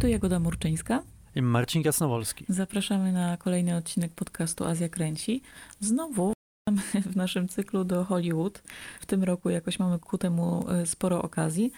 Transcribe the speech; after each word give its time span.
Tu 0.00 0.06
Jagoda 0.06 0.38
Murczyńska. 0.38 1.02
I 1.34 1.42
Marcin 1.42 1.82
Jasnowolski. 1.84 2.44
Zapraszamy 2.48 3.12
na 3.12 3.36
kolejny 3.36 3.76
odcinek 3.76 4.12
podcastu 4.12 4.64
Azja 4.64 4.88
Kręci. 4.88 5.42
Znowu 5.80 6.32
w 7.12 7.16
naszym 7.16 7.48
cyklu 7.48 7.84
do 7.84 8.04
Hollywood. 8.04 8.62
W 9.00 9.06
tym 9.06 9.24
roku 9.24 9.50
jakoś 9.50 9.78
mamy 9.78 9.98
ku 9.98 10.18
temu 10.18 10.64
e, 10.70 10.86
sporo 10.86 11.22
okazji. 11.22 11.72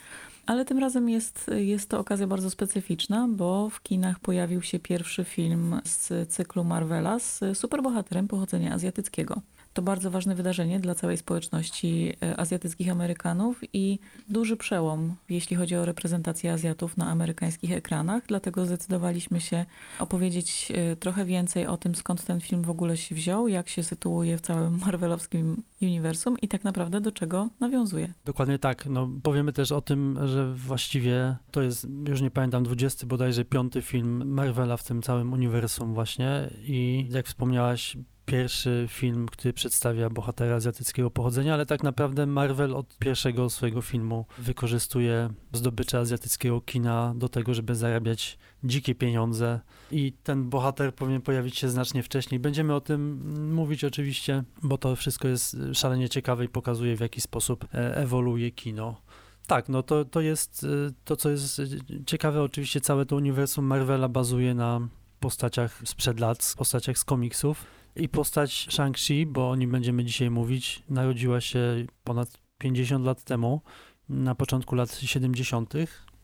Ale 0.46 0.64
tym 0.64 0.78
razem 0.78 1.08
jest, 1.08 1.50
jest 1.56 1.88
to 1.88 1.98
okazja 1.98 2.26
bardzo 2.26 2.50
specyficzna, 2.50 3.28
bo 3.28 3.70
w 3.70 3.82
kinach 3.82 4.18
pojawił 4.18 4.62
się 4.62 4.78
pierwszy 4.78 5.24
film 5.24 5.80
z 5.84 6.28
cyklu 6.32 6.64
Marvela 6.64 7.18
z 7.18 7.40
superbohaterem 7.54 8.28
pochodzenia 8.28 8.74
azjatyckiego. 8.74 9.40
To 9.72 9.82
bardzo 9.82 10.10
ważne 10.10 10.34
wydarzenie 10.34 10.80
dla 10.80 10.94
całej 10.94 11.16
społeczności 11.16 12.12
e, 12.22 12.40
azjatyckich 12.40 12.90
Amerykanów 12.90 13.60
i 13.72 13.98
duży 14.28 14.56
przełom, 14.56 15.16
jeśli 15.28 15.56
chodzi 15.56 15.76
o 15.76 15.84
reprezentację 15.84 16.52
Azjatów 16.52 16.96
na 16.96 17.06
amerykańskich 17.06 17.72
ekranach. 17.72 18.22
Dlatego 18.26 18.66
zdecydowaliśmy 18.66 19.40
się 19.40 19.64
opowiedzieć 19.98 20.72
e, 20.74 20.96
trochę 20.96 21.24
więcej 21.24 21.66
o 21.66 21.76
tym, 21.76 21.94
skąd 21.94 22.24
ten 22.24 22.40
film 22.40 22.62
w 22.62 22.70
ogóle 22.70 22.96
się 22.96 23.14
wziął, 23.14 23.48
jak 23.48 23.68
się 23.68 23.82
sytuuje 23.82 24.38
w 24.38 24.40
całym 24.40 24.78
marvelowskim 24.86 25.62
uniwersum 25.82 26.36
i 26.42 26.48
tak 26.48 26.64
naprawdę 26.64 27.00
do 27.00 27.12
czego 27.12 27.48
nawiązuje. 27.60 28.12
Dokładnie 28.24 28.58
tak. 28.58 28.86
No, 28.86 29.10
powiemy 29.22 29.52
też 29.52 29.72
o 29.72 29.80
tym, 29.80 30.18
że 30.24 30.54
właściwie 30.54 31.36
to 31.50 31.62
jest, 31.62 31.86
już 32.08 32.20
nie 32.20 32.30
pamiętam, 32.30 32.64
20 32.64 33.06
bodajże 33.06 33.44
piąty 33.44 33.82
film 33.82 34.34
Marvela 34.34 34.76
w 34.76 34.84
tym 34.84 35.02
całym 35.02 35.32
uniwersum 35.32 35.94
właśnie 35.94 36.50
i 36.62 37.06
jak 37.10 37.26
wspomniałaś, 37.26 37.96
pierwszy 38.30 38.86
film, 38.88 39.26
który 39.26 39.52
przedstawia 39.52 40.10
bohatera 40.10 40.56
azjatyckiego 40.56 41.10
pochodzenia, 41.10 41.54
ale 41.54 41.66
tak 41.66 41.82
naprawdę 41.82 42.26
Marvel 42.26 42.74
od 42.74 42.98
pierwszego 42.98 43.50
swojego 43.50 43.82
filmu 43.82 44.26
wykorzystuje 44.38 45.28
zdobycze 45.52 45.98
azjatyckiego 45.98 46.60
kina 46.60 47.14
do 47.16 47.28
tego, 47.28 47.54
żeby 47.54 47.74
zarabiać 47.74 48.38
dzikie 48.64 48.94
pieniądze 48.94 49.60
i 49.90 50.12
ten 50.22 50.50
bohater 50.50 50.94
powinien 50.94 51.22
pojawić 51.22 51.58
się 51.58 51.68
znacznie 51.68 52.02
wcześniej. 52.02 52.40
Będziemy 52.40 52.74
o 52.74 52.80
tym 52.80 53.22
mówić 53.54 53.84
oczywiście, 53.84 54.44
bo 54.62 54.78
to 54.78 54.96
wszystko 54.96 55.28
jest 55.28 55.56
szalenie 55.72 56.08
ciekawe 56.08 56.44
i 56.44 56.48
pokazuje 56.48 56.96
w 56.96 57.00
jaki 57.00 57.20
sposób 57.20 57.64
e, 57.74 57.96
ewoluuje 57.96 58.50
kino. 58.50 59.00
Tak, 59.46 59.68
no 59.68 59.82
to, 59.82 60.04
to 60.04 60.20
jest 60.20 60.64
e, 60.64 60.92
to, 61.04 61.16
co 61.16 61.30
jest 61.30 61.62
ciekawe. 62.06 62.42
Oczywiście 62.42 62.80
całe 62.80 63.06
to 63.06 63.16
uniwersum 63.16 63.64
Marvela 63.64 64.08
bazuje 64.08 64.54
na 64.54 64.88
postaciach 65.20 65.82
sprzed 65.84 66.20
lat, 66.20 66.54
postaciach 66.58 66.98
z 66.98 67.04
komiksów. 67.04 67.79
I 68.00 68.08
postać 68.08 68.68
Shang-Chi, 68.70 69.26
bo 69.26 69.50
o 69.50 69.56
nim 69.56 69.70
będziemy 69.70 70.04
dzisiaj 70.04 70.30
mówić, 70.30 70.82
narodziła 70.88 71.40
się 71.40 71.60
ponad 72.04 72.38
50 72.58 73.06
lat 73.06 73.24
temu, 73.24 73.62
na 74.08 74.34
początku 74.34 74.74
lat 74.74 74.94
70. 74.94 75.74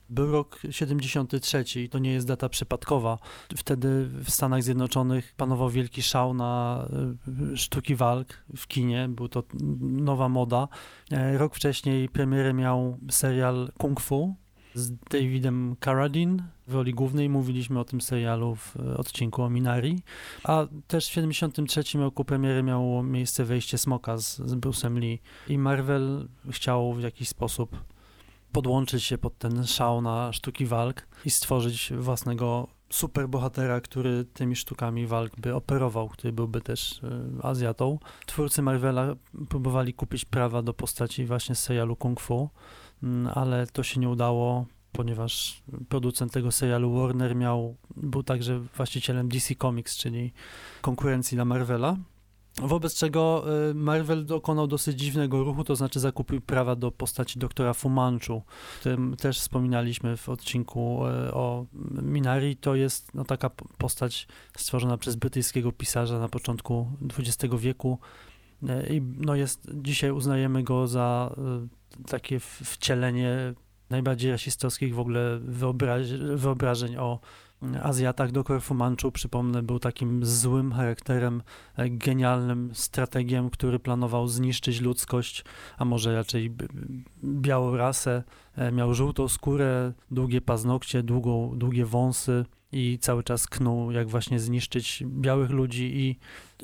Był 0.09 0.33
rok 0.33 0.63
73 0.71 1.65
i 1.83 1.89
to 1.89 1.99
nie 1.99 2.13
jest 2.13 2.27
data 2.27 2.49
przypadkowa. 2.49 3.19
Wtedy 3.57 4.09
w 4.25 4.31
Stanach 4.31 4.63
Zjednoczonych 4.63 5.35
panował 5.37 5.71
wielki 5.71 6.03
szał 6.03 6.35
na 6.35 6.83
e, 7.53 7.57
sztuki 7.57 7.95
walk 7.95 8.45
w 8.57 8.67
kinie. 8.67 9.09
Był 9.09 9.29
to 9.29 9.43
nowa 9.81 10.29
moda. 10.29 10.69
E, 11.11 11.39
rok 11.39 11.55
wcześniej 11.55 12.09
premierę 12.09 12.53
miał 12.55 12.99
serial 13.11 13.73
Kung 13.79 14.01
Fu, 14.01 14.37
z 14.77 14.93
Davidem 15.11 15.77
Carradine 15.85 16.43
w 16.67 16.75
roli 16.75 16.95
głównej. 16.95 17.29
Mówiliśmy 17.29 17.81
o 17.81 17.85
tym 17.85 18.01
serialu 18.01 18.55
w 18.55 18.77
odcinku 18.97 19.43
o 19.43 19.51
Minari. 19.51 20.03
A 20.45 20.67
też 20.87 21.07
w 21.07 21.09
1973 21.09 21.99
roku 21.99 22.25
premiery 22.25 22.63
miało 22.63 23.03
miejsce 23.03 23.45
wejście 23.45 23.79
Smoka 23.79 24.19
z, 24.19 24.37
z 24.37 24.55
Bruce'em 24.55 24.99
Lee. 24.99 25.21
I 25.49 25.59
Marvel 25.59 26.29
chciał 26.51 26.93
w 26.93 27.03
jakiś 27.03 27.29
sposób 27.29 27.77
podłączyć 28.53 29.05
się 29.05 29.19
pod 29.19 29.39
ten 29.39 29.67
szał 29.67 30.03
na 30.03 30.33
sztuki 30.33 30.67
walk 30.67 31.07
i 31.25 31.31
stworzyć 31.31 31.93
własnego 31.99 32.69
superbohatera, 32.91 33.81
który 33.81 34.25
tymi 34.25 34.57
sztukami 34.57 35.07
walk 35.07 35.41
by 35.41 35.55
operował, 35.55 36.09
który 36.09 36.33
byłby 36.33 36.61
też 36.61 36.93
y, 36.93 37.03
Azjatą. 37.43 37.99
Twórcy 38.27 38.63
Marvela 38.63 39.15
próbowali 39.49 39.95
kupić 39.95 40.25
prawa 40.25 40.63
do 40.63 40.75
postaci 40.75 41.25
właśnie 41.25 41.55
z 41.55 41.59
serialu 41.59 41.97
Kung 41.97 42.21
Fu, 42.21 42.51
ale 43.35 43.67
to 43.67 43.83
się 43.83 44.01
nie 44.01 44.09
udało, 44.09 44.67
ponieważ 44.93 45.63
producent 45.89 46.33
tego 46.33 46.53
serialu 46.53 46.95
Warner 46.95 47.37
miał, 47.37 47.77
był 47.97 48.23
także 48.23 48.61
właścicielem 48.61 49.29
DC 49.29 49.55
Comics, 49.55 49.97
czyli 49.97 50.33
konkurencji 50.83 51.35
dla 51.35 51.45
Marvela. 51.45 51.97
Wobec 52.63 52.95
czego 52.95 53.45
y, 53.71 53.75
Marvel 53.75 54.27
dokonał 54.27 54.67
dosyć 54.67 54.99
dziwnego 54.99 55.45
ruchu, 55.45 55.65
to 55.65 55.77
znaczy 55.77 56.01
zakupił 56.01 56.41
prawa 56.41 56.77
do 56.77 56.91
postaci 56.91 57.39
doktora 57.39 57.75
Fumanchu, 57.75 58.35
o 58.35 58.43
którym 58.81 59.17
też 59.17 59.41
wspominaliśmy 59.41 60.17
w 60.17 60.29
odcinku 60.29 61.07
y, 61.07 61.35
o 61.35 61.67
Minari. 62.03 62.57
To 62.57 62.75
jest 62.75 63.15
no, 63.15 63.25
taka 63.25 63.51
postać 63.79 64.29
stworzona 64.57 64.99
przez 64.99 65.17
brytyjskiego 65.17 65.73
pisarza 65.73 66.19
na 66.19 66.29
początku 66.29 66.91
XX 67.19 67.55
wieku 67.55 67.99
y, 68.63 68.67
i 68.95 69.01
no, 69.01 69.35
jest, 69.35 69.71
dzisiaj 69.75 70.11
uznajemy 70.11 70.63
go 70.63 70.87
za 70.87 71.35
takie 72.07 72.41
wcielenie 72.41 73.55
najbardziej 73.91 74.31
rasistowskich 74.31 74.95
w 74.95 75.01
ogóle 75.01 75.39
wyobraź, 75.39 76.13
wyobrażeń 76.35 76.97
o 76.97 77.21
Azjatach. 77.83 78.33
Doktor 78.33 78.63
Fumanchu, 78.63 79.13
przypomnę, 79.13 79.63
był 79.63 79.79
takim 79.79 80.25
złym 80.25 80.73
charakterem, 80.73 81.43
e, 81.77 81.91
genialnym 81.91 82.71
strategiem, 82.75 83.51
który 83.51 83.79
planował 83.79 84.29
zniszczyć 84.29 84.81
ludzkość, 84.81 85.45
a 85.79 85.85
może 85.85 86.15
raczej 86.15 86.57
białą 87.25 87.77
rasę. 87.77 88.23
E, 88.57 88.73
miał 88.73 88.95
żółtą 88.95 89.29
skórę, 89.29 89.93
długie 90.11 90.41
paznokcie, 90.41 91.03
długą, 91.03 91.53
długie 91.59 91.85
wąsy 91.87 92.45
i 92.73 92.99
cały 93.01 93.23
czas 93.23 93.47
knuł, 93.47 93.91
jak 93.91 94.09
właśnie 94.09 94.41
zniszczyć 94.41 95.05
białych 95.07 95.51
ludzi. 95.51 95.93
I 95.97 96.19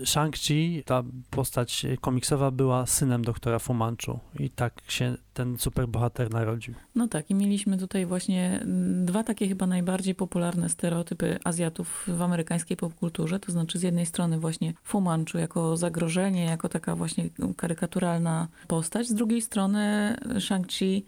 Shang-Chi, 0.04 0.82
ta 0.84 1.02
postać 1.30 1.86
komiksowa 2.00 2.50
była 2.50 2.86
synem 2.86 3.24
doktora 3.24 3.58
Fumanchu 3.58 4.18
i 4.38 4.50
tak 4.50 4.80
się 4.88 5.16
ten 5.34 5.58
superbohater 5.58 6.30
narodził. 6.30 6.74
No 6.94 7.08
tak 7.08 7.30
i 7.30 7.34
mieliśmy 7.34 7.78
tutaj 7.78 8.06
właśnie 8.06 8.60
dwa 9.04 9.24
takie 9.24 9.48
chyba 9.48 9.66
najbardziej 9.66 10.14
popularne 10.14 10.68
stereotypy 10.68 11.38
Azjatów 11.44 12.04
w 12.08 12.22
amerykańskiej 12.22 12.76
popkulturze, 12.76 13.40
to 13.40 13.52
znaczy 13.52 13.78
z 13.78 13.82
jednej 13.82 14.06
strony 14.06 14.38
właśnie 14.38 14.74
Fumanchu 14.82 15.38
jako 15.38 15.76
zagrożenie, 15.76 16.44
jako 16.44 16.68
taka 16.68 16.96
właśnie 16.96 17.30
karykaturalna 17.56 18.48
postać, 18.68 19.08
z 19.08 19.14
drugiej 19.14 19.42
strony 19.42 20.16
Shang-Chi 20.38 21.02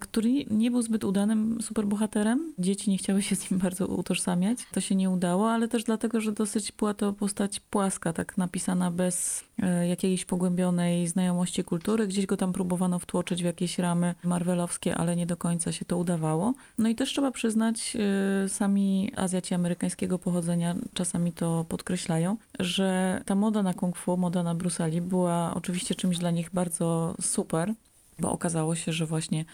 który 0.00 0.44
nie 0.50 0.70
był 0.70 0.82
zbyt 0.82 1.04
udanym 1.04 1.58
superbohaterem. 1.62 2.52
Dzieci 2.58 2.90
nie 2.90 2.98
chciały 2.98 3.22
się 3.22 3.36
z 3.36 3.50
nim 3.50 3.60
bardzo 3.60 3.86
utożsamiać. 3.86 4.58
To 4.72 4.80
się 4.80 4.94
nie 4.94 5.10
udało, 5.10 5.50
ale 5.50 5.68
też 5.68 5.84
dlatego, 5.84 6.20
że 6.20 6.32
dosyć 6.32 6.72
była 6.72 6.94
to 6.94 7.12
postać 7.12 7.60
płaska, 7.60 8.12
tak 8.12 8.38
napisana 8.38 8.90
bez 8.90 9.44
e, 9.58 9.88
jakiejś 9.88 10.24
pogłębionej 10.24 11.08
znajomości 11.08 11.64
kultury. 11.64 12.06
Gdzieś 12.06 12.26
go 12.26 12.36
tam 12.36 12.52
próbowano 12.52 12.98
wtłoczyć 12.98 13.42
w 13.42 13.44
jakieś 13.44 13.78
ramy 13.78 14.14
marvelowskie, 14.24 14.96
ale 14.96 15.16
nie 15.16 15.26
do 15.26 15.36
końca 15.36 15.72
się 15.72 15.84
to 15.84 15.96
udawało. 15.96 16.54
No 16.78 16.88
i 16.88 16.94
też 16.94 17.08
trzeba 17.08 17.30
przyznać, 17.30 17.96
e, 18.44 18.48
sami 18.48 19.12
Azjaci 19.16 19.54
amerykańskiego 19.54 20.18
pochodzenia 20.18 20.74
czasami 20.94 21.32
to 21.32 21.64
podkreślają, 21.68 22.36
że 22.60 23.20
ta 23.26 23.34
moda 23.34 23.62
na 23.62 23.74
kung 23.74 23.96
fu, 23.96 24.16
moda 24.16 24.42
na 24.42 24.54
Brusali 24.54 25.00
była 25.00 25.54
oczywiście 25.54 25.94
czymś 25.94 26.18
dla 26.18 26.30
nich 26.30 26.50
bardzo 26.52 27.14
super, 27.20 27.74
bo 28.18 28.32
okazało 28.32 28.74
się, 28.74 28.92
że 28.92 29.06
właśnie 29.06 29.44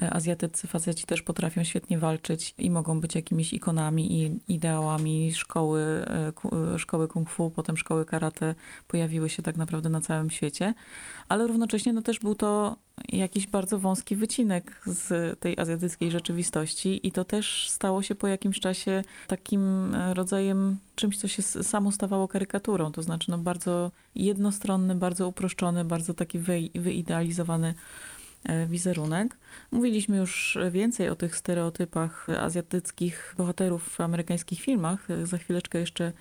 azjatycy 0.00 0.66
faceci 0.66 1.06
też 1.06 1.22
potrafią 1.22 1.64
świetnie 1.64 1.98
walczyć 1.98 2.54
i 2.58 2.70
mogą 2.70 3.00
być 3.00 3.14
jakimiś 3.14 3.52
ikonami 3.52 4.22
i 4.22 4.40
ideałami 4.48 5.34
szkoły, 5.34 5.82
e, 5.82 6.32
e, 6.74 6.78
szkoły 6.78 7.08
kung 7.08 7.30
fu, 7.30 7.50
potem 7.50 7.76
szkoły 7.76 8.04
karate 8.04 8.54
pojawiły 8.88 9.28
się 9.28 9.42
tak 9.42 9.56
naprawdę 9.56 9.88
na 9.88 10.00
całym 10.00 10.30
świecie, 10.30 10.74
ale 11.28 11.46
równocześnie 11.46 11.92
no 11.92 12.02
też 12.02 12.18
był 12.18 12.34
to 12.34 12.76
jakiś 13.08 13.46
bardzo 13.46 13.78
wąski 13.78 14.16
wycinek 14.16 14.82
z 14.86 15.38
tej 15.40 15.58
azjatyckiej 15.58 16.10
rzeczywistości 16.10 17.06
i 17.06 17.12
to 17.12 17.24
też 17.24 17.70
stało 17.70 18.02
się 18.02 18.14
po 18.14 18.26
jakimś 18.26 18.60
czasie 18.60 19.04
takim 19.26 19.94
rodzajem 20.12 20.76
czymś, 20.94 21.18
co 21.18 21.28
się 21.28 21.42
samo 21.42 21.92
stawało 21.92 22.28
karykaturą, 22.28 22.92
to 22.92 23.02
znaczy 23.02 23.30
no 23.30 23.38
bardzo 23.38 23.90
jednostronny, 24.14 24.94
bardzo 24.94 25.28
uproszczony, 25.28 25.84
bardzo 25.84 26.14
taki 26.14 26.38
wyidealizowany 26.74 27.74
E, 27.74 28.19
wizerunek. 28.68 29.36
Mówiliśmy 29.70 30.16
już 30.16 30.58
więcej 30.70 31.08
o 31.08 31.16
tych 31.16 31.36
stereotypach 31.36 32.26
azjatyckich 32.40 33.34
bohaterów 33.38 33.88
w 33.88 34.00
amerykańskich 34.00 34.60
filmach. 34.60 35.08
Za 35.24 35.38
chwileczkę 35.38 35.78
jeszcze 35.78 36.12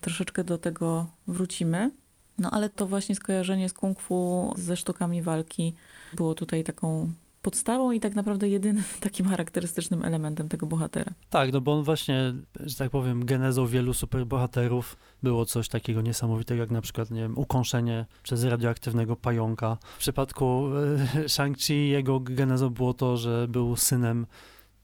troszeczkę 0.00 0.44
do 0.44 0.58
tego 0.58 1.06
wrócimy. 1.26 1.90
No 2.38 2.50
ale 2.50 2.70
to 2.70 2.86
właśnie 2.86 3.14
skojarzenie 3.14 3.68
z 3.68 3.72
kung 3.72 4.00
fu 4.00 4.52
ze 4.56 4.76
sztukami 4.76 5.22
walki 5.22 5.74
było 6.12 6.34
tutaj 6.34 6.64
taką 6.64 7.12
podstawą 7.42 7.92
i 7.92 8.00
tak 8.00 8.14
naprawdę 8.14 8.48
jedynym 8.48 8.84
takim 9.00 9.26
charakterystycznym 9.26 10.04
elementem 10.04 10.48
tego 10.48 10.66
bohatera. 10.66 11.12
Tak, 11.30 11.52
no 11.52 11.60
bo 11.60 11.72
on 11.72 11.84
właśnie, 11.84 12.34
że 12.60 12.76
tak 12.76 12.90
powiem, 12.90 13.24
genezą 13.24 13.66
wielu 13.66 13.94
superbohaterów 13.94 14.96
było 15.22 15.44
coś 15.46 15.68
takiego 15.68 16.00
niesamowitego, 16.00 16.60
jak 16.60 16.70
na 16.70 16.80
przykład, 16.80 17.10
nie 17.10 17.20
wiem, 17.20 17.38
ukąszenie 17.38 18.06
przez 18.22 18.44
radioaktywnego 18.44 19.16
pająka. 19.16 19.76
W 19.96 19.98
przypadku 19.98 20.68
e, 21.16 21.28
Shang-Chi 21.34 21.72
jego 21.72 22.20
genezą 22.20 22.70
było 22.70 22.94
to, 22.94 23.16
że 23.16 23.48
był 23.48 23.76
synem 23.76 24.26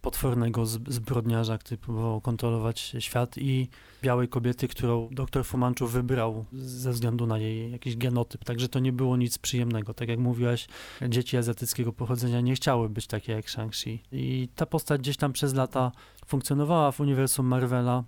potwornego 0.06 0.66
zbrodniarza, 0.66 1.58
który 1.58 1.78
próbował 1.78 2.20
kontrolować 2.20 2.96
świat 2.98 3.38
i 3.38 3.68
białej 4.02 4.28
kobiety, 4.28 4.68
którą 4.68 5.08
doktor 5.12 5.44
Fumanczu 5.44 5.86
wybrał 5.86 6.44
ze 6.52 6.92
względu 6.92 7.26
na 7.26 7.38
jej 7.38 7.72
jakiś 7.72 7.96
genotyp. 7.96 8.44
Także 8.44 8.68
to 8.68 8.78
nie 8.78 8.92
było 8.92 9.16
nic 9.16 9.38
przyjemnego. 9.38 9.94
Tak 9.94 10.08
jak 10.08 10.18
mówiłaś, 10.18 10.68
dzieci 11.08 11.36
azjatyckiego 11.36 11.92
pochodzenia 11.92 12.40
nie 12.40 12.54
chciały 12.54 12.88
być 12.88 13.06
takie 13.06 13.32
jak 13.32 13.46
Shang-Chi. 13.46 13.98
I 14.12 14.48
ta 14.54 14.66
postać 14.66 15.00
gdzieś 15.00 15.16
tam 15.16 15.32
przez 15.32 15.54
lata 15.54 15.92
funkcjonowała 16.26 16.92
w 16.92 17.00
uniwersum 17.00 17.46
Marvela. 17.46 18.04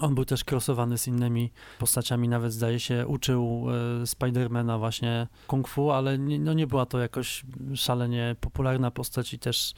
On 0.00 0.14
był 0.14 0.24
też 0.24 0.44
crossowany 0.50 0.98
z 0.98 1.06
innymi 1.06 1.52
postaciami, 1.78 2.28
nawet 2.28 2.52
zdaje 2.52 2.80
się 2.80 3.06
uczył 3.06 3.66
e, 4.02 4.06
Spidermana 4.06 4.78
właśnie 4.78 5.26
kung 5.46 5.68
fu, 5.68 5.90
ale 5.90 6.18
nie, 6.18 6.38
no 6.38 6.52
nie 6.52 6.66
była 6.66 6.86
to 6.86 6.98
jakoś 6.98 7.44
szalenie 7.74 8.36
popularna 8.40 8.90
postać 8.90 9.34
i 9.34 9.38
też 9.38 9.74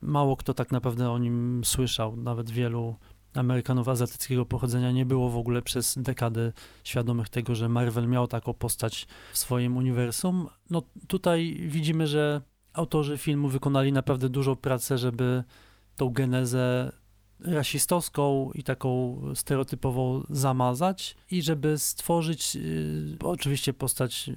mało 0.00 0.36
kto 0.36 0.54
tak 0.54 0.72
naprawdę 0.72 1.10
o 1.10 1.18
nim 1.18 1.62
słyszał. 1.64 2.16
Nawet 2.16 2.50
wielu 2.50 2.96
Amerykanów 3.34 3.88
azjatyckiego 3.88 4.46
pochodzenia 4.46 4.92
nie 4.92 5.06
było 5.06 5.30
w 5.30 5.36
ogóle 5.36 5.62
przez 5.62 5.98
dekady 5.98 6.52
świadomych 6.84 7.28
tego, 7.28 7.54
że 7.54 7.68
Marvel 7.68 8.08
miał 8.08 8.26
taką 8.26 8.54
postać 8.54 9.06
w 9.32 9.38
swoim 9.38 9.76
uniwersum. 9.76 10.48
No 10.70 10.82
tutaj 11.08 11.60
widzimy, 11.68 12.06
że 12.06 12.42
autorzy 12.72 13.18
filmu 13.18 13.48
wykonali 13.48 13.92
naprawdę 13.92 14.28
dużą 14.28 14.56
pracę, 14.56 14.98
żeby 14.98 15.44
tą 15.96 16.10
genezę 16.10 16.92
rasistowską 17.40 18.50
i 18.54 18.62
taką 18.62 19.20
stereotypową 19.34 20.24
zamazać 20.30 21.16
i 21.30 21.42
żeby 21.42 21.78
stworzyć, 21.78 22.56
y, 22.56 23.16
oczywiście 23.24 23.72
postać 23.72 24.30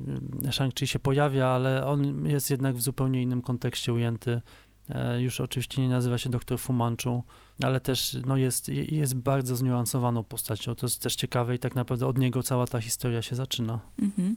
y, 0.45 0.47
Shang-Chi 0.47 0.85
się 0.85 0.99
pojawia, 0.99 1.47
ale 1.47 1.85
on 1.85 2.25
jest 2.25 2.49
jednak 2.51 2.75
w 2.75 2.81
zupełnie 2.81 3.21
innym 3.21 3.41
kontekście 3.41 3.93
ujęty. 3.93 4.41
E, 4.89 5.21
już 5.21 5.41
oczywiście 5.41 5.81
nie 5.81 5.89
nazywa 5.89 6.17
się 6.17 6.29
doktor 6.29 6.59
Fumanchu, 6.59 7.23
ale 7.63 7.79
też 7.79 8.17
no 8.25 8.37
jest, 8.37 8.69
jest 8.69 9.15
bardzo 9.15 9.55
zniuansowaną 9.55 10.23
postacią. 10.23 10.75
To 10.75 10.85
jest 10.85 11.01
też 11.01 11.15
ciekawe 11.15 11.55
i 11.55 11.59
tak 11.59 11.75
naprawdę 11.75 12.07
od 12.07 12.17
niego 12.17 12.43
cała 12.43 12.67
ta 12.67 12.81
historia 12.81 13.21
się 13.21 13.35
zaczyna. 13.35 13.79
Mhm. 14.01 14.35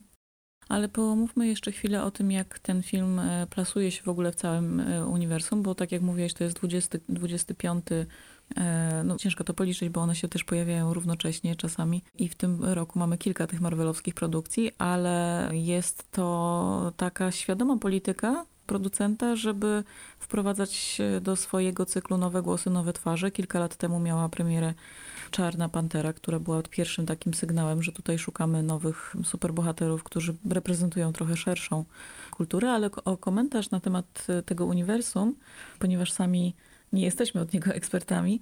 Ale 0.69 0.89
pomówmy 0.89 1.47
jeszcze 1.47 1.73
chwilę 1.73 2.05
o 2.05 2.11
tym, 2.11 2.31
jak 2.31 2.59
ten 2.59 2.83
film 2.83 3.19
e, 3.19 3.47
plasuje 3.51 3.91
się 3.91 4.03
w 4.03 4.09
ogóle 4.09 4.33
w 4.33 4.35
całym 4.35 4.81
e, 4.81 5.07
uniwersum, 5.07 5.63
bo 5.63 5.75
tak 5.75 5.93
jak 5.93 6.03
mówiłeś, 6.03 6.35
to 6.35 6.45
jest 6.45 6.57
20, 6.57 6.99
25 7.09 7.85
no 9.05 9.17
ciężko 9.17 9.45
to 9.45 9.55
policzyć, 9.55 9.89
bo 9.89 10.01
one 10.01 10.15
się 10.17 10.29
też 10.29 10.45
pojawiają 10.45 10.95
równocześnie 10.95 11.57
czasami 11.57 12.03
i 12.15 12.29
w 12.29 12.35
tym 12.35 12.65
roku 12.65 12.99
mamy 12.99 13.19
kilka 13.19 13.47
tych 13.47 13.61
marvelowskich 13.61 14.15
produkcji, 14.15 14.71
ale 14.79 15.49
jest 15.53 16.13
to 16.13 16.93
taka 16.97 17.31
świadoma 17.31 17.77
polityka 17.77 18.47
producenta, 18.67 19.37
żeby 19.37 19.85
wprowadzać 20.19 20.99
do 21.21 21.37
swojego 21.37 21.87
cyklu 21.87 22.19
nowe 22.19 22.43
głosy, 22.43 22.71
nowe 22.71 22.93
twarze. 22.93 23.31
Kilka 23.31 23.59
lat 23.59 23.77
temu 23.77 24.01
miała 24.01 24.29
premierę 24.29 24.75
Czarna 25.31 25.69
Pantera, 25.69 26.13
która 26.13 26.39
była 26.39 26.63
pierwszym 26.63 27.07
takim 27.07 27.35
sygnałem, 27.35 27.83
że 27.83 27.93
tutaj 27.93 28.19
szukamy 28.19 28.63
nowych 28.63 29.17
superbohaterów, 29.25 30.03
którzy 30.03 30.35
reprezentują 30.51 31.13
trochę 31.13 31.37
szerszą 31.37 31.85
kulturę, 32.31 32.71
ale 32.71 32.91
o 33.05 33.17
komentarz 33.17 33.71
na 33.71 33.81
temat 33.81 34.27
tego 34.47 34.67
uniwersum, 34.67 35.35
ponieważ 35.79 36.13
sami 36.13 36.55
nie 36.93 37.05
jesteśmy 37.05 37.41
od 37.41 37.53
niego 37.53 37.71
ekspertami, 37.81 38.41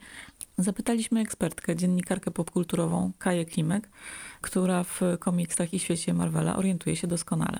zapytaliśmy 0.58 1.20
ekspertkę, 1.20 1.76
dziennikarkę 1.76 2.30
popkulturową 2.30 3.12
Kaję 3.18 3.44
Klimek, 3.44 3.90
która 4.40 4.84
w 4.84 5.00
komiksach 5.18 5.74
i 5.74 5.78
świecie 5.78 6.14
Marvela 6.14 6.56
orientuje 6.56 6.96
się 6.96 7.06
doskonale. 7.06 7.58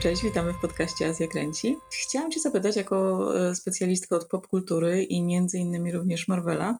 Cześć, 0.00 0.22
witamy 0.22 0.52
w 0.52 0.60
podcaście 0.60 1.08
Azja 1.08 1.26
Kręci. 1.26 1.78
Chciałam 1.92 2.30
Cię 2.30 2.40
zapytać 2.40 2.76
jako 2.76 3.30
e, 3.40 3.54
specjalistka 3.54 4.16
od 4.16 4.28
popkultury 4.28 5.04
i 5.04 5.22
między 5.22 5.58
innymi 5.58 5.92
również 5.92 6.28
Marvela, 6.28 6.78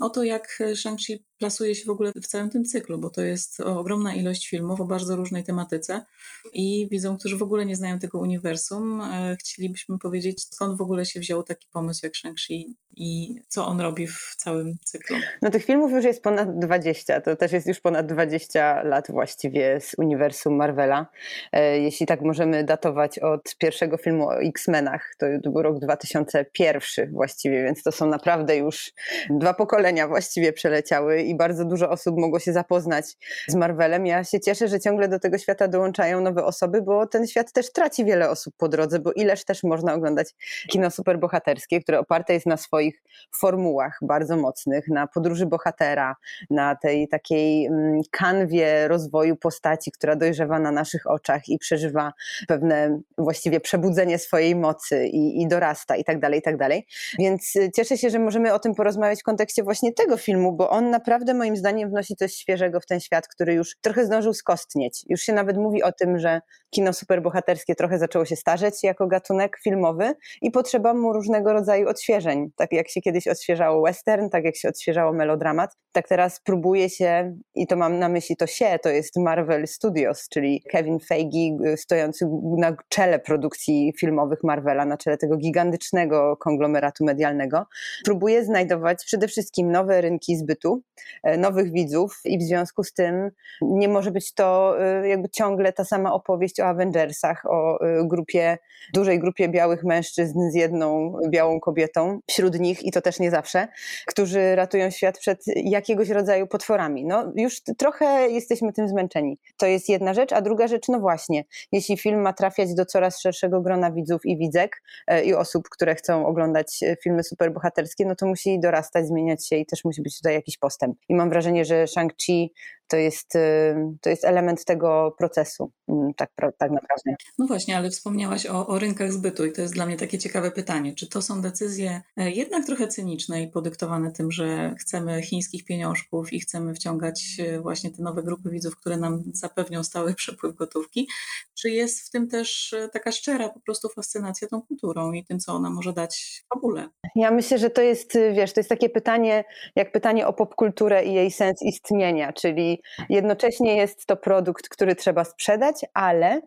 o 0.00 0.10
to, 0.10 0.24
jak 0.24 0.58
Shang-Chi 0.74 1.18
plasuje 1.38 1.74
się 1.74 1.84
w 1.86 1.90
ogóle 1.90 2.12
w 2.22 2.26
całym 2.26 2.50
tym 2.50 2.64
cyklu, 2.64 2.98
bo 2.98 3.10
to 3.10 3.22
jest 3.22 3.60
ogromna 3.60 4.14
ilość 4.14 4.48
filmów 4.48 4.80
o 4.80 4.84
bardzo 4.84 5.16
różnej 5.16 5.44
tematyce 5.44 6.04
i 6.52 6.88
widzą, 6.90 7.18
którzy 7.18 7.36
w 7.36 7.42
ogóle 7.42 7.66
nie 7.66 7.76
znają 7.76 7.98
tego 7.98 8.18
uniwersum, 8.18 9.00
e, 9.00 9.36
chcielibyśmy 9.40 9.98
powiedzieć, 9.98 10.42
skąd 10.42 10.78
w 10.78 10.80
ogóle 10.80 11.06
się 11.06 11.20
wziął 11.20 11.42
taki 11.42 11.68
pomysł 11.72 12.00
jak 12.06 12.12
Shang-Chi 12.12 12.64
i 12.96 13.40
co 13.48 13.66
on 13.66 13.80
robi 13.80 14.06
w 14.06 14.34
całym 14.36 14.76
cyklu. 14.84 15.16
No 15.42 15.50
tych 15.50 15.64
filmów 15.64 15.92
już 15.92 16.04
jest 16.04 16.22
ponad 16.22 16.58
20, 16.58 17.20
to 17.20 17.36
też 17.36 17.52
jest 17.52 17.66
już 17.66 17.80
ponad 17.80 18.06
20 18.06 18.82
lat 18.82 19.06
właściwie 19.10 19.80
z 19.80 19.94
uniwersum 19.98 20.56
Marvela. 20.56 21.06
E, 21.52 21.78
jeśli 21.78 22.06
tak 22.06 22.22
możemy 22.22 22.64
datować 22.64 23.18
od 23.18 23.56
pierwszego 23.58 23.96
filmu 23.96 24.28
o 24.28 24.40
X-Menach, 24.40 25.14
to 25.18 25.26
był 25.50 25.62
rok 25.62 25.78
2001 25.78 27.12
właściwie, 27.12 27.64
więc 27.64 27.82
to 27.82 27.92
są 27.92 28.06
naprawdę 28.06 28.56
już 28.56 28.92
dwa 29.30 29.54
pokolenia 29.54 29.85
właściwie 30.08 30.52
przeleciały 30.52 31.22
i 31.22 31.36
bardzo 31.36 31.64
dużo 31.64 31.90
osób 31.90 32.18
mogło 32.18 32.38
się 32.38 32.52
zapoznać 32.52 33.04
z 33.48 33.54
Marvelem. 33.54 34.06
Ja 34.06 34.24
się 34.24 34.40
cieszę, 34.40 34.68
że 34.68 34.80
ciągle 34.80 35.08
do 35.08 35.18
tego 35.18 35.38
świata 35.38 35.68
dołączają 35.68 36.20
nowe 36.20 36.44
osoby, 36.44 36.82
bo 36.82 37.06
ten 37.06 37.26
świat 37.26 37.52
też 37.52 37.72
traci 37.72 38.04
wiele 38.04 38.30
osób 38.30 38.54
po 38.56 38.68
drodze, 38.68 38.98
bo 38.98 39.12
ileż 39.12 39.44
też 39.44 39.62
można 39.62 39.94
oglądać 39.94 40.34
kino 40.68 40.90
superbohaterskie, 40.90 41.80
które 41.80 41.98
oparte 41.98 42.34
jest 42.34 42.46
na 42.46 42.56
swoich 42.56 43.02
formułach 43.36 43.98
bardzo 44.02 44.36
mocnych, 44.36 44.88
na 44.88 45.06
podróży 45.06 45.46
bohatera, 45.46 46.16
na 46.50 46.76
tej 46.76 47.08
takiej 47.08 47.66
mm, 47.66 48.00
kanwie 48.10 48.88
rozwoju 48.88 49.36
postaci, 49.36 49.92
która 49.92 50.16
dojrzewa 50.16 50.58
na 50.58 50.70
naszych 50.70 51.10
oczach 51.10 51.48
i 51.48 51.58
przeżywa 51.58 52.12
pewne 52.48 53.00
właściwie 53.18 53.60
przebudzenie 53.60 54.18
swojej 54.18 54.56
mocy 54.56 55.06
i, 55.06 55.42
i 55.42 55.48
dorasta 55.48 55.96
i 55.96 56.04
tak 56.04 56.20
dalej, 56.20 56.38
i 56.38 56.42
tak 56.42 56.56
dalej. 56.56 56.86
Więc 57.18 57.56
y, 57.56 57.70
cieszę 57.74 57.98
się, 57.98 58.10
że 58.10 58.18
możemy 58.18 58.52
o 58.52 58.58
tym 58.58 58.74
porozmawiać 58.74 59.20
w 59.20 59.22
kontekście 59.22 59.62
właśnie 59.62 59.75
tego 59.96 60.16
filmu, 60.16 60.52
bo 60.52 60.70
on 60.70 60.90
naprawdę 60.90 61.34
moim 61.34 61.56
zdaniem 61.56 61.90
wnosi 61.90 62.16
coś 62.16 62.34
świeżego 62.34 62.80
w 62.80 62.86
ten 62.86 63.00
świat, 63.00 63.28
który 63.28 63.54
już 63.54 63.76
trochę 63.80 64.06
zdążył 64.06 64.34
skostnieć. 64.34 65.04
Już 65.08 65.20
się 65.20 65.32
nawet 65.32 65.56
mówi 65.56 65.82
o 65.82 65.92
tym, 65.92 66.18
że 66.18 66.40
kino 66.76 66.92
superbohaterskie 66.92 67.74
trochę 67.74 67.98
zaczęło 67.98 68.24
się 68.24 68.36
starzeć 68.36 68.82
jako 68.82 69.06
gatunek 69.06 69.58
filmowy 69.64 70.14
i 70.42 70.50
potrzeba 70.50 70.94
mu 70.94 71.12
różnego 71.12 71.52
rodzaju 71.52 71.88
odświeżeń. 71.88 72.50
Tak 72.56 72.72
jak 72.72 72.88
się 72.88 73.00
kiedyś 73.00 73.28
odświeżało 73.28 73.82
western, 73.82 74.28
tak 74.28 74.44
jak 74.44 74.56
się 74.56 74.68
odświeżało 74.68 75.12
melodramat, 75.12 75.76
tak 75.92 76.08
teraz 76.08 76.40
próbuje 76.40 76.90
się, 76.90 77.36
i 77.54 77.66
to 77.66 77.76
mam 77.76 77.98
na 77.98 78.08
myśli 78.08 78.36
to 78.36 78.46
się, 78.46 78.78
to 78.82 78.88
jest 78.88 79.16
Marvel 79.16 79.66
Studios, 79.66 80.28
czyli 80.28 80.62
Kevin 80.70 80.98
Feige 81.00 81.56
y, 81.66 81.76
stojący 81.76 82.28
na 82.58 82.76
czele 82.88 83.18
produkcji 83.18 83.92
filmowych 84.00 84.38
Marvela, 84.44 84.84
na 84.84 84.96
czele 84.96 85.16
tego 85.16 85.36
gigantycznego 85.36 86.36
konglomeratu 86.36 87.04
medialnego, 87.04 87.66
próbuje 88.04 88.44
znajdować 88.44 89.04
przede 89.04 89.28
wszystkim 89.28 89.72
nowe 89.72 90.00
rynki 90.00 90.36
zbytu, 90.36 90.82
E, 91.22 91.36
nowych 91.36 91.72
widzów 91.72 92.20
i 92.24 92.38
w 92.38 92.42
związku 92.42 92.84
z 92.84 92.92
tym 92.92 93.30
nie 93.62 93.88
może 93.88 94.10
być 94.10 94.34
to 94.34 94.76
e, 94.80 95.08
jakby 95.08 95.28
ciągle 95.28 95.72
ta 95.72 95.84
sama 95.84 96.12
opowieść 96.12 96.60
o 96.60 96.65
Avengersach, 96.68 97.42
o 97.46 97.80
e, 97.80 98.08
grupie, 98.08 98.58
dużej 98.94 99.18
grupie 99.18 99.48
białych 99.48 99.84
mężczyzn 99.84 100.50
z 100.50 100.54
jedną 100.54 101.16
białą 101.30 101.60
kobietą 101.60 102.20
wśród 102.30 102.60
nich 102.60 102.82
i 102.82 102.92
to 102.92 103.00
też 103.00 103.20
nie 103.20 103.30
zawsze, 103.30 103.68
którzy 104.06 104.56
ratują 104.56 104.90
świat 104.90 105.18
przed 105.18 105.44
jakiegoś 105.56 106.08
rodzaju 106.08 106.46
potworami. 106.46 107.04
No 107.04 107.32
już 107.36 107.60
trochę 107.78 108.28
jesteśmy 108.28 108.72
tym 108.72 108.88
zmęczeni. 108.88 109.38
To 109.56 109.66
jest 109.66 109.88
jedna 109.88 110.14
rzecz, 110.14 110.32
a 110.32 110.40
druga 110.40 110.68
rzecz, 110.68 110.88
no 110.88 111.00
właśnie, 111.00 111.44
jeśli 111.72 111.96
film 111.96 112.20
ma 112.20 112.32
trafiać 112.32 112.74
do 112.74 112.84
coraz 112.84 113.20
szerszego 113.20 113.60
grona 113.60 113.92
widzów 113.92 114.26
i 114.26 114.38
widzek 114.38 114.82
i 115.24 115.34
osób, 115.34 115.68
które 115.68 115.94
chcą 115.94 116.26
oglądać 116.26 116.80
filmy 117.02 117.22
superbohaterskie, 117.22 118.06
no 118.06 118.16
to 118.16 118.26
musi 118.26 118.60
dorastać, 118.60 119.06
zmieniać 119.06 119.46
się 119.46 119.56
i 119.56 119.66
też 119.66 119.84
musi 119.84 120.02
być 120.02 120.16
tutaj 120.16 120.34
jakiś 120.34 120.58
postęp. 120.58 120.98
I 121.08 121.14
mam 121.14 121.30
wrażenie, 121.30 121.64
że 121.64 121.84
Shang-Chi 121.84 122.48
to 122.88 122.96
jest, 122.96 123.34
y, 123.34 123.74
to 124.00 124.10
jest 124.10 124.24
element 124.24 124.64
tego 124.64 125.14
procesu, 125.18 125.72
mm, 125.88 126.14
tak, 126.14 126.30
tak 126.36 126.70
naprawdę. 126.70 127.14
No 127.38 127.46
właśnie, 127.46 127.76
ale 127.76 127.90
wspomniałaś 127.90 128.46
o, 128.46 128.66
o 128.66 128.78
rynkach 128.78 129.12
zbytu 129.12 129.46
i 129.46 129.52
to 129.52 129.60
jest 129.60 129.74
dla 129.74 129.86
mnie 129.86 129.96
takie 129.96 130.18
ciekawe 130.18 130.50
pytanie. 130.50 130.94
Czy 130.94 131.06
to 131.06 131.22
są 131.22 131.40
decyzje 131.40 132.02
e, 132.16 132.30
jednak 132.30 132.66
trochę 132.66 132.88
cyniczne 132.88 133.42
i 133.42 133.48
podyktowane 133.48 134.12
tym, 134.12 134.32
że 134.32 134.74
chcemy 134.78 135.22
chińskich 135.22 135.64
pieniążków 135.64 136.32
i 136.32 136.40
chcemy 136.40 136.74
wciągać 136.74 137.36
e, 137.38 137.60
właśnie 137.60 137.90
te 137.90 138.02
nowe 138.02 138.22
grupy 138.22 138.50
widzów, 138.50 138.76
które 138.76 138.96
nam 138.96 139.22
zapewnią 139.32 139.84
stały 139.84 140.14
przepływ 140.14 140.56
gotówki? 140.56 141.08
Czy 141.58 141.70
jest 141.70 142.08
w 142.08 142.10
tym 142.10 142.28
też 142.28 142.72
e, 142.72 142.88
taka 142.88 143.12
szczera 143.12 143.48
po 143.48 143.60
prostu 143.60 143.88
fascynacja 143.88 144.48
tą 144.48 144.62
kulturą 144.62 145.12
i 145.12 145.24
tym, 145.24 145.38
co 145.38 145.52
ona 145.52 145.70
może 145.70 145.92
dać 145.92 146.42
fabule? 146.54 146.88
Ja 147.16 147.30
myślę, 147.30 147.58
że 147.58 147.70
to 147.70 147.82
jest, 147.82 148.18
wiesz, 148.34 148.52
to 148.52 148.60
jest 148.60 148.70
takie 148.70 148.88
pytanie, 148.88 149.44
jak 149.76 149.92
pytanie 149.92 150.26
o 150.26 150.32
popkulturę 150.32 151.04
i 151.04 151.12
jej 151.12 151.30
sens 151.30 151.62
istnienia, 151.62 152.32
czyli 152.32 152.82
jednocześnie 153.08 153.76
jest 153.76 154.06
to 154.06 154.16
produkt, 154.16 154.68
który 154.68 154.94
trzeba 154.94 155.24
sprzedać, 155.24 155.84
ale 155.94 156.40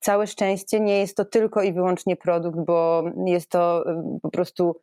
całe 0.00 0.26
szczęście 0.26 0.80
nie 0.80 0.98
jest 0.98 1.16
to 1.16 1.24
tylko 1.24 1.62
i 1.62 1.72
wyłącznie 1.72 2.16
produkt, 2.16 2.58
bo 2.66 3.04
jest 3.26 3.50
to 3.50 3.90
y, 3.90 4.20
po 4.22 4.30
prostu 4.30 4.76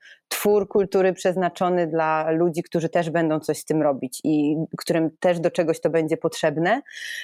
twór 0.43 0.67
kultury 0.67 1.13
przeznaczony 1.13 1.87
dla 1.87 2.31
ludzi, 2.31 2.63
którzy 2.63 2.89
też 2.89 3.09
będą 3.09 3.39
coś 3.39 3.57
z 3.57 3.65
tym 3.65 3.81
robić 3.81 4.21
i 4.23 4.55
którym 4.77 5.09
też 5.19 5.39
do 5.39 5.51
czegoś 5.51 5.81
to 5.81 5.89
będzie 5.89 6.17
potrzebne. 6.17 6.81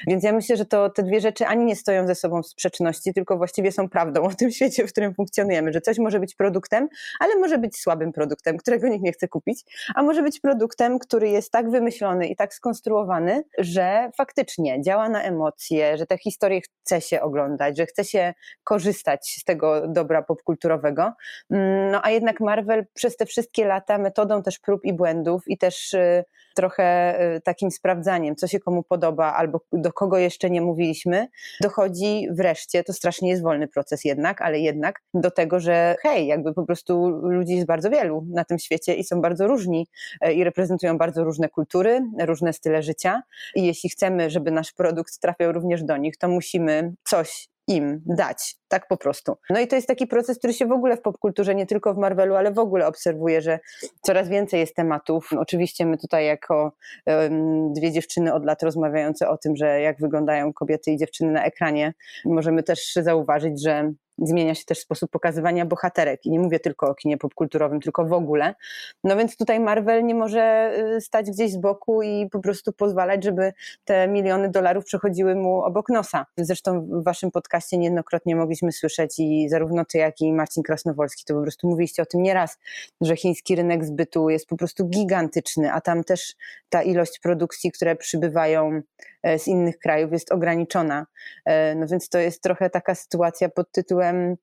Więc 0.08 0.24
ja 0.24 0.34
myślę, 0.34 0.58
że 0.58 0.66
to 0.66 0.90
te 0.90 1.04
dwie 1.04 1.22
rzeczy 1.22 1.46
ani 1.46 1.66
nie 1.66 1.76
stoją 1.76 2.08
ze 2.08 2.16
sobą 2.16 2.44
w 2.44 2.48
sprzeczności, 2.48 3.14
tylko 3.14 3.38
właściwie 3.38 3.72
są 3.72 3.90
prawdą 3.90 4.24
o 4.24 4.34
tym 4.34 4.52
świecie, 4.58 4.88
w 4.88 4.92
którym 4.92 5.14
funkcjonujemy, 5.14 5.74
że 5.74 5.82
coś 5.82 5.98
może 5.98 6.20
być 6.20 6.36
produktem, 6.36 6.90
ale 7.20 7.36
może 7.36 7.58
być 7.58 7.78
słabym 7.78 8.12
produktem, 8.12 8.58
którego 8.58 8.88
nikt 8.88 9.04
nie 9.04 9.12
chce 9.12 9.28
kupić, 9.28 9.64
a 9.96 10.04
może 10.04 10.24
być 10.24 10.40
produktem, 10.40 11.00
który 11.00 11.30
jest 11.30 11.52
tak 11.52 11.72
wymyślony 11.72 12.28
i 12.28 12.36
tak 12.36 12.54
skonstruowany, 12.54 13.44
że 13.58 14.10
faktycznie 14.18 14.82
działa 14.82 15.10
na 15.10 15.22
emocje, 15.22 15.98
że 15.98 16.06
te 16.06 16.18
historie 16.18 16.62
chce 16.62 17.02
się 17.02 17.22
oglądać, 17.22 17.78
że 17.78 17.86
chce 17.86 18.04
się 18.04 18.34
korzystać 18.64 19.36
z 19.42 19.44
tego 19.44 19.88
dobra 19.88 20.22
popkulturowego. 20.22 21.14
Mm, 21.52 21.92
no 21.92 22.02
a 22.04 22.10
jednak 22.10 22.40
Marvel 22.40 22.86
przez 22.94 23.09
te 23.18 23.26
wszystkie 23.26 23.66
lata 23.66 23.98
metodą 23.98 24.44
też 24.44 24.60
prób 24.60 24.86
i 24.86 24.94
błędów 24.94 25.44
i 25.48 25.58
też 25.58 25.94
y, 25.94 26.24
trochę 26.56 27.20
y, 27.36 27.42
takim 27.42 27.72
sprawdzaniem, 27.72 28.36
co 28.36 28.48
się 28.48 28.60
komu 28.60 28.84
podoba 28.84 29.34
albo 29.34 29.62
do 29.74 29.94
kogo 29.94 30.18
jeszcze 30.18 30.50
nie 30.50 30.62
mówiliśmy, 30.62 31.28
dochodzi 31.62 32.28
wreszcie, 32.32 32.84
to 32.84 32.94
strasznie 32.94 33.30
jest 33.30 33.44
wolny 33.44 33.68
proces 33.68 34.06
jednak, 34.06 34.42
ale 34.42 34.60
jednak 34.60 35.00
do 35.14 35.32
tego, 35.32 35.60
że 35.60 35.96
hej, 36.02 36.28
jakby 36.28 36.54
po 36.54 36.66
prostu 36.66 37.08
ludzi 37.10 37.54
jest 37.54 37.68
bardzo 37.68 37.90
wielu 37.90 38.26
na 38.30 38.46
tym 38.46 38.60
świecie 38.60 38.94
i 38.94 39.04
są 39.04 39.22
bardzo 39.22 39.48
różni 39.48 39.88
y, 40.26 40.34
i 40.34 40.44
reprezentują 40.44 40.98
bardzo 40.98 41.24
różne 41.24 41.50
kultury, 41.50 42.02
różne 42.20 42.54
style 42.54 42.84
życia. 42.84 43.22
I 43.56 43.66
jeśli 43.66 43.90
chcemy, 43.90 44.30
żeby 44.30 44.52
nasz 44.52 44.74
produkt 44.74 45.20
trafiał 45.20 45.52
również 45.52 45.84
do 45.84 45.98
nich, 45.98 46.18
to 46.18 46.28
musimy 46.28 46.94
coś 47.04 47.50
im 47.70 48.02
dać, 48.06 48.56
tak 48.68 48.88
po 48.88 48.98
prostu. 48.98 49.36
No 49.50 49.60
i 49.60 49.68
to 49.68 49.76
jest 49.76 49.88
taki 49.88 50.08
proces, 50.08 50.38
który 50.38 50.54
się 50.54 50.66
w 50.66 50.72
ogóle 50.72 50.98
w 50.98 51.02
popkulturze, 51.02 51.56
nie 51.56 51.66
tylko 51.66 51.94
w 51.94 51.98
Marvelu, 51.98 52.36
ale 52.36 52.52
w 52.52 52.60
ogóle 52.60 52.88
obserwuje, 52.88 53.42
że 53.42 53.60
coraz 54.02 54.30
więcej 54.30 54.60
jest 54.60 54.76
tematów. 54.76 55.30
Oczywiście 55.38 55.86
my 55.86 55.98
tutaj 55.98 56.26
jako 56.26 56.72
um, 57.06 57.74
dwie 57.74 57.92
dziewczyny 57.92 58.34
od 58.34 58.46
lat 58.46 58.64
rozmawiające 58.64 59.30
o 59.30 59.38
tym, 59.38 59.56
że 59.56 59.82
jak 59.82 60.00
wyglądają 60.00 60.54
kobiety 60.54 60.92
i 60.92 60.98
dziewczyny 60.98 61.32
na 61.32 61.44
ekranie, 61.44 61.94
możemy 62.26 62.64
też 62.64 62.94
zauważyć, 62.96 63.64
że 63.64 63.94
zmienia 64.22 64.56
się 64.56 64.66
też 64.66 64.80
sposób 64.80 65.12
pokazywania 65.12 65.66
bohaterek. 65.66 66.26
I 66.26 66.30
nie 66.30 66.40
mówię 66.40 66.60
tylko 66.60 66.88
o 66.88 66.96
kinie 66.96 67.18
popkulturowym, 67.18 67.82
tylko 67.82 68.06
w 68.06 68.14
ogóle. 68.14 68.56
No 69.04 69.18
więc 69.18 69.38
tutaj 69.38 69.60
Marvel 69.60 70.06
nie 70.06 70.16
może 70.16 70.74
y, 70.98 71.02
stać 71.02 71.32
gdzieś 71.32 71.52
z 71.52 71.58
boku 71.58 72.02
i 72.02 72.30
po 72.32 72.40
prostu 72.40 72.74
pozwalać, 72.74 73.24
żeby 73.24 73.54
te 73.86 74.08
miliony 74.08 74.50
dolarów 74.50 74.86
przechodziły 74.86 75.36
mu 75.36 75.64
obok 75.64 75.90
nosa. 75.90 76.26
Zresztą 76.38 76.88
w 76.92 77.04
waszym 77.04 77.32
podcaście 77.32 77.78
niejednokrotnie 77.78 78.36
mogliśmy 78.36 78.72
słyszeć 78.72 79.20
i 79.20 79.50
zarówno 79.50 79.86
ty, 79.86 79.98
jak 79.98 80.22
i 80.22 80.34
Marcin 80.34 80.64
Krasnowolski, 80.64 81.24
to 81.26 81.34
po 81.34 81.42
prostu 81.42 81.68
mówiliście 81.68 82.02
o 82.02 82.06
tym 82.06 82.22
nieraz, 82.22 82.58
że 83.02 83.16
chiński 83.16 83.56
rynek 83.56 83.86
zbytu 83.86 84.30
jest 84.30 84.48
po 84.48 84.58
prostu 84.58 84.88
gigantyczny, 84.88 85.72
a 85.74 85.82
tam 85.82 86.04
też 86.04 86.36
ta 86.70 86.84
ilość 86.84 87.20
produkcji, 87.20 87.72
które 87.72 87.96
przybywają 87.96 88.82
z 89.24 89.48
innych 89.48 89.80
krajów 89.80 90.12
jest 90.12 90.32
ograniczona. 90.32 91.06
E, 91.46 91.76
no 91.76 91.88
więc 91.88 92.10
to 92.10 92.20
jest 92.20 92.44
trochę 92.44 92.70
taka 92.70 92.96
sytuacja 92.96 93.50
pod 93.50 93.72
tytułem 93.72 94.36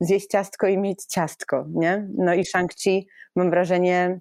zjeść 0.00 0.26
ciastko 0.26 0.66
i 0.66 0.78
mieć 0.78 1.04
ciastko, 1.04 1.66
nie? 1.74 2.08
No 2.18 2.34
i 2.34 2.44
Shang-Chi, 2.44 3.02
mam 3.36 3.50
wrażenie, 3.50 4.20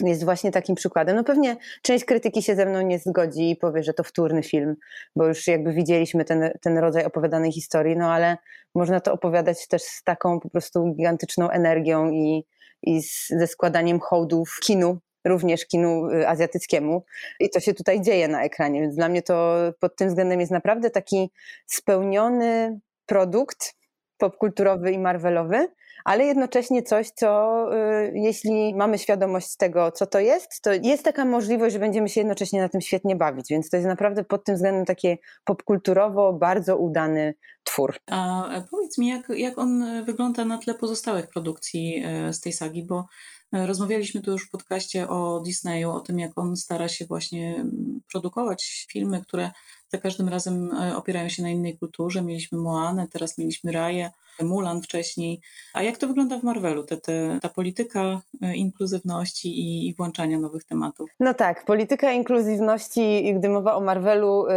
jest 0.00 0.24
właśnie 0.24 0.50
takim 0.50 0.74
przykładem. 0.74 1.16
No 1.16 1.24
pewnie 1.24 1.56
część 1.82 2.04
krytyki 2.04 2.42
się 2.42 2.54
ze 2.54 2.66
mną 2.66 2.80
nie 2.80 2.98
zgodzi 2.98 3.50
i 3.50 3.56
powie, 3.56 3.82
że 3.82 3.94
to 3.94 4.04
wtórny 4.04 4.42
film, 4.42 4.76
bo 5.16 5.26
już 5.26 5.46
jakby 5.46 5.72
widzieliśmy 5.72 6.24
ten, 6.24 6.50
ten 6.62 6.78
rodzaj 6.78 7.04
opowiadanej 7.04 7.52
historii, 7.52 7.96
no 7.96 8.12
ale 8.12 8.36
można 8.74 9.00
to 9.00 9.12
opowiadać 9.12 9.68
też 9.68 9.82
z 9.82 10.02
taką 10.02 10.40
po 10.40 10.50
prostu 10.50 10.94
gigantyczną 10.94 11.50
energią 11.50 12.10
i, 12.10 12.46
i 12.82 13.02
z, 13.02 13.28
ze 13.28 13.46
składaniem 13.46 14.00
hołdów 14.00 14.58
kinu, 14.62 14.98
również 15.26 15.66
kinu 15.66 16.10
y, 16.10 16.28
azjatyckiemu. 16.28 17.04
I 17.40 17.50
to 17.50 17.60
się 17.60 17.74
tutaj 17.74 18.00
dzieje 18.00 18.28
na 18.28 18.42
ekranie, 18.42 18.80
więc 18.80 18.94
dla 18.94 19.08
mnie 19.08 19.22
to 19.22 19.56
pod 19.80 19.96
tym 19.96 20.08
względem 20.08 20.40
jest 20.40 20.52
naprawdę 20.52 20.90
taki 20.90 21.30
spełniony 21.66 22.80
produkt 23.06 23.74
popkulturowy 24.18 24.92
i 24.92 24.98
marvelowy, 24.98 25.68
ale 26.04 26.24
jednocześnie 26.24 26.82
coś, 26.82 27.10
co 27.10 27.60
y, 27.74 28.12
jeśli 28.14 28.74
mamy 28.74 28.98
świadomość 28.98 29.56
tego, 29.56 29.92
co 29.92 30.06
to 30.06 30.20
jest, 30.20 30.60
to 30.62 30.72
jest 30.72 31.04
taka 31.04 31.24
możliwość, 31.24 31.72
że 31.72 31.78
będziemy 31.78 32.08
się 32.08 32.20
jednocześnie 32.20 32.60
na 32.60 32.68
tym 32.68 32.80
świetnie 32.80 33.16
bawić, 33.16 33.46
więc 33.50 33.70
to 33.70 33.76
jest 33.76 33.88
naprawdę 33.88 34.24
pod 34.24 34.44
tym 34.44 34.54
względem 34.54 34.84
takie 34.84 35.18
popkulturowo 35.44 36.32
bardzo 36.32 36.76
udany 36.76 37.34
twór. 37.64 37.96
A 38.10 38.48
powiedz 38.70 38.98
mi, 38.98 39.08
jak, 39.08 39.28
jak 39.28 39.58
on 39.58 40.04
wygląda 40.04 40.44
na 40.44 40.58
tle 40.58 40.74
pozostałych 40.74 41.28
produkcji 41.28 42.02
e, 42.06 42.32
z 42.32 42.40
tej 42.40 42.52
sagi, 42.52 42.82
bo 42.82 43.06
rozmawialiśmy 43.52 44.22
tu 44.22 44.30
już 44.30 44.46
w 44.46 44.50
podcaście 44.50 45.08
o 45.08 45.40
Disneyu, 45.40 45.90
o 45.90 46.00
tym, 46.00 46.18
jak 46.18 46.38
on 46.38 46.56
stara 46.56 46.88
się 46.88 47.06
właśnie 47.06 47.64
produkować 48.12 48.86
filmy, 48.90 49.22
które 49.22 49.50
za 49.88 49.98
każdym 49.98 50.28
razem 50.28 50.72
e, 50.72 50.96
opierają 50.96 51.28
się 51.28 51.42
na 51.42 51.50
innej 51.50 51.78
kulturze. 51.78 52.22
Mieliśmy 52.22 52.58
Moanę, 52.58 53.06
teraz 53.12 53.38
mieliśmy 53.38 53.72
Raję, 53.72 54.10
Mulan 54.42 54.82
wcześniej. 54.82 55.40
A 55.74 55.82
jak 55.82 55.96
to 55.98 56.06
wygląda 56.06 56.38
w 56.38 56.42
Marvelu, 56.42 56.84
te, 56.84 56.96
te, 56.96 57.38
ta 57.42 57.48
polityka 57.48 58.20
e, 58.42 58.54
inkluzywności 58.56 59.48
i, 59.48 59.88
i 59.88 59.94
włączania 59.94 60.38
nowych 60.38 60.64
tematów? 60.64 61.10
No 61.20 61.34
tak, 61.34 61.64
polityka 61.64 62.12
inkluzywności, 62.12 63.34
gdy 63.34 63.48
mowa 63.48 63.74
o 63.74 63.80
Marvelu, 63.80 64.46
y, 64.46 64.50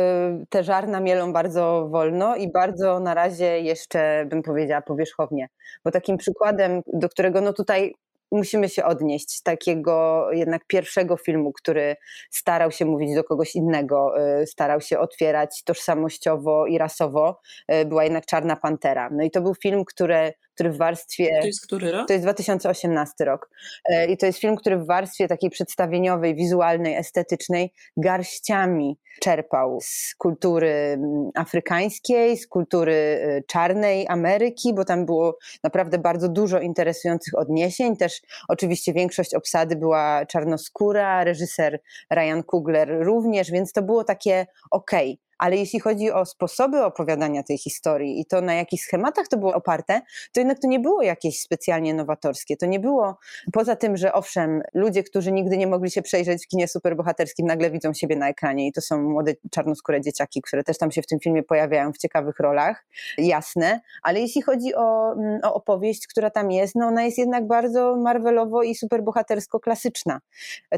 te 0.50 0.64
żarna 0.64 1.00
mielą 1.00 1.34
bardzo 1.34 1.88
wolno 1.92 2.36
i 2.36 2.52
bardzo 2.52 3.00
na 3.00 3.14
razie 3.14 3.60
jeszcze, 3.60 4.26
bym 4.30 4.44
powiedziała, 4.44 4.82
powierzchownie. 4.82 5.50
Bo 5.84 5.92
takim 5.92 6.18
przykładem, 6.18 6.82
do 6.94 7.10
którego 7.10 7.42
no 7.42 7.54
tutaj 7.54 7.96
musimy 8.32 8.70
się 8.70 8.86
odnieść 8.86 9.42
takiego 9.42 10.28
jednak 10.32 10.66
pierwszego 10.68 11.18
filmu, 11.18 11.54
który 11.54 11.96
starał 12.32 12.72
się 12.72 12.86
mówić 12.86 13.16
do 13.16 13.24
kogoś 13.24 13.56
innego, 13.56 14.14
y, 14.42 14.48
starał 14.48 14.82
się 14.82 15.00
otwierać 15.00 15.64
tożsamościowo 15.64 16.66
i 16.66 16.78
rasowo, 16.78 17.40
y, 17.74 17.86
była 17.86 18.04
jednak 18.04 18.26
Czarna 18.26 18.56
Pantera. 18.56 19.10
No 19.12 19.24
i 19.24 19.32
to 19.32 19.42
był 19.42 19.56
film, 19.56 19.86
który 19.86 20.34
który 20.60 20.72
w 20.72 20.78
warstwie. 20.78 21.40
To 21.42 21.48
jest 21.48 21.62
który 21.62 21.92
rok? 21.92 22.08
To 22.08 22.14
jest 22.14 22.26
2018 22.26 23.26
rok. 23.26 23.50
E, 23.86 24.06
I 24.06 24.18
to 24.18 24.26
jest 24.26 24.40
film, 24.40 24.56
który 24.56 24.78
w 24.78 24.86
warstwie 24.86 25.28
takiej 25.28 25.50
przedstawieniowej, 25.50 26.36
wizualnej, 26.36 26.96
estetycznej 26.96 27.74
garściami 27.98 28.98
czerpał 29.22 29.80
z 29.82 30.16
kultury 30.18 30.70
mm, 30.70 31.30
afrykańskiej, 31.36 32.38
z 32.38 32.48
kultury 32.48 32.94
y, 32.94 33.44
czarnej 33.48 34.08
Ameryki, 34.08 34.74
bo 34.74 34.86
tam 34.86 35.06
było 35.06 35.38
naprawdę 35.64 35.98
bardzo 35.98 36.30
dużo 36.30 36.60
interesujących 36.60 37.38
odniesień. 37.38 37.98
Też 37.98 38.22
oczywiście 38.50 38.94
większość 38.94 39.34
obsady 39.34 39.76
była 39.76 40.26
czarnoskóra, 40.26 41.24
reżyser 41.24 41.82
Ryan 42.14 42.44
Coogler 42.44 43.06
również, 43.06 43.52
więc 43.52 43.74
to 43.74 43.82
było 43.82 44.04
takie 44.04 44.46
okej. 44.72 45.12
Okay 45.14 45.29
ale 45.40 45.58
jeśli 45.58 45.80
chodzi 45.80 46.12
o 46.12 46.26
sposoby 46.26 46.84
opowiadania 46.84 47.44
tej 47.44 47.58
historii 47.58 48.22
i 48.22 48.26
to 48.26 48.42
na 48.42 48.54
jakich 48.54 48.84
schematach 48.84 49.28
to 49.28 49.38
było 49.38 49.54
oparte, 49.54 50.02
to 50.32 50.40
jednak 50.40 50.60
to 50.60 50.68
nie 50.68 50.80
było 50.80 51.02
jakieś 51.02 51.42
specjalnie 51.42 51.94
nowatorskie. 51.94 52.58
To 52.58 52.66
nie 52.66 52.80
było, 52.80 53.18
poza 53.54 53.76
tym, 53.76 53.98
że 53.98 54.14
owszem, 54.14 54.62
ludzie, 54.74 55.04
którzy 55.04 55.32
nigdy 55.32 55.58
nie 55.58 55.68
mogli 55.68 55.92
się 55.92 56.02
przejrzeć 56.02 56.46
w 56.46 56.48
kinie 56.48 56.68
superbohaterskim, 56.68 57.48
nagle 57.48 57.72
widzą 57.72 57.94
siebie 57.94 58.16
na 58.16 58.30
ekranie 58.30 58.68
i 58.68 58.72
to 58.72 58.82
są 58.82 59.02
młode 59.02 59.34
czarnoskóre 59.52 60.02
dzieciaki, 60.02 60.42
które 60.42 60.64
też 60.64 60.78
tam 60.78 60.92
się 60.92 61.02
w 61.02 61.08
tym 61.08 61.20
filmie 61.20 61.44
pojawiają 61.44 61.94
w 61.94 61.98
ciekawych 61.98 62.40
rolach, 62.40 62.86
jasne, 63.18 63.82
ale 64.04 64.20
jeśli 64.20 64.42
chodzi 64.42 64.76
o, 64.76 65.14
mm, 65.14 65.40
o 65.44 65.54
opowieść, 65.54 66.08
która 66.08 66.30
tam 66.30 66.52
jest, 66.52 66.76
no 66.76 66.88
ona 66.88 67.04
jest 67.04 67.18
jednak 67.18 67.48
bardzo 67.48 67.96
Marvelowo 67.96 68.64
i 68.64 68.76
superbohatersko 68.76 69.60
klasyczna. 69.60 70.20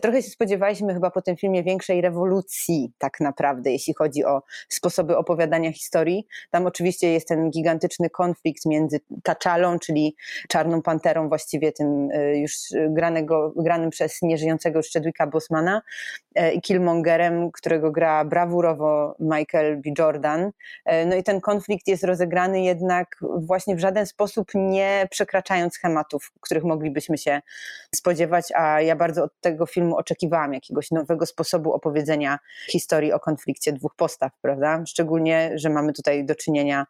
Trochę 0.01 0.21
się 0.23 0.29
spodziewaliśmy 0.29 0.93
chyba 0.93 1.11
po 1.11 1.21
tym 1.21 1.37
filmie 1.37 1.63
większej 1.63 2.01
rewolucji 2.01 2.91
tak 2.97 3.19
naprawdę, 3.19 3.71
jeśli 3.71 3.93
chodzi 3.93 4.25
o 4.25 4.41
sposoby 4.69 5.17
opowiadania 5.17 5.71
historii. 5.71 6.27
Tam 6.49 6.65
oczywiście 6.65 7.13
jest 7.13 7.27
ten 7.27 7.49
gigantyczny 7.49 8.09
konflikt 8.09 8.65
między 8.65 8.99
Taczalą, 9.23 9.79
czyli 9.79 10.15
Czarną 10.47 10.81
Panterą, 10.81 11.29
właściwie 11.29 11.71
tym 11.71 12.11
y, 12.11 12.37
już 12.37 12.53
granego, 12.89 13.53
granym 13.55 13.89
przez 13.89 14.21
nieżyjącego 14.21 14.79
już 14.79 14.91
Chadwicka 14.93 15.27
Bosmana 15.27 15.81
y, 16.39 16.51
i 16.51 16.61
Killmongerem, 16.61 17.51
którego 17.51 17.91
gra 17.91 18.25
brawurowo 18.25 19.15
Michael 19.19 19.81
B. 19.81 19.89
Jordan. 19.99 20.41
Y, 20.41 21.05
no 21.05 21.15
i 21.15 21.23
ten 21.23 21.41
konflikt 21.41 21.87
jest 21.87 22.03
rozegrany 22.03 22.63
jednak 22.63 23.17
właśnie 23.37 23.75
w 23.75 23.79
żaden 23.79 24.05
sposób 24.05 24.51
nie 24.55 25.07
przekraczając 25.11 25.73
schematów, 25.73 26.31
których 26.41 26.63
moglibyśmy 26.63 27.17
się 27.17 27.41
spodziewać, 27.95 28.45
a 28.55 28.81
ja 28.81 28.95
bardzo 28.95 29.23
od 29.23 29.41
tego 29.41 29.65
filmu 29.65 29.97
oczekiwałam 29.97 30.53
jakiegoś 30.53 30.91
nowego 30.91 31.25
sposobu 31.25 31.73
opowiedzenia 31.73 32.39
historii 32.69 33.13
o 33.13 33.19
konflikcie 33.19 33.73
dwóch 33.73 33.95
postaw, 33.95 34.31
prawda? 34.41 34.83
Szczególnie, 34.87 35.51
że 35.55 35.69
mamy 35.69 35.93
tutaj 35.93 36.25
do 36.25 36.35
czynienia 36.35 36.85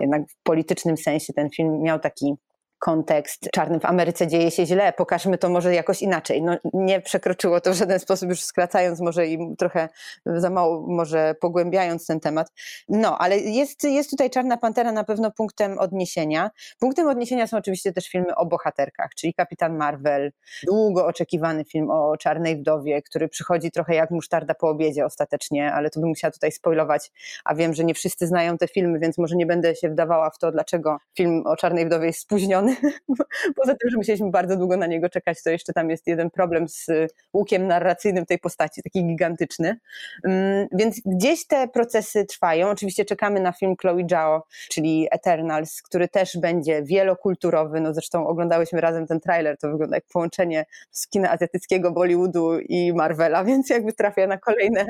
jednak 0.00 0.22
w 0.28 0.36
politycznym 0.42 0.96
sensie 0.96 1.32
ten 1.32 1.50
film 1.50 1.82
miał 1.82 1.98
taki 1.98 2.34
kontekst. 2.82 3.48
Czarnym 3.52 3.80
w 3.80 3.84
Ameryce 3.84 4.26
dzieje 4.26 4.50
się 4.50 4.66
źle, 4.66 4.92
pokażmy 4.92 5.38
to 5.38 5.48
może 5.48 5.74
jakoś 5.74 6.02
inaczej. 6.02 6.42
No, 6.42 6.56
nie 6.72 7.00
przekroczyło 7.00 7.60
to 7.60 7.72
w 7.72 7.74
żaden 7.74 7.98
sposób, 7.98 8.28
już 8.28 8.42
skracając 8.42 9.00
może 9.00 9.26
i 9.26 9.56
trochę 9.58 9.88
za 10.26 10.50
mało, 10.50 10.86
może 10.88 11.34
pogłębiając 11.40 12.06
ten 12.06 12.20
temat. 12.20 12.52
No, 12.88 13.18
ale 13.18 13.38
jest, 13.38 13.84
jest 13.84 14.10
tutaj 14.10 14.30
Czarna 14.30 14.56
Pantera 14.56 14.92
na 14.92 15.04
pewno 15.04 15.30
punktem 15.30 15.78
odniesienia. 15.78 16.50
Punktem 16.80 17.08
odniesienia 17.08 17.46
są 17.46 17.56
oczywiście 17.56 17.92
też 17.92 18.08
filmy 18.08 18.34
o 18.34 18.46
bohaterkach, 18.46 19.10
czyli 19.16 19.34
Kapitan 19.34 19.76
Marvel, 19.76 20.32
długo 20.66 21.06
oczekiwany 21.06 21.64
film 21.64 21.90
o 21.90 22.16
Czarnej 22.16 22.56
Wdowie, 22.56 23.02
który 23.02 23.28
przychodzi 23.28 23.70
trochę 23.70 23.94
jak 23.94 24.10
musztarda 24.10 24.54
po 24.54 24.68
obiedzie 24.68 25.04
ostatecznie, 25.04 25.72
ale 25.72 25.90
to 25.90 26.00
bym 26.00 26.08
musiała 26.08 26.32
tutaj 26.32 26.52
spoilować, 26.52 27.12
a 27.44 27.54
wiem, 27.54 27.74
że 27.74 27.84
nie 27.84 27.94
wszyscy 27.94 28.26
znają 28.26 28.58
te 28.58 28.68
filmy, 28.68 28.98
więc 28.98 29.18
może 29.18 29.36
nie 29.36 29.46
będę 29.46 29.76
się 29.76 29.88
wdawała 29.88 30.30
w 30.30 30.38
to, 30.38 30.52
dlaczego 30.52 30.98
film 31.16 31.42
o 31.46 31.56
Czarnej 31.56 31.86
Wdowie 31.86 32.06
jest 32.06 32.20
spóźniony. 32.20 32.71
Poza 33.56 33.74
tym, 33.74 33.90
że 33.90 33.96
musieliśmy 33.96 34.30
bardzo 34.30 34.56
długo 34.56 34.76
na 34.76 34.86
niego 34.86 35.08
czekać, 35.08 35.42
to 35.42 35.50
jeszcze 35.50 35.72
tam 35.72 35.90
jest 35.90 36.06
jeden 36.06 36.30
problem 36.30 36.68
z 36.68 36.86
łukiem 37.32 37.66
narracyjnym 37.66 38.26
tej 38.26 38.38
postaci, 38.38 38.82
taki 38.82 39.04
gigantyczny. 39.04 39.78
Mm, 40.24 40.68
więc 40.72 41.00
gdzieś 41.06 41.46
te 41.46 41.68
procesy 41.68 42.24
trwają. 42.24 42.68
Oczywiście 42.68 43.04
czekamy 43.04 43.40
na 43.40 43.52
film 43.52 43.74
Chloe 43.80 44.06
Zhao, 44.10 44.42
czyli 44.70 45.08
Eternals, 45.10 45.82
który 45.82 46.08
też 46.08 46.38
będzie 46.38 46.82
wielokulturowy. 46.82 47.80
No 47.80 47.94
zresztą 47.94 48.26
oglądałyśmy 48.26 48.80
razem 48.80 49.06
ten 49.06 49.20
trailer, 49.20 49.58
to 49.58 49.70
wygląda 49.70 49.96
jak 49.96 50.04
połączenie 50.12 50.64
z 50.90 51.08
kina 51.08 51.30
azjatyckiego, 51.30 51.92
Bollywoodu 51.92 52.58
i 52.58 52.92
Marvela, 52.92 53.44
więc 53.52 53.70
jakby 53.70 53.92
trafia 53.92 54.26
na 54.26 54.38
kolejne, 54.38 54.86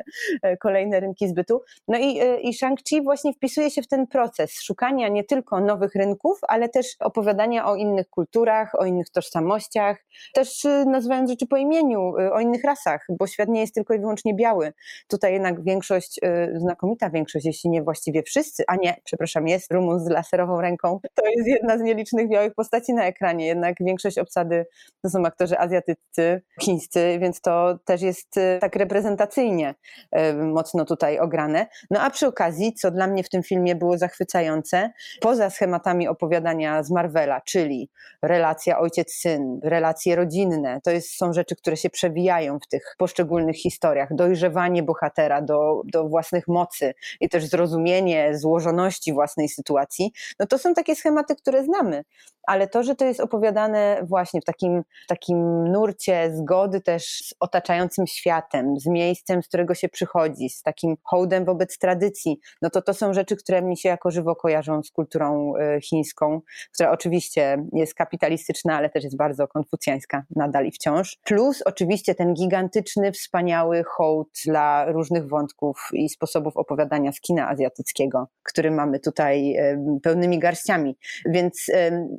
kolejne 0.61 1.01
rynki 1.01 1.29
zbytu. 1.29 1.63
No 1.89 1.99
i, 1.99 2.21
i 2.43 2.53
Shang-Chi 2.55 3.03
właśnie 3.03 3.33
wpisuje 3.33 3.71
się 3.71 3.83
w 3.83 3.89
ten 3.89 4.07
proces 4.07 4.63
szukania 4.63 5.09
nie 5.09 5.25
tylko 5.25 5.61
nowych 5.61 5.95
rynków, 5.95 6.39
ale 6.49 6.69
też 6.69 6.87
opowiadania 7.01 7.67
o 7.67 7.72
innych 7.75 8.09
kulturach, 8.11 8.75
o 8.75 8.85
innych 8.85 9.11
tożsamościach, 9.11 10.05
też 10.35 10.65
e, 10.65 10.85
nazywając 10.85 11.31
rzeczy 11.31 11.47
po 11.47 11.57
imieniu, 11.57 12.13
o 12.33 12.41
innych 12.41 12.65
rasach, 12.65 13.07
bo 13.09 13.27
świat 13.27 13.49
nie 13.49 13.61
jest 13.61 13.75
tylko 13.75 13.95
i 13.95 13.99
wyłącznie 13.99 14.35
biały. 14.35 14.73
Tutaj 15.09 15.33
jednak 15.33 15.65
większość, 15.65 16.21
znakomita 16.55 17.11
większość, 17.11 17.47
jeśli 17.47 17.71
nie 17.71 17.83
właściwie 17.83 18.23
wszyscy, 18.23 18.65
a 18.67 18.77
nie, 18.77 18.97
przepraszam, 19.05 19.49
jest 19.49 19.73
Rumun 19.73 20.01
z 20.01 20.09
laserową 20.09 20.61
ręką, 20.61 21.01
to 21.15 21.27
jest 21.37 21.49
jedna 21.49 21.79
z 21.79 21.81
nielicznych 21.81 22.29
białych 22.29 22.55
postaci 22.55 22.95
na 22.95 23.05
ekranie, 23.05 23.47
jednak 23.47 23.75
większość 23.81 24.19
obsady 24.19 24.67
to 25.03 25.11
są 25.11 25.27
aktorzy 25.27 25.59
azjatyccy, 25.59 26.43
chińscy, 26.63 27.19
więc 27.21 27.41
to 27.41 27.79
też 27.85 28.03
jest 28.03 28.37
y, 28.37 28.59
tak 28.61 28.77
reprezentacyjnie 28.77 29.75
y, 30.17 30.35
mocno 30.35 30.85
tutaj 30.85 31.19
ograne. 31.19 31.67
No 31.91 32.01
a 32.01 32.11
przy 32.11 32.27
okazji, 32.27 32.75
co 32.75 32.91
dla 32.91 33.07
mnie 33.07 33.25
w 33.25 33.29
tym 33.29 33.43
filmie 33.43 33.75
było 33.75 33.99
zachwycające, 33.99 34.91
poza 35.21 35.51
schematami 35.51 36.09
opowiadania 36.09 36.83
z 36.83 36.91
Marvela, 36.91 37.41
czyli 37.53 37.91
relacja 38.23 38.79
ojciec-syn, 38.79 39.61
relacje 39.63 40.17
rodzinne, 40.17 40.81
to 40.85 40.91
jest, 40.91 41.17
są 41.17 41.33
rzeczy, 41.33 41.57
które 41.57 41.77
się 41.77 41.91
przewijają 41.91 42.59
w 42.59 42.69
tych 42.69 42.95
poszczególnych 42.99 43.57
historiach, 43.57 44.15
dojrzewanie 44.15 44.83
bohatera 44.83 45.43
do, 45.43 45.83
do 45.85 46.09
własnych 46.09 46.49
mocy 46.49 46.95
i 47.21 47.29
też 47.29 47.47
zrozumienie 47.47 48.39
złożoności 48.39 49.13
własnej 49.13 49.49
sytuacji, 49.49 50.13
no 50.39 50.47
to 50.47 50.59
są 50.59 50.75
takie 50.75 50.97
schematy, 50.97 51.37
które 51.37 51.65
znamy. 51.65 52.05
Ale 52.47 52.69
to, 52.69 52.83
że 52.83 52.95
to 52.95 53.05
jest 53.05 53.21
opowiadane 53.21 54.03
właśnie 54.03 54.41
w 54.41 54.45
takim, 54.45 54.83
takim 55.09 55.69
nurcie 55.69 56.33
zgody 56.37 56.81
też 56.81 57.05
z 57.05 57.35
otaczającym 57.41 58.07
światem, 58.07 58.81
z 58.81 58.87
miejscem, 58.87 59.43
z 59.43 59.49
którego 59.49 59.75
się 59.75 59.89
przychodzi, 59.89 60.49
z 60.49 60.63
takim 60.63 60.97
hołdem 61.03 61.45
wobec 61.45 61.79
tradycji, 61.79 62.41
no 62.63 62.71
to 62.71 62.83
to 62.83 62.95
są 62.95 63.15
rzeczy, 63.15 63.37
które 63.37 63.63
mi 63.63 63.77
się 63.77 63.89
jako 63.89 64.11
żywo 64.11 64.37
kojarzą 64.37 64.83
z 64.83 64.91
kulturą 64.91 65.53
y, 65.57 65.81
chińską, 65.81 66.41
która 66.75 66.91
oczywiście 66.91 67.42
jest 67.73 67.95
kapitalistyczna, 67.95 68.77
ale 68.77 68.91
też 68.91 69.05
jest 69.05 69.17
bardzo 69.17 69.49
konfucjańska 69.49 70.25
nadal 70.37 70.67
i 70.67 70.71
wciąż. 70.71 71.19
Plus 71.25 71.63
oczywiście 71.63 72.15
ten 72.15 72.35
gigantyczny, 72.35 73.13
wspaniały 73.13 73.85
hołd 73.85 74.29
dla 74.47 74.85
różnych 74.93 75.29
wątków 75.29 75.89
i 75.93 76.09
sposobów 76.09 76.57
opowiadania 76.57 77.13
z 77.13 77.21
kina 77.21 77.49
azjatyckiego, 77.49 78.29
który 78.43 78.71
mamy 78.71 79.01
tutaj 79.01 79.57
pełnymi 80.03 80.39
garściami. 80.39 80.97
Więc 81.27 81.67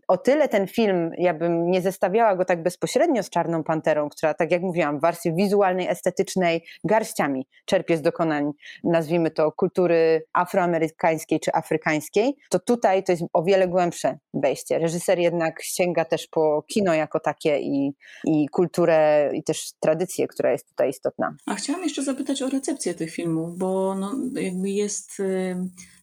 o 0.07 0.17
tyle 0.17 0.47
ten 0.47 0.67
film, 0.67 1.11
ja 1.17 1.33
bym 1.33 1.71
nie 1.71 1.81
zestawiała 1.81 2.35
go 2.35 2.45
tak 2.45 2.63
bezpośrednio 2.63 3.23
z 3.23 3.29
Czarną 3.29 3.63
Panterą, 3.63 4.09
która, 4.09 4.33
tak 4.33 4.51
jak 4.51 4.61
mówiłam, 4.61 4.99
w 4.99 5.01
warstwie 5.01 5.33
wizualnej, 5.33 5.87
estetycznej, 5.87 6.65
garściami 6.83 7.47
czerpie 7.65 7.97
z 7.97 8.01
dokonań, 8.01 8.51
nazwijmy 8.83 9.31
to, 9.31 9.51
kultury 9.51 10.25
afroamerykańskiej 10.33 11.39
czy 11.39 11.53
afrykańskiej, 11.53 12.35
to 12.49 12.59
tutaj 12.59 13.03
to 13.03 13.11
jest 13.11 13.23
o 13.33 13.43
wiele 13.43 13.67
głębsze 13.67 14.17
wejście. 14.33 14.79
Reżyser 14.79 15.12
jednak 15.19 15.63
sięga 15.63 16.05
też 16.05 16.27
po 16.27 16.63
kino 16.67 16.93
jako 16.93 17.19
takie 17.19 17.59
i, 17.59 17.93
i 18.25 18.47
kulturę, 18.49 19.31
i 19.33 19.43
też 19.43 19.71
tradycję, 19.79 20.27
która 20.27 20.51
jest 20.51 20.67
tutaj 20.67 20.89
istotna. 20.89 21.35
A 21.45 21.55
chciałam 21.55 21.83
jeszcze 21.83 22.03
zapytać 22.03 22.41
o 22.41 22.49
recepcję 22.49 22.93
tych 22.93 23.11
filmów, 23.11 23.57
bo 23.57 23.95
no, 23.95 24.15
jakby 24.41 24.69
jest 24.69 25.11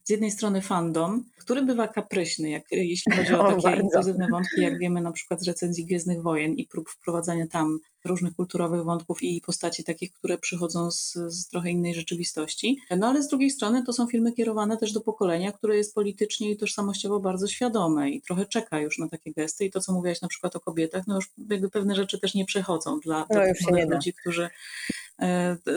jednej 0.11 0.31
strony 0.31 0.61
fandom, 0.61 1.23
który 1.37 1.61
bywa 1.61 1.87
kapryśny, 1.87 2.49
jak, 2.49 2.63
jeśli 2.71 3.11
chodzi 3.11 3.33
o, 3.33 3.45
o 3.47 3.61
takie 3.61 3.81
inkluzywne 3.81 4.27
wątki, 4.31 4.61
jak 4.61 4.79
wiemy 4.79 5.01
na 5.01 5.11
przykład 5.11 5.41
z 5.41 5.47
recenzji 5.47 5.85
Gwiezdnych 5.85 6.21
Wojen 6.21 6.53
i 6.53 6.67
prób 6.67 6.89
wprowadzania 6.89 7.47
tam 7.47 7.79
różnych 8.05 8.35
kulturowych 8.35 8.83
wątków 8.83 9.23
i 9.23 9.41
postaci 9.41 9.83
takich, 9.83 10.13
które 10.13 10.37
przychodzą 10.37 10.91
z, 10.91 11.13
z, 11.13 11.47
trochę 11.47 11.69
innej 11.69 11.93
rzeczywistości. 11.93 12.77
No 12.97 13.07
ale 13.07 13.23
z 13.23 13.27
drugiej 13.27 13.49
strony 13.49 13.83
to 13.83 13.93
są 13.93 14.07
filmy 14.07 14.33
kierowane 14.33 14.77
też 14.77 14.93
do 14.93 15.01
pokolenia, 15.01 15.51
które 15.51 15.77
jest 15.77 15.95
politycznie 15.95 16.51
i 16.51 16.57
tożsamościowo 16.57 17.19
bardzo 17.19 17.47
świadome 17.47 18.09
i 18.09 18.21
trochę 18.21 18.45
czeka 18.45 18.79
już 18.79 18.97
na 18.97 19.07
takie 19.07 19.33
gesty. 19.33 19.65
I 19.65 19.71
to, 19.71 19.79
co 19.79 19.93
mówiłaś 19.93 20.21
na 20.21 20.27
przykład 20.27 20.55
o 20.55 20.59
kobietach, 20.59 21.07
no 21.07 21.15
już 21.15 21.29
jakby 21.49 21.69
pewne 21.69 21.95
rzeczy 21.95 22.19
też 22.19 22.33
nie 22.33 22.45
przechodzą 22.45 22.99
dla, 22.99 23.25
no 23.29 23.41
dla 23.69 23.95
ludzi, 23.95 24.13
którzy 24.13 24.49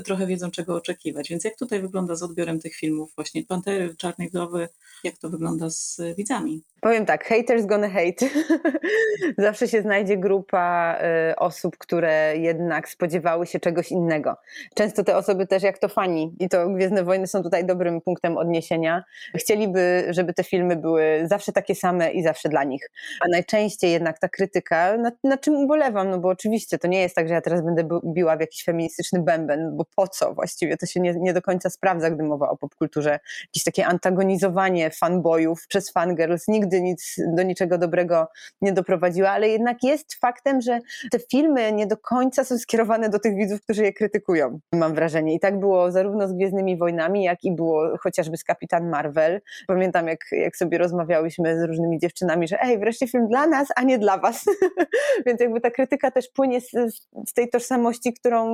trochę 0.04 0.26
wiedzą, 0.26 0.50
czego 0.50 0.74
oczekiwać. 0.74 1.28
Więc 1.28 1.44
jak 1.44 1.56
tutaj 1.56 1.80
wygląda 1.80 2.14
z 2.14 2.22
odbiorem 2.22 2.60
tych 2.60 2.74
filmów 2.74 3.12
właśnie 3.16 3.44
Pantery, 3.44 3.96
Czarnej 3.96 4.28
Wdowy, 4.28 4.68
jak 5.04 5.18
to 5.18 5.28
wygląda 5.30 5.70
z 5.70 6.00
widzami? 6.16 6.62
Powiem 6.80 7.06
tak, 7.06 7.24
haters 7.24 7.66
gonna 7.66 7.88
hate. 7.88 8.26
Zawsze 9.38 9.68
się 9.68 9.82
znajdzie 9.82 10.16
grupa 10.16 10.98
y, 11.30 11.36
osób, 11.36 11.78
które 11.78 12.36
jednak 12.36 12.88
spodziewały 12.88 13.46
się 13.46 13.60
czegoś 13.60 13.90
innego. 13.90 14.36
Często 14.74 15.04
te 15.04 15.16
osoby 15.16 15.46
też 15.46 15.62
jak 15.62 15.78
to 15.78 15.88
fani 15.88 16.36
i 16.40 16.48
to 16.48 16.68
Gwiezdne 16.68 17.04
Wojny 17.04 17.26
są 17.26 17.42
tutaj 17.42 17.66
dobrym 17.66 18.00
punktem 18.00 18.36
odniesienia. 18.36 19.04
Chcieliby, 19.36 20.06
żeby 20.10 20.34
te 20.34 20.44
filmy 20.44 20.76
były 20.76 21.22
zawsze 21.24 21.52
takie 21.52 21.74
same 21.74 22.12
i 22.12 22.22
zawsze 22.22 22.48
dla 22.48 22.64
nich. 22.64 22.90
A 23.20 23.28
najczęściej 23.28 23.92
jednak 23.92 24.18
ta 24.18 24.28
krytyka, 24.28 24.96
na, 24.96 25.12
na 25.24 25.38
czym 25.38 25.54
ubolewam, 25.54 26.10
no 26.10 26.18
bo 26.18 26.28
oczywiście 26.28 26.78
to 26.78 26.88
nie 26.88 27.00
jest 27.00 27.14
tak, 27.14 27.28
że 27.28 27.34
ja 27.34 27.40
teraz 27.40 27.62
będę 27.62 27.88
biła 28.04 28.36
w 28.36 28.40
jakiś 28.40 28.64
feministyczny 28.64 29.22
bęben, 29.34 29.76
bo 29.76 29.84
po 29.96 30.08
co 30.08 30.34
właściwie? 30.34 30.76
To 30.76 30.86
się 30.86 31.00
nie, 31.00 31.14
nie 31.14 31.32
do 31.32 31.42
końca 31.42 31.70
sprawdza, 31.70 32.10
gdy 32.10 32.22
mowa 32.22 32.50
o 32.50 32.56
popkulturze. 32.56 33.18
Jakieś 33.42 33.64
takie 33.64 33.86
antagonizowanie 33.86 34.90
fanboyów 34.90 35.66
przez 35.68 35.90
fangirls 35.90 36.48
nigdy 36.48 36.82
nic, 36.82 37.14
do 37.18 37.42
niczego 37.42 37.78
dobrego 37.78 38.28
nie 38.60 38.72
doprowadziła, 38.72 39.30
ale 39.30 39.48
jednak 39.48 39.82
jest 39.82 40.14
faktem, 40.14 40.60
że 40.60 40.78
te 41.10 41.18
filmy 41.30 41.72
nie 41.72 41.86
do 41.86 41.96
końca 41.96 42.44
są 42.44 42.58
skierowane 42.58 43.08
do 43.08 43.18
tych 43.18 43.36
widzów, 43.36 43.60
którzy 43.62 43.82
je 43.82 43.92
krytykują, 43.92 44.58
mam 44.72 44.94
wrażenie. 44.94 45.34
I 45.34 45.40
tak 45.40 45.60
było 45.60 45.92
zarówno 45.92 46.28
z 46.28 46.32
Gwiezdnymi 46.32 46.76
Wojnami, 46.76 47.24
jak 47.24 47.44
i 47.44 47.52
było 47.52 47.98
chociażby 47.98 48.36
z 48.36 48.44
Kapitan 48.44 48.88
Marvel. 48.88 49.40
Pamiętam, 49.66 50.08
jak, 50.08 50.20
jak 50.32 50.56
sobie 50.56 50.78
rozmawiałyśmy 50.78 51.60
z 51.60 51.62
różnymi 51.62 51.98
dziewczynami, 51.98 52.48
że 52.48 52.62
ej, 52.62 52.78
wreszcie 52.78 53.08
film 53.08 53.28
dla 53.28 53.46
nas, 53.46 53.68
a 53.76 53.82
nie 53.82 53.98
dla 53.98 54.18
was. 54.18 54.44
Więc 55.26 55.40
jakby 55.40 55.60
ta 55.60 55.70
krytyka 55.70 56.10
też 56.10 56.28
płynie 56.28 56.60
z, 56.60 56.70
z 57.28 57.32
tej 57.34 57.48
tożsamości, 57.48 58.12
którą 58.12 58.44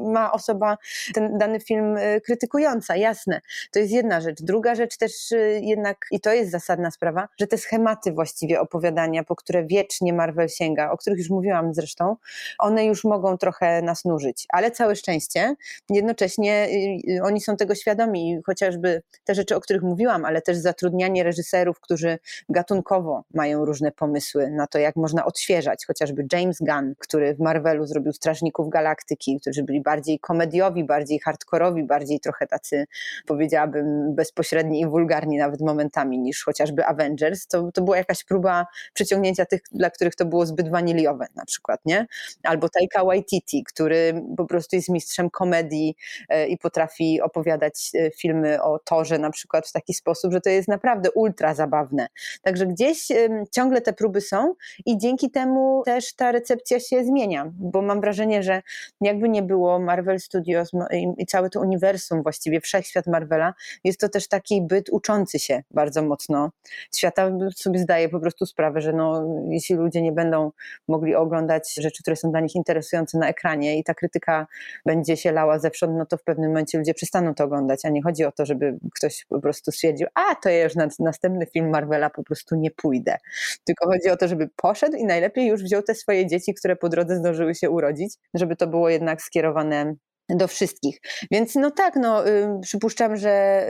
ma 0.00 0.32
osoba, 0.32 0.78
ten 1.14 1.38
dany 1.38 1.60
film 1.60 1.96
y, 1.96 2.20
krytykująca, 2.20 2.96
jasne. 2.96 3.40
To 3.72 3.78
jest 3.78 3.92
jedna 3.92 4.20
rzecz. 4.20 4.42
Druga 4.42 4.74
rzecz 4.74 4.96
też 4.96 5.32
y, 5.32 5.60
jednak, 5.62 6.06
i 6.10 6.20
to 6.20 6.32
jest 6.32 6.50
zasadna 6.50 6.90
sprawa, 6.90 7.28
że 7.40 7.46
te 7.46 7.58
schematy 7.58 8.12
właściwie 8.12 8.60
opowiadania, 8.60 9.24
po 9.24 9.36
które 9.36 9.66
wiecznie 9.66 10.12
Marvel 10.12 10.48
sięga, 10.48 10.90
o 10.90 10.96
których 10.96 11.18
już 11.18 11.30
mówiłam 11.30 11.74
zresztą, 11.74 12.16
one 12.58 12.84
już 12.84 13.04
mogą 13.04 13.38
trochę 13.38 13.82
nas 13.82 14.04
nużyć, 14.04 14.46
ale 14.48 14.70
całe 14.70 14.96
szczęście, 14.96 15.54
jednocześnie 15.90 16.68
y, 17.08 17.22
oni 17.22 17.40
są 17.40 17.56
tego 17.56 17.74
świadomi, 17.74 18.40
chociażby 18.46 19.02
te 19.24 19.34
rzeczy, 19.34 19.56
o 19.56 19.60
których 19.60 19.82
mówiłam, 19.82 20.24
ale 20.24 20.42
też 20.42 20.56
zatrudnianie 20.56 21.22
reżyserów, 21.22 21.80
którzy 21.80 22.18
gatunkowo 22.48 23.24
mają 23.34 23.64
różne 23.64 23.92
pomysły 23.92 24.50
na 24.50 24.66
to, 24.66 24.78
jak 24.78 24.96
można 24.96 25.24
odświeżać, 25.24 25.86
chociażby 25.86 26.26
James 26.32 26.58
Gunn, 26.60 26.94
który 26.98 27.34
w 27.34 27.40
Marvelu 27.40 27.86
zrobił 27.86 28.12
Strażników 28.12 28.68
Galaktyki, 28.68 29.40
którzy 29.40 29.62
byli 29.62 29.80
bardziej 29.82 30.18
komediowi, 30.18 30.84
bardziej 30.84 31.20
hardkorowi, 31.20 31.84
bardziej 31.84 32.20
trochę 32.20 32.46
tacy, 32.46 32.86
powiedziałabym, 33.26 34.14
bezpośredni 34.14 34.80
i 34.80 34.86
wulgarni 34.86 35.38
nawet 35.38 35.60
momentami 35.60 36.18
niż 36.18 36.44
chociażby 36.44 36.86
Avengers, 36.86 37.46
to, 37.46 37.72
to 37.72 37.82
była 37.82 37.96
jakaś 37.96 38.24
próba 38.24 38.66
przyciągnięcia 38.94 39.46
tych, 39.46 39.60
dla 39.72 39.90
których 39.90 40.14
to 40.14 40.24
było 40.24 40.46
zbyt 40.46 40.70
waniliowe 40.70 41.26
na 41.34 41.44
przykład, 41.44 41.80
nie? 41.84 42.06
Albo 42.42 42.68
Taika 42.68 43.04
Waititi, 43.04 43.64
który 43.64 44.22
po 44.36 44.46
prostu 44.46 44.76
jest 44.76 44.88
mistrzem 44.88 45.30
komedii 45.30 45.96
e, 46.28 46.46
i 46.46 46.58
potrafi 46.58 47.20
opowiadać 47.20 47.90
e, 47.94 48.10
filmy 48.10 48.62
o 48.62 48.78
torze 48.78 49.18
na 49.18 49.30
przykład 49.30 49.68
w 49.68 49.72
taki 49.72 49.94
sposób, 49.94 50.32
że 50.32 50.40
to 50.40 50.50
jest 50.50 50.68
naprawdę 50.68 51.10
ultra 51.10 51.54
zabawne. 51.54 52.06
Także 52.42 52.66
gdzieś 52.66 53.08
ciągle 53.50 53.80
te 53.80 53.92
próby 53.92 54.20
są 54.20 54.54
i 54.86 54.98
dzięki 54.98 55.30
temu 55.30 55.82
też 55.84 56.14
ta 56.14 56.32
recepcja 56.32 56.80
się 56.80 57.04
zmienia, 57.04 57.52
bo 57.54 57.82
mam 57.82 58.00
wrażenie, 58.00 58.42
że 58.42 58.62
jakby 59.00 59.28
nie 59.28 59.42
było 59.42 59.61
Marvel 59.80 60.20
Studios 60.20 60.70
i 61.18 61.26
całe 61.26 61.50
to 61.50 61.60
uniwersum, 61.60 62.22
właściwie 62.22 62.60
wszechświat 62.60 63.06
Marvela, 63.06 63.54
jest 63.84 64.00
to 64.00 64.08
też 64.08 64.28
taki 64.28 64.62
byt 64.62 64.88
uczący 64.90 65.38
się 65.38 65.62
bardzo 65.70 66.02
mocno 66.02 66.50
świata. 66.96 67.30
Sobie 67.56 67.78
zdaję 67.78 68.08
po 68.08 68.20
prostu 68.20 68.46
sprawę, 68.46 68.80
że 68.80 68.92
no, 68.92 69.24
jeśli 69.50 69.76
ludzie 69.76 70.02
nie 70.02 70.12
będą 70.12 70.50
mogli 70.88 71.14
oglądać 71.14 71.74
rzeczy, 71.74 72.02
które 72.02 72.16
są 72.16 72.30
dla 72.30 72.40
nich 72.40 72.54
interesujące 72.54 73.18
na 73.18 73.28
ekranie 73.28 73.78
i 73.78 73.84
ta 73.84 73.94
krytyka 73.94 74.46
będzie 74.86 75.16
się 75.16 75.32
lała 75.32 75.58
zewsząd, 75.58 75.92
no 75.98 76.06
to 76.06 76.16
w 76.16 76.22
pewnym 76.24 76.50
momencie 76.50 76.78
ludzie 76.78 76.94
przestaną 76.94 77.34
to 77.34 77.44
oglądać, 77.44 77.80
a 77.84 77.88
nie 77.88 78.02
chodzi 78.02 78.24
o 78.24 78.32
to, 78.32 78.46
żeby 78.46 78.78
ktoś 78.94 79.26
po 79.28 79.40
prostu 79.40 79.72
stwierdził, 79.72 80.06
a 80.14 80.34
to 80.34 80.48
ja 80.48 80.64
już 80.64 80.74
na 80.74 80.88
następny 80.98 81.46
film 81.46 81.70
Marvela 81.70 82.10
po 82.10 82.22
prostu 82.22 82.56
nie 82.56 82.70
pójdę. 82.70 83.16
Tylko 83.64 83.86
chodzi 83.86 84.10
o 84.10 84.16
to, 84.16 84.28
żeby 84.28 84.48
poszedł 84.56 84.96
i 84.96 85.04
najlepiej 85.04 85.46
już 85.46 85.62
wziął 85.62 85.82
te 85.82 85.94
swoje 85.94 86.26
dzieci, 86.26 86.54
które 86.54 86.76
po 86.76 86.88
drodze 86.88 87.16
zdążyły 87.16 87.54
się 87.54 87.70
urodzić, 87.70 88.14
żeby 88.34 88.56
to 88.56 88.66
było 88.66 88.88
jednak 88.88 89.22
skierowane 89.22 89.51
on 89.56 89.70
them. 89.70 90.00
Do 90.28 90.48
wszystkich. 90.48 91.00
Więc 91.30 91.54
no 91.54 91.70
tak, 91.70 91.96
no, 91.96 92.28
y, 92.28 92.48
przypuszczam, 92.62 93.16
że, 93.16 93.66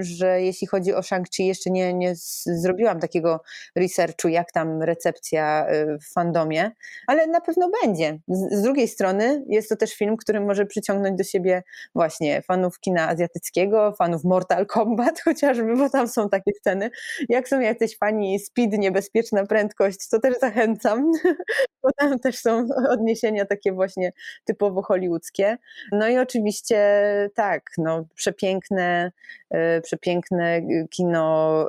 y, 0.00 0.04
że 0.04 0.42
jeśli 0.42 0.66
chodzi 0.66 0.94
o 0.94 1.00
Shang-Chi, 1.00 1.42
jeszcze 1.42 1.70
nie, 1.70 1.94
nie 1.94 2.12
zrobiłam 2.46 3.00
takiego 3.00 3.42
researchu, 3.76 4.28
jak 4.28 4.52
tam 4.52 4.82
recepcja 4.82 5.66
y, 5.72 5.98
w 5.98 6.12
fandomie, 6.12 6.70
ale 7.06 7.26
na 7.26 7.40
pewno 7.40 7.70
będzie. 7.82 8.18
Z, 8.28 8.58
z, 8.58 8.62
drugiej 8.62 8.88
strony 8.88 9.44
jest 9.48 9.68
to 9.68 9.76
też 9.76 9.94
film, 9.94 10.16
który 10.16 10.40
może 10.40 10.66
przyciągnąć 10.66 11.18
do 11.18 11.24
siebie 11.24 11.62
właśnie 11.94 12.42
fanów 12.42 12.80
kina 12.80 13.08
azjatyckiego, 13.08 13.94
fanów 13.98 14.24
Mortal 14.24 14.66
Kombat 14.66 15.20
chociażby, 15.24 15.76
bo 15.76 15.90
tam 15.90 16.08
są 16.08 16.28
takie 16.28 16.52
sceny. 16.60 16.90
Jak 17.28 17.48
są 17.48 17.60
jacyś 17.60 17.98
fani 17.98 18.38
Speed, 18.38 18.78
niebezpieczna 18.78 19.46
prędkość, 19.46 20.08
to 20.08 20.18
też 20.18 20.38
zachęcam, 20.40 21.12
bo 21.82 21.88
tam 21.96 22.18
też 22.18 22.38
są 22.38 22.66
odniesienia 22.90 23.44
takie 23.44 23.72
właśnie 23.72 24.12
typowo 24.44 24.82
hollywoodzkie. 24.82 25.58
No 25.98 26.08
i 26.08 26.18
oczywiście 26.18 26.78
tak, 27.34 27.70
no, 27.78 28.04
przepiękne, 28.14 29.12
e, 29.50 29.80
przepiękne 29.80 30.62
kino 30.90 31.66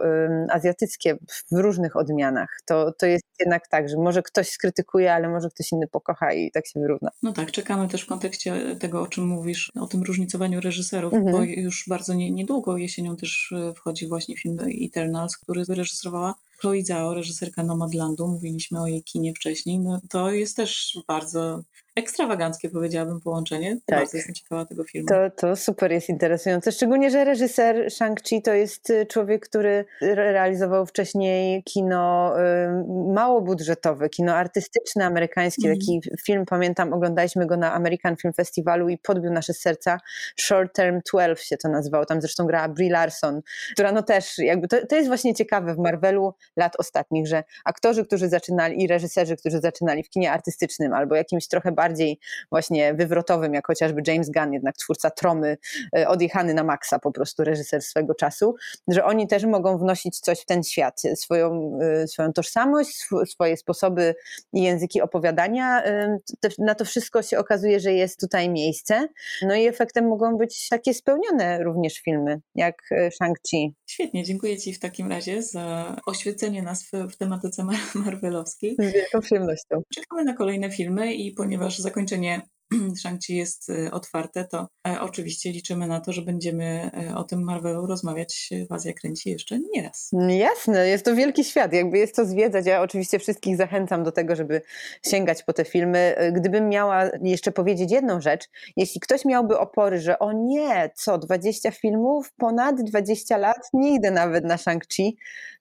azjatyckie 0.49 1.17
w 1.51 1.57
różnych 1.57 1.95
odmianach. 1.95 2.49
To, 2.65 2.91
to 2.91 3.05
jest 3.05 3.25
jednak 3.39 3.67
tak, 3.67 3.89
że 3.89 3.97
może 3.97 4.23
ktoś 4.23 4.49
skrytykuje, 4.49 5.13
ale 5.13 5.29
może 5.29 5.49
ktoś 5.49 5.71
inny 5.71 5.87
pokocha 5.87 6.33
i 6.33 6.51
tak 6.51 6.67
się 6.67 6.79
wyrówna. 6.79 7.11
No 7.23 7.33
tak, 7.33 7.51
czekamy 7.51 7.87
też 7.87 8.01
w 8.01 8.07
kontekście 8.07 8.75
tego, 8.79 9.01
o 9.01 9.07
czym 9.07 9.27
mówisz, 9.27 9.71
o 9.81 9.87
tym 9.87 10.03
różnicowaniu 10.03 10.61
reżyserów, 10.61 11.13
mhm. 11.13 11.31
bo 11.31 11.43
już 11.43 11.85
bardzo 11.87 12.13
nie, 12.13 12.31
niedługo 12.31 12.77
jesienią 12.77 13.15
też 13.15 13.53
e, 13.69 13.73
wchodzi 13.73 14.07
właśnie 14.07 14.37
film 14.37 14.57
Eternals, 14.85 15.37
który 15.37 15.65
wyreżyserowała 15.65 16.35
Chloe 16.57 16.83
Zhao, 16.83 17.13
reżyserka 17.13 17.63
Nomadlandu, 17.63 18.27
mówiliśmy 18.27 18.81
o 18.81 18.87
jej 18.87 19.03
kinie 19.03 19.33
wcześniej, 19.33 19.79
no 19.79 20.01
to 20.09 20.31
jest 20.31 20.55
też 20.55 20.99
bardzo 21.07 21.63
ekstrawaganckie, 21.95 22.69
powiedziałabym, 22.69 23.21
połączenie. 23.21 23.77
Tak. 23.85 23.99
Bardzo 23.99 24.17
jestem 24.17 24.35
ciekawa 24.35 24.65
tego 24.65 24.83
filmu. 24.83 25.07
To, 25.07 25.29
to 25.29 25.55
super 25.55 25.91
jest 25.91 26.09
interesujące, 26.09 26.71
szczególnie, 26.71 27.09
że 27.09 27.23
reżyser 27.23 27.85
Shang-Chi 27.91 28.41
to 28.41 28.53
jest 28.53 28.89
y, 28.89 29.05
człowiek, 29.05 29.49
który 29.49 29.85
realizował 30.01 30.85
wcześniej 30.85 31.63
kino 31.63 32.33
y, 32.39 33.13
mało 33.13 33.41
budżetowe, 33.41 34.09
kino 34.09 34.35
artystyczne 34.35 35.05
amerykańskie. 35.05 35.67
Mm. 35.67 35.79
Taki 35.79 36.01
film, 36.25 36.45
pamiętam, 36.45 36.93
oglądaliśmy 36.93 37.45
go 37.45 37.57
na 37.57 37.73
American 37.73 38.15
Film 38.15 38.33
Festivalu 38.33 38.89
i 38.89 38.97
podbił 38.97 39.31
nasze 39.31 39.53
serca. 39.53 39.97
Short 40.39 40.75
Term 40.75 41.01
12 41.13 41.45
się 41.45 41.57
to 41.57 41.69
nazywało, 41.69 42.05
tam 42.05 42.21
zresztą 42.21 42.45
grała 42.45 42.69
Brie 42.69 42.91
Larson, 42.91 43.41
która 43.71 43.91
no 43.91 44.03
też 44.03 44.37
jakby, 44.37 44.67
to, 44.67 44.87
to 44.87 44.95
jest 44.95 45.07
właśnie 45.07 45.33
ciekawe 45.33 45.75
w 45.75 45.77
Marvelu 45.77 46.33
lat 46.57 46.75
ostatnich, 46.79 47.27
że 47.27 47.43
aktorzy, 47.65 48.05
którzy 48.05 48.29
zaczynali 48.29 48.83
i 48.83 48.87
reżyserzy, 48.87 49.37
którzy 49.37 49.59
zaczynali 49.59 50.03
w 50.03 50.09
kinie 50.09 50.31
artystycznym 50.31 50.93
albo 50.93 51.15
jakimś 51.15 51.47
trochę 51.47 51.71
bardziej 51.71 51.84
bardziej 51.85 52.19
właśnie 52.51 52.93
wywrotowym, 52.93 53.53
jak 53.53 53.67
chociażby 53.67 54.01
James 54.07 54.29
Gunn, 54.29 54.53
jednak 54.53 54.77
twórca 54.77 55.09
Tromy, 55.09 55.57
e, 55.97 56.07
odjechany 56.07 56.53
na 56.53 56.63
maksa 56.63 56.99
po 56.99 57.11
prostu 57.11 57.43
reżyser 57.43 57.81
swego 57.81 58.15
czasu, 58.15 58.55
że 58.87 59.05
oni 59.05 59.27
też 59.27 59.45
mogą 59.45 59.77
wnosić 59.77 60.19
coś 60.19 60.39
w 60.39 60.45
ten 60.45 60.63
świat, 60.63 61.01
swoją, 61.15 61.79
e, 61.81 62.07
swoją 62.07 62.33
tożsamość, 62.33 63.07
swoje 63.25 63.57
sposoby 63.57 64.15
i 64.53 64.63
języki 64.63 65.01
opowiadania. 65.01 65.83
E, 65.83 66.17
na 66.59 66.75
to 66.75 66.85
wszystko 66.85 67.21
się 67.21 67.37
okazuje, 67.39 67.79
że 67.79 67.93
jest 67.93 68.19
tutaj 68.19 68.49
miejsce. 68.49 69.07
No 69.41 69.55
i 69.55 69.67
efektem 69.67 70.07
mogą 70.07 70.37
być 70.37 70.69
takie 70.69 70.93
spełnione 70.93 71.63
również 71.63 71.99
filmy, 71.99 72.41
jak 72.55 72.75
Shang-Chi. 72.91 73.71
Świetnie, 73.85 74.23
dziękuję 74.23 74.57
Ci 74.57 74.73
w 74.73 74.79
takim 74.79 75.09
razie 75.09 75.41
za 75.41 75.95
oświecenie 76.05 76.61
nas 76.61 76.83
w, 76.83 76.91
w 77.11 77.15
tematyce 77.17 77.67
marvelowskiej. 78.05 78.75
Z 78.79 78.93
wielką 78.93 79.19
przyjemnością. 79.21 79.81
Czekamy 79.95 80.23
na 80.23 80.33
kolejne 80.33 80.71
filmy 80.71 81.13
i 81.13 81.31
ponieważ 81.31 81.74
zakończenie 81.81 82.41
Shang-Chi 83.03 83.35
jest 83.35 83.69
y, 83.69 83.91
otwarte, 83.91 84.45
to 84.45 84.67
e, 84.87 85.01
oczywiście 85.01 85.51
liczymy 85.51 85.87
na 85.87 86.01
to, 86.01 86.13
że 86.13 86.21
będziemy 86.21 86.91
e, 87.09 87.15
o 87.15 87.23
tym 87.23 87.43
Marvelu 87.43 87.85
rozmawiać 87.85 88.49
w 88.69 88.73
Azja 88.73 88.93
Kręci 88.93 89.29
jeszcze 89.29 89.59
nie 89.59 89.83
raz. 89.83 90.09
Jasne, 90.29 90.87
jest 90.87 91.05
to 91.05 91.15
wielki 91.15 91.43
świat, 91.43 91.73
jakby 91.73 91.97
jest 91.97 92.15
to 92.15 92.25
zwiedzać. 92.25 92.65
Ja 92.65 92.81
oczywiście 92.81 93.19
wszystkich 93.19 93.57
zachęcam 93.57 94.03
do 94.03 94.11
tego, 94.11 94.35
żeby 94.35 94.61
sięgać 95.05 95.43
po 95.43 95.53
te 95.53 95.65
filmy. 95.65 96.15
E, 96.17 96.31
gdybym 96.31 96.69
miała 96.69 97.09
jeszcze 97.21 97.51
powiedzieć 97.51 97.91
jedną 97.91 98.21
rzecz, 98.21 98.49
jeśli 98.77 99.01
ktoś 99.01 99.25
miałby 99.25 99.59
opory, 99.59 99.99
że 99.99 100.19
o 100.19 100.31
nie, 100.33 100.89
co, 100.95 101.17
20 101.17 101.71
filmów, 101.71 102.33
ponad 102.37 102.81
20 102.81 103.37
lat, 103.37 103.69
nie 103.73 103.95
idę 103.95 104.11
nawet 104.11 104.45
na 104.45 104.55
Shang-Chi, 104.55 105.11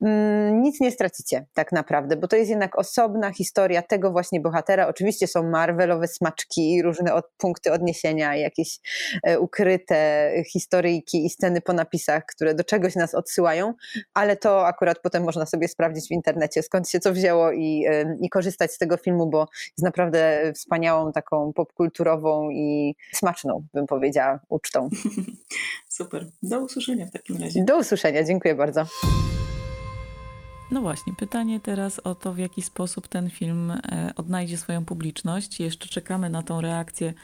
mm, 0.02 0.62
nic 0.62 0.80
nie 0.80 0.90
stracicie 0.90 1.46
tak 1.54 1.72
naprawdę, 1.72 2.16
bo 2.16 2.28
to 2.28 2.36
jest 2.36 2.50
jednak 2.50 2.78
osobna 2.78 3.32
historia 3.32 3.82
tego 3.82 4.10
właśnie 4.10 4.40
bohatera. 4.40 4.86
Oczywiście 4.86 5.26
są 5.26 5.50
Marvelowe 5.50 6.08
smaczki, 6.08 6.82
różne 6.82 7.03
od, 7.12 7.24
punkty 7.38 7.72
odniesienia, 7.72 8.36
jakieś 8.36 8.78
e, 9.22 9.38
ukryte 9.38 10.30
historyjki 10.52 11.26
i 11.26 11.30
sceny 11.30 11.60
po 11.60 11.72
napisach, 11.72 12.26
które 12.26 12.54
do 12.54 12.64
czegoś 12.64 12.94
nas 12.94 13.14
odsyłają, 13.14 13.74
ale 14.14 14.36
to 14.36 14.66
akurat 14.66 14.98
potem 15.02 15.24
można 15.24 15.46
sobie 15.46 15.68
sprawdzić 15.68 16.08
w 16.08 16.10
internecie, 16.10 16.62
skąd 16.62 16.88
się 16.88 17.00
co 17.00 17.12
wzięło 17.12 17.52
i, 17.52 17.84
i 18.20 18.28
korzystać 18.28 18.72
z 18.72 18.78
tego 18.78 18.96
filmu, 18.96 19.30
bo 19.30 19.48
jest 19.64 19.82
naprawdę 19.82 20.52
wspaniałą 20.54 21.12
taką 21.12 21.52
popkulturową 21.52 22.50
i 22.50 22.94
smaczną, 23.12 23.66
bym 23.74 23.86
powiedziała, 23.86 24.40
ucztą. 24.48 24.88
Super. 25.88 26.26
Do 26.42 26.60
usłyszenia 26.60 27.06
w 27.06 27.10
takim 27.10 27.36
razie. 27.42 27.64
Do 27.64 27.78
usłyszenia. 27.78 28.24
Dziękuję 28.24 28.54
bardzo. 28.54 28.84
No 30.70 30.80
właśnie, 30.80 31.12
pytanie 31.12 31.60
teraz 31.60 31.98
o 31.98 32.14
to, 32.14 32.32
w 32.32 32.38
jaki 32.38 32.62
sposób 32.62 33.08
ten 33.08 33.30
film 33.30 33.70
e, 33.70 34.12
odnajdzie 34.16 34.58
swoją 34.58 34.84
publiczność. 34.84 35.60
Jeszcze 35.60 35.88
czekamy 35.88 36.30
na 36.30 36.42
tą 36.42 36.60
reakcję 36.60 37.14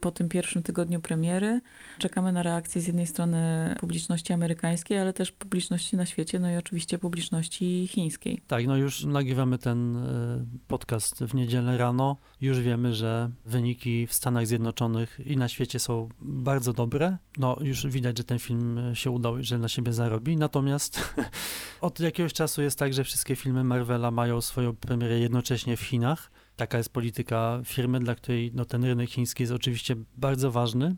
po 0.00 0.10
tym 0.10 0.28
pierwszym 0.28 0.62
tygodniu 0.62 1.00
premiery. 1.00 1.60
Czekamy 1.98 2.32
na 2.32 2.42
reakcję 2.42 2.80
z 2.80 2.86
jednej 2.86 3.06
strony 3.06 3.74
publiczności 3.80 4.32
amerykańskiej, 4.32 4.98
ale 4.98 5.12
też 5.12 5.32
publiczności 5.32 5.96
na 5.96 6.06
świecie, 6.06 6.38
no 6.38 6.50
i 6.50 6.56
oczywiście 6.56 6.98
publiczności 6.98 7.86
chińskiej. 7.86 8.40
Tak, 8.46 8.66
no 8.66 8.76
już 8.76 9.04
nagrywamy 9.04 9.58
ten 9.58 9.96
e, 9.96 10.44
podcast 10.68 11.24
w 11.24 11.34
niedzielę 11.34 11.78
rano. 11.78 12.16
Już 12.40 12.60
wiemy, 12.60 12.94
że 12.94 13.30
wyniki 13.46 14.06
w 14.06 14.12
Stanach 14.12 14.46
Zjednoczonych 14.46 15.20
i 15.26 15.36
na 15.36 15.48
świecie 15.48 15.78
są 15.78 16.08
bardzo 16.20 16.72
dobre. 16.72 17.16
No 17.38 17.56
już 17.60 17.86
widać, 17.86 18.18
że 18.18 18.24
ten 18.24 18.38
film 18.38 18.80
się 18.94 19.10
udał, 19.10 19.42
że 19.42 19.58
na 19.58 19.68
siebie 19.68 19.92
zarobi. 19.92 20.36
Natomiast 20.36 21.14
od 21.80 22.00
jakiegoś 22.00 22.32
czasu 22.32 22.62
jest 22.62 22.78
tak, 22.78 22.94
że 22.94 23.04
wszystkie 23.04 23.36
filmy 23.36 23.64
Marvela 23.64 24.10
mają 24.10 24.40
swoją 24.40 24.76
premierę 24.76 25.18
jednocześnie 25.18 25.76
w 25.76 25.80
Chinach. 25.80 26.30
Taka 26.58 26.78
jest 26.78 26.92
polityka 26.92 27.60
firmy, 27.64 28.00
dla 28.00 28.14
której 28.14 28.52
no, 28.54 28.64
ten 28.64 28.84
rynek 28.84 29.10
chiński 29.10 29.42
jest 29.42 29.52
oczywiście 29.52 29.96
bardzo 30.16 30.50
ważny. 30.50 30.96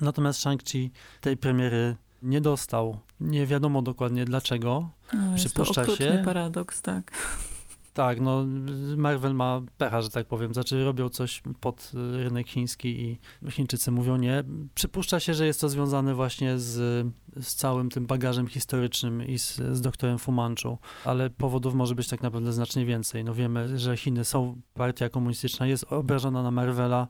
Natomiast 0.00 0.40
Shang-Chi 0.40 0.90
tej 1.20 1.36
premiery 1.36 1.96
nie 2.22 2.40
dostał. 2.40 3.00
Nie 3.20 3.46
wiadomo 3.46 3.82
dokładnie 3.82 4.24
dlaczego. 4.24 4.90
No, 5.12 5.34
Przypuszcza 5.36 5.80
jest 5.80 5.98
to 5.98 6.04
się. 6.04 6.22
paradoks, 6.24 6.82
tak. 6.82 7.12
Tak, 7.92 8.20
no 8.20 8.46
Marvel 8.96 9.34
ma 9.34 9.62
pecha, 9.78 10.02
że 10.02 10.10
tak 10.10 10.26
powiem. 10.26 10.54
Znaczy 10.54 10.84
robią 10.84 11.08
coś 11.08 11.42
pod 11.60 11.92
rynek 11.94 12.48
chiński 12.48 12.88
i 13.00 13.18
Chińczycy 13.50 13.90
mówią 13.90 14.16
nie. 14.16 14.44
Przypuszcza 14.74 15.20
się, 15.20 15.34
że 15.34 15.46
jest 15.46 15.60
to 15.60 15.68
związane 15.68 16.14
właśnie 16.14 16.58
z, 16.58 17.06
z 17.40 17.54
całym 17.54 17.90
tym 17.90 18.06
bagażem 18.06 18.46
historycznym 18.46 19.26
i 19.26 19.38
z, 19.38 19.56
z 19.56 19.80
doktorem 19.80 20.18
Fu 20.18 20.32
Manchu, 20.32 20.78
ale 21.04 21.30
powodów 21.30 21.74
może 21.74 21.94
być 21.94 22.08
tak 22.08 22.22
naprawdę 22.22 22.52
znacznie 22.52 22.86
więcej. 22.86 23.24
No 23.24 23.34
wiemy, 23.34 23.78
że 23.78 23.96
Chiny 23.96 24.24
są, 24.24 24.60
partia 24.74 25.08
komunistyczna 25.08 25.66
jest 25.66 25.84
obrażona 25.92 26.42
na 26.42 26.50
Marvela. 26.50 27.08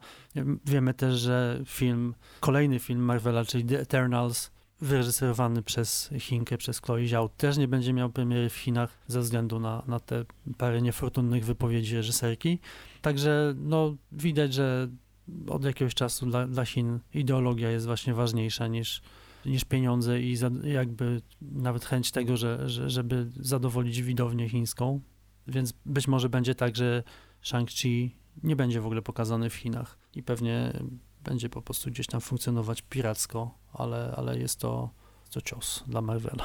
Wiemy 0.64 0.95
też, 0.95 1.21
że 1.21 1.61
film, 1.66 2.14
kolejny 2.40 2.79
film 2.79 3.01
Marvela, 3.01 3.45
czyli 3.45 3.64
The 3.64 3.81
Eternals, 3.81 4.51
wyreżyserowany 4.81 5.62
przez 5.62 6.11
Chinkę, 6.19 6.59
przez 6.59 6.81
Chloe 6.81 7.07
Zhao, 7.07 7.29
też 7.29 7.57
nie 7.57 7.69
będzie 7.69 7.93
miał 7.93 8.11
premiery 8.11 8.49
w 8.49 8.57
Chinach 8.57 8.99
ze 9.07 9.21
względu 9.21 9.61
na, 9.61 9.83
na 9.87 10.01
te 10.01 10.25
parę 10.59 10.83
niefortunnych 10.83 11.45
wypowiedzi 11.45 11.97
reżyserki. 11.97 12.59
Także 13.03 13.55
no, 13.57 13.97
widać, 14.12 14.55
że 14.55 14.88
od 15.49 15.64
jakiegoś 15.64 15.95
czasu 15.95 16.27
dla, 16.27 16.47
dla 16.47 16.64
Chin 16.64 16.99
ideologia 17.14 17.71
jest 17.71 17.87
właśnie 17.87 18.14
ważniejsza 18.14 18.66
niż, 18.66 19.03
niż 19.47 19.64
pieniądze 19.64 20.23
i 20.23 20.37
za, 20.37 20.51
jakby 20.64 21.23
nawet 21.40 21.85
chęć 21.85 22.11
tego, 22.11 22.37
że, 22.37 22.69
że, 22.69 22.90
żeby 22.90 23.31
zadowolić 23.37 24.03
widownię 24.03 24.49
chińską. 24.49 25.01
Więc 25.47 25.75
być 25.87 26.09
może 26.09 26.29
będzie 26.29 26.55
tak, 26.55 26.77
że 26.77 27.03
Shang-Chi 27.43 28.11
nie 28.43 28.57
będzie 28.57 28.81
w 28.81 28.87
ogóle 28.87 29.03
pokazany 29.03 29.51
w 29.51 29.55
Chinach 29.55 29.99
i 30.14 30.23
pewnie 30.23 30.73
będzie 31.24 31.48
po 31.48 31.62
prostu 31.62 31.90
gdzieś 31.90 32.06
tam 32.06 32.20
funkcjonować 32.20 32.83
piracko, 32.83 33.54
ale, 33.72 34.14
ale 34.16 34.38
jest 34.38 34.61
to, 34.61 34.90
to 35.30 35.40
cios 35.40 35.85
dla 35.87 36.00
Marvela. 36.00 36.44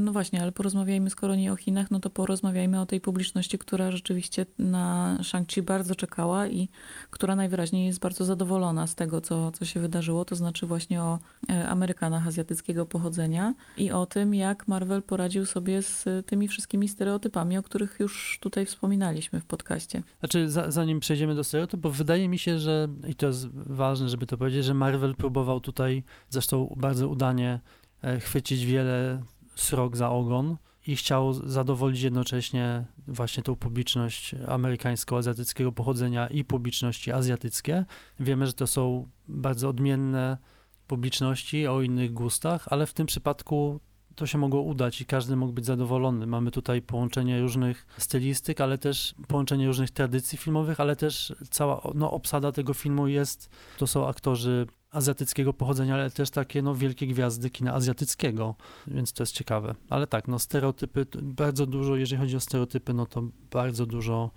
No 0.00 0.12
właśnie, 0.12 0.42
ale 0.42 0.52
porozmawiajmy, 0.52 1.10
skoro 1.10 1.34
nie 1.34 1.52
o 1.52 1.56
Chinach, 1.56 1.90
no 1.90 2.00
to 2.00 2.10
porozmawiajmy 2.10 2.80
o 2.80 2.86
tej 2.86 3.00
publiczności, 3.00 3.58
która 3.58 3.90
rzeczywiście 3.90 4.46
na 4.58 5.18
Shang-Chi 5.22 5.62
bardzo 5.62 5.94
czekała 5.94 6.46
i 6.46 6.68
która 7.10 7.36
najwyraźniej 7.36 7.86
jest 7.86 8.00
bardzo 8.00 8.24
zadowolona 8.24 8.86
z 8.86 8.94
tego, 8.94 9.20
co, 9.20 9.52
co 9.52 9.64
się 9.64 9.80
wydarzyło, 9.80 10.24
to 10.24 10.36
znaczy 10.36 10.66
właśnie 10.66 11.02
o 11.02 11.18
e, 11.50 11.68
Amerykanach 11.68 12.26
azjatyckiego 12.26 12.86
pochodzenia 12.86 13.54
i 13.76 13.90
o 13.90 14.06
tym, 14.06 14.34
jak 14.34 14.68
Marvel 14.68 15.02
poradził 15.02 15.46
sobie 15.46 15.82
z 15.82 16.26
tymi 16.26 16.48
wszystkimi 16.48 16.88
stereotypami, 16.88 17.58
o 17.58 17.62
których 17.62 17.96
już 18.00 18.38
tutaj 18.40 18.66
wspominaliśmy 18.66 19.40
w 19.40 19.44
podcaście. 19.44 20.02
Znaczy, 20.20 20.50
za, 20.50 20.70
zanim 20.70 21.00
przejdziemy 21.00 21.34
do 21.34 21.44
stereotypów, 21.44 21.96
wydaje 21.96 22.28
mi 22.28 22.38
się, 22.38 22.58
że, 22.58 22.88
i 23.08 23.14
to 23.14 23.26
jest 23.26 23.48
ważne, 23.54 24.08
żeby 24.08 24.26
to 24.26 24.38
powiedzieć, 24.38 24.64
że 24.64 24.74
Marvel 24.74 25.14
próbował 25.14 25.60
tutaj, 25.60 26.02
zresztą 26.30 26.74
bardzo 26.76 27.08
udanie, 27.08 27.60
e, 28.02 28.20
chwycić 28.20 28.66
wiele 28.66 29.22
srok 29.54 29.96
za 29.96 30.10
ogon 30.10 30.56
i 30.86 30.96
chciał 30.96 31.32
zadowolić 31.32 32.02
jednocześnie 32.02 32.84
właśnie 33.08 33.42
tą 33.42 33.56
publiczność 33.56 34.34
amerykańsko-azjatyckiego 34.48 35.72
pochodzenia 35.72 36.26
i 36.26 36.44
publiczności 36.44 37.12
azjatyckie. 37.12 37.84
Wiemy, 38.20 38.46
że 38.46 38.52
to 38.52 38.66
są 38.66 39.08
bardzo 39.28 39.68
odmienne 39.68 40.38
publiczności 40.86 41.66
o 41.66 41.82
innych 41.82 42.12
gustach, 42.12 42.66
ale 42.70 42.86
w 42.86 42.92
tym 42.92 43.06
przypadku 43.06 43.80
to 44.14 44.26
się 44.26 44.38
mogło 44.38 44.62
udać 44.62 45.00
i 45.00 45.06
każdy 45.06 45.36
mógł 45.36 45.52
być 45.52 45.66
zadowolony. 45.66 46.26
Mamy 46.26 46.50
tutaj 46.50 46.82
połączenie 46.82 47.40
różnych 47.40 47.86
stylistyk, 47.98 48.60
ale 48.60 48.78
też 48.78 49.14
połączenie 49.28 49.66
różnych 49.66 49.90
tradycji 49.90 50.38
filmowych, 50.38 50.80
ale 50.80 50.96
też 50.96 51.34
cała 51.50 51.90
no, 51.94 52.10
obsada 52.10 52.52
tego 52.52 52.74
filmu 52.74 53.08
jest, 53.08 53.50
to 53.78 53.86
są 53.86 54.08
aktorzy 54.08 54.66
azjatyckiego 54.94 55.52
pochodzenia, 55.52 55.94
ale 55.94 56.10
też 56.10 56.30
takie 56.30 56.62
no, 56.62 56.74
wielkie 56.74 57.06
gwiazdy 57.06 57.50
kina 57.50 57.74
azjatyckiego, 57.74 58.54
więc 58.86 59.12
to 59.12 59.22
jest 59.22 59.32
ciekawe. 59.32 59.74
Ale 59.90 60.06
tak, 60.06 60.28
no 60.28 60.38
stereotypy, 60.38 61.06
bardzo 61.22 61.66
dużo, 61.66 61.96
jeżeli 61.96 62.20
chodzi 62.20 62.36
o 62.36 62.40
stereotypy, 62.40 62.94
no 62.94 63.06
to 63.06 63.22
bardzo 63.50 63.86
dużo 63.86 64.30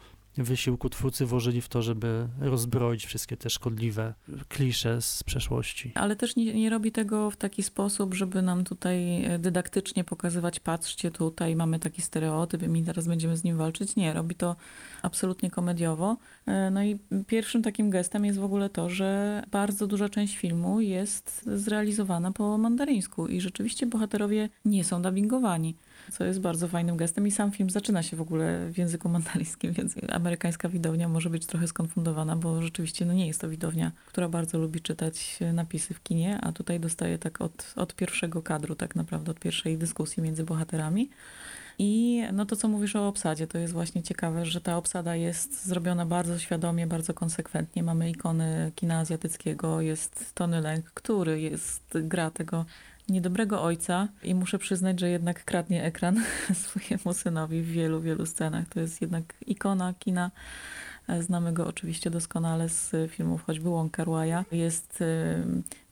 wysiłku 0.43 0.89
twórcy 0.89 1.26
włożyli 1.26 1.62
w 1.62 1.67
to, 1.67 1.82
żeby 1.82 2.28
rozbroić 2.39 3.06
wszystkie 3.06 3.38
te 3.38 3.50
szkodliwe 3.50 4.13
klisze 4.50 5.02
z 5.02 5.23
przeszłości. 5.23 5.91
Ale 5.95 6.15
też 6.15 6.36
nie, 6.36 6.54
nie, 6.54 6.69
robi 6.69 6.91
tego 6.91 7.32
w 7.32 7.38
taki 7.38 7.63
sposób, 7.63 8.13
żeby 8.13 8.41
nam 8.41 8.63
tutaj 8.63 9.30
dydaktycznie 9.39 10.04
pokazywać, 10.04 10.60
patrzcie, 10.60 11.12
tutaj 11.12 11.56
mamy 11.56 11.80
taki 11.80 12.02
stereotyp 12.02 12.63
i 12.63 12.69
my 12.69 12.84
teraz 12.84 13.08
będziemy 13.08 13.38
z 13.38 13.43
nim 13.43 13.58
walczyć. 13.58 13.95
Nie, 13.95 14.13
robi 14.13 14.36
to 14.36 14.56
absolutnie 15.02 15.52
komediowo. 15.52 16.17
E, 16.45 16.71
no 16.71 16.84
i 16.84 17.00
pierwszym 17.28 17.63
takim 17.63 17.89
gestem 17.89 18.26
jest 18.26 18.39
w 18.39 18.43
ogóle 18.43 18.69
to, 18.69 18.89
że 18.89 19.43
bardzo 19.52 19.88
duża 19.88 20.10
część 20.10 20.38
filmu 20.38 20.82
jest 20.82 21.41
zrealizowana 21.45 22.32
po 22.32 22.58
mandaryńsku 22.58 23.28
i 23.28 23.41
rzeczywiście 23.41 23.86
bohaterowie 23.86 24.50
nie 24.65 24.84
są 24.84 25.02
dubbingowani 25.02 25.76
co 26.12 26.24
jest 26.26 26.39
bardzo 26.39 26.67
fajnym 26.67 26.98
gestem 26.98 27.28
i 27.28 27.32
sam 27.32 27.52
film 27.52 27.70
zaczyna 27.70 28.04
się 28.04 28.17
w 28.17 28.22
ogóle 28.22 28.70
w 28.72 28.78
języku 28.78 29.10
mandaryńskim, 29.10 29.74
więc 29.74 29.96
amerykańska 30.10 30.70
widownia 30.70 31.08
może 31.08 31.30
być 31.30 31.46
trochę 31.46 31.67
skonfundowana, 31.67 32.36
bo 32.36 32.62
rzeczywiście 32.62 33.06
no 33.06 33.13
nie 33.13 33.28
jest 33.28 33.41
to 33.41 33.50
widownia, 33.50 33.91
która 34.08 34.30
bardzo 34.30 34.58
lubi 34.58 34.82
czytać 34.82 35.39
napisy 35.54 35.93
w 35.93 36.04
kinie, 36.04 36.39
a 36.41 36.52
tutaj 36.52 36.80
dostaje 36.80 37.17
tak 37.17 37.41
od, 37.41 37.74
od 37.76 37.96
pierwszego 37.96 38.41
kadru, 38.41 38.76
tak 38.76 38.96
naprawdę 38.96 39.32
od 39.32 39.39
pierwszej 39.39 39.78
dyskusji 39.78 40.24
między 40.24 40.43
bohaterami. 40.43 41.10
I 41.80 42.24
no 42.34 42.46
to, 42.46 42.56
co 42.56 42.67
mówisz 42.67 42.96
o 42.96 43.08
obsadzie, 43.08 43.48
to 43.48 43.58
jest 43.58 43.74
właśnie 43.74 44.04
ciekawe, 44.04 44.46
że 44.46 44.62
ta 44.62 44.78
obsada 44.78 45.15
jest 45.15 45.65
zrobiona 45.65 46.06
bardzo 46.06 46.39
świadomie, 46.39 46.88
bardzo 46.88 47.13
konsekwentnie. 47.13 47.84
Mamy 47.84 48.10
ikony 48.10 48.72
kina 48.76 49.00
azjatyckiego, 49.00 49.82
jest 49.82 50.36
Tony 50.36 50.62
Leung, 50.62 50.86
który 50.86 51.41
jest, 51.41 51.84
gra 51.93 52.32
tego 52.32 52.65
niedobrego 53.10 53.63
ojca 53.63 54.08
i 54.24 54.36
muszę 54.36 54.60
przyznać, 54.60 55.00
że 55.00 55.10
jednak 55.10 55.46
kradnie 55.46 55.84
ekran 55.84 56.24
swojemu 56.63 57.13
synowi 57.13 57.62
w 57.62 57.67
wielu, 57.67 58.02
wielu 58.02 58.26
scenach. 58.26 58.67
To 58.70 58.80
jest 58.80 59.02
jednak 59.02 59.34
ikona 59.48 59.93
kina. 59.93 60.32
Znamy 61.20 61.54
go 61.54 61.67
oczywiście 61.67 62.10
doskonale 62.10 62.70
z 62.70 63.12
filmów 63.12 63.43
choćby 63.43 63.70
Wong 63.70 63.91
Kar 63.91 64.08
Jest 64.52 65.02
y, 65.02 65.06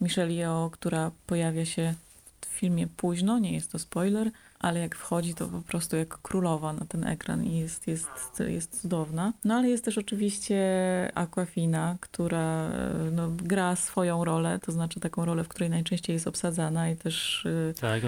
Michelle 0.02 0.34
Yeoh, 0.34 0.72
która 0.72 1.12
pojawia 1.28 1.66
się 1.66 1.94
w 2.42 2.46
filmie 2.46 2.88
późno, 2.88 3.40
nie 3.40 3.54
jest 3.54 3.72
to 3.72 3.80
spoiler, 3.80 4.32
ale 4.60 4.80
jak 4.80 4.96
wchodzi, 4.96 5.34
to 5.34 5.48
po 5.48 5.62
prostu 5.62 5.96
jak 5.96 6.18
królowa 6.22 6.74
na 6.74 6.86
ten 6.86 7.08
ekran 7.08 7.44
i 7.44 7.58
jest, 7.58 7.88
jest, 7.88 8.10
jest 8.48 8.82
cudowna. 8.82 9.34
No 9.46 9.56
ale 9.56 9.70
jest 9.70 9.86
też 9.86 9.98
oczywiście 9.98 10.58
Aquafina, 11.16 11.98
która 12.00 12.70
no, 13.12 13.30
gra 13.30 13.76
swoją 13.76 14.26
rolę, 14.26 14.60
to 14.60 14.72
znaczy 14.72 15.00
taką 15.00 15.26
rolę, 15.26 15.44
w 15.44 15.48
której 15.48 15.70
najczęściej 15.70 16.14
jest 16.14 16.28
obsadzana 16.28 16.90
i 16.90 16.96
też 16.96 17.46
y, 17.46 17.74
tak, 17.82 18.04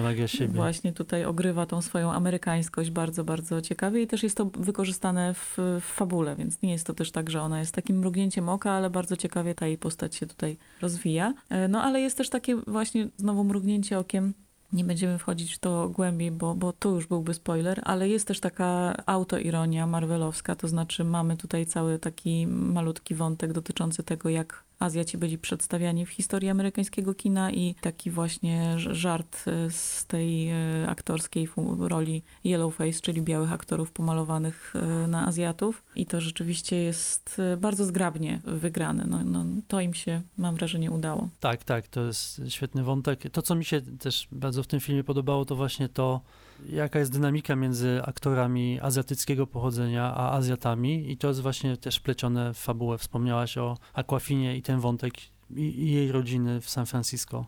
właśnie 0.52 0.92
tutaj 0.92 1.24
ogrywa 1.24 1.66
tą 1.66 1.82
swoją 1.82 2.12
amerykańskość 2.12 2.90
bardzo, 2.90 3.24
bardzo 3.24 3.62
ciekawie 3.62 4.02
i 4.02 4.06
też 4.06 4.22
jest 4.22 4.36
to 4.36 4.44
wykorzystane 4.44 5.34
w, 5.34 5.56
w 5.80 5.84
fabule, 5.84 6.36
więc 6.36 6.62
nie 6.62 6.72
jest 6.72 6.86
to 6.86 6.94
też 6.94 7.12
tak, 7.12 7.30
że 7.30 7.42
ona 7.42 7.60
jest 7.60 7.74
takim 7.74 7.98
mrugnięciem 7.98 8.48
oka, 8.48 8.72
ale 8.72 8.90
bardzo 8.90 9.16
ciekawie 9.16 9.54
ta 9.54 9.66
jej 9.66 9.78
postać 9.78 10.14
się 10.14 10.26
tutaj 10.26 10.56
rozwija. 10.80 11.34
E, 11.48 11.68
no 11.68 11.82
ale 11.82 12.00
jest 12.00 12.16
też 12.16 12.30
takie 12.30 12.56
właśnie 12.56 13.08
znowu 13.16 13.44
mrugnięcie 13.44 13.98
okiem 13.98 14.34
nie 14.72 14.84
będziemy 14.84 15.18
wchodzić 15.18 15.54
w 15.54 15.58
to 15.58 15.88
głębiej, 15.88 16.30
bo, 16.30 16.54
bo 16.54 16.72
to 16.72 16.88
już 16.88 17.06
byłby 17.06 17.34
spoiler, 17.34 17.80
ale 17.84 18.08
jest 18.08 18.28
też 18.28 18.40
taka 18.40 19.02
autoironia 19.06 19.86
marvelowska, 19.86 20.56
to 20.56 20.68
znaczy 20.68 21.04
mamy 21.04 21.36
tutaj 21.36 21.66
cały 21.66 21.98
taki 21.98 22.46
malutki 22.46 23.14
wątek 23.14 23.52
dotyczący 23.52 24.02
tego, 24.02 24.28
jak 24.28 24.67
Azjaci 24.78 25.18
byli 25.18 25.38
przedstawiani 25.38 26.06
w 26.06 26.10
historii 26.10 26.48
amerykańskiego 26.48 27.14
kina 27.14 27.50
i 27.50 27.74
taki 27.80 28.10
właśnie 28.10 28.74
żart 28.78 29.44
e, 29.46 29.70
z 29.70 30.06
tej 30.06 30.48
e, 30.50 30.88
aktorskiej 30.88 31.48
roli 31.78 32.22
Yellowface, 32.44 33.00
czyli 33.00 33.22
białych 33.22 33.52
aktorów 33.52 33.92
pomalowanych 33.92 34.74
e, 34.76 35.08
na 35.08 35.26
Azjatów. 35.26 35.84
I 35.96 36.06
to 36.06 36.20
rzeczywiście 36.20 36.76
jest 36.76 37.40
bardzo 37.58 37.84
zgrabnie 37.84 38.40
wygrane. 38.44 39.04
No, 39.08 39.24
no, 39.24 39.44
to 39.68 39.80
im 39.80 39.94
się, 39.94 40.22
mam 40.36 40.54
wrażenie, 40.54 40.90
udało. 40.90 41.28
Tak, 41.40 41.64
tak, 41.64 41.88
to 41.88 42.04
jest 42.04 42.42
świetny 42.48 42.84
wątek. 42.84 43.30
To, 43.32 43.42
co 43.42 43.54
mi 43.54 43.64
się 43.64 43.80
też 43.80 44.28
bardzo 44.32 44.62
w 44.62 44.66
tym 44.66 44.80
filmie 44.80 45.04
podobało, 45.04 45.44
to 45.44 45.56
właśnie 45.56 45.88
to, 45.88 46.20
jaka 46.66 46.98
jest 46.98 47.12
dynamika 47.12 47.56
między 47.56 48.00
aktorami 48.04 48.80
azjatyckiego 48.82 49.46
pochodzenia 49.46 50.14
a 50.14 50.32
Azjatami 50.32 51.12
i 51.12 51.16
to 51.16 51.28
jest 51.28 51.40
właśnie 51.40 51.76
też 51.76 52.00
plecione 52.00 52.54
w 52.54 52.58
fabułę. 52.58 52.98
Wspomniałaś 52.98 53.58
o 53.58 53.76
Aquafinie 53.94 54.56
i 54.56 54.62
ten 54.62 54.80
wątek 54.80 55.14
i, 55.50 55.60
i 55.60 55.92
jej 55.92 56.12
rodziny 56.12 56.60
w 56.60 56.70
San 56.70 56.86
Francisco. 56.86 57.46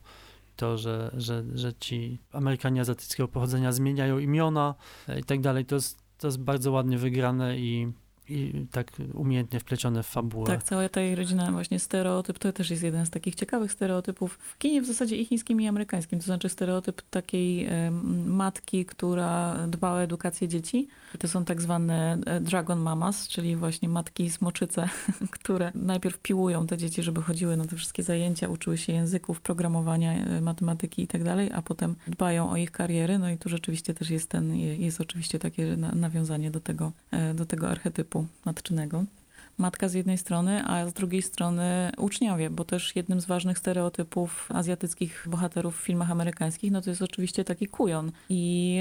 To, 0.57 0.79
że, 0.79 1.11
że, 1.17 1.45
że 1.55 1.75
ci 1.75 2.19
Amerykanie 2.33 2.81
azjatyckiego 2.81 3.29
pochodzenia 3.29 3.73
zmieniają 3.73 4.19
imiona 4.19 4.75
i 5.19 5.25
tak 5.25 5.41
dalej, 5.41 5.65
to 5.65 5.75
jest, 5.75 5.99
to 6.19 6.27
jest 6.27 6.39
bardzo 6.39 6.73
ładnie 6.73 6.99
wygrane 6.99 7.59
i, 7.59 7.93
i 8.31 8.67
tak 8.71 8.93
umiejętnie 9.15 9.61
wplecione 9.61 10.03
w 10.03 10.07
fabułę. 10.07 10.47
Tak, 10.47 10.63
cała 10.63 10.89
ta 10.89 11.01
rodzina 11.15 11.53
właśnie 11.53 11.79
stereotyp, 11.79 12.39
to 12.39 12.53
też 12.53 12.71
jest 12.71 12.83
jeden 12.83 13.07
z 13.07 13.11
takich 13.11 13.35
ciekawych 13.35 13.73
stereotypów 13.73 14.39
w 14.43 14.59
kinie 14.59 14.83
w 14.83 14.87
zasadzie 14.87 15.17
i 15.17 15.25
chińskim 15.25 15.61
i 15.61 15.69
amerykańskim, 15.69 16.19
to 16.19 16.25
znaczy 16.25 16.49
stereotyp 16.49 17.03
takiej 17.11 17.69
matki, 18.27 18.85
która 18.85 19.57
dba 19.69 19.93
o 19.93 20.03
edukację 20.03 20.49
dzieci. 20.49 20.89
To 21.19 21.29
są 21.29 21.45
tak 21.45 21.63
zwane 21.63 22.19
e, 22.27 22.41
dragon 22.41 22.79
mamas, 22.79 23.29
czyli 23.29 23.57
właśnie 23.57 23.89
matki 23.89 24.31
smoczyce, 24.31 24.89
które 25.41 25.73
najpierw 25.75 26.19
piłują 26.19 26.67
te 26.67 26.79
dzieci, 26.79 27.03
żeby 27.03 27.23
chodziły 27.23 27.57
na 27.57 27.65
te 27.65 27.77
wszystkie 27.77 28.03
zajęcia, 28.03 28.49
uczyły 28.49 28.79
się 28.79 28.93
języków, 28.93 29.41
programowania, 29.41 30.13
e, 30.13 30.41
matematyki 30.41 31.03
i 31.03 31.07
tak 31.07 31.25
dalej, 31.25 31.51
a 31.53 31.63
potem 31.63 31.95
dbają 32.07 32.51
o 32.51 32.57
ich 32.57 32.71
kariery. 32.71 33.19
No 33.19 33.31
i 33.31 33.39
tu 33.39 33.49
rzeczywiście 33.49 33.95
też 33.95 34.11
jest 34.11 34.29
ten, 34.29 34.57
jest 34.57 35.01
oczywiście 35.01 35.39
takie 35.39 35.77
nawiązanie 35.77 36.51
do 36.51 36.61
tego, 36.61 36.93
e, 37.11 37.35
do 37.35 37.47
tego 37.47 37.69
archetypu 37.69 38.20
matczynego 38.45 39.05
matka 39.59 39.89
z 39.89 39.95
jednej 39.95 40.19
strony, 40.19 40.65
a 40.67 40.89
z 40.89 40.93
drugiej 40.93 41.23
strony 41.23 41.93
uczniowie, 41.99 42.51
bo 42.51 42.65
też 42.65 42.97
jednym 42.97 43.21
z 43.21 43.27
ważnych 43.27 43.59
stereotypów 43.59 44.49
azjatyckich 44.55 45.27
bohaterów 45.27 45.81
w 45.81 45.85
filmach 45.85 46.11
amerykańskich, 46.11 46.73
no 46.73 46.83
to 46.83 46.91
jest 46.91 47.03
oczywiście 47.03 47.45
taki 47.45 47.67
kujon. 47.67 48.13
I 48.29 48.79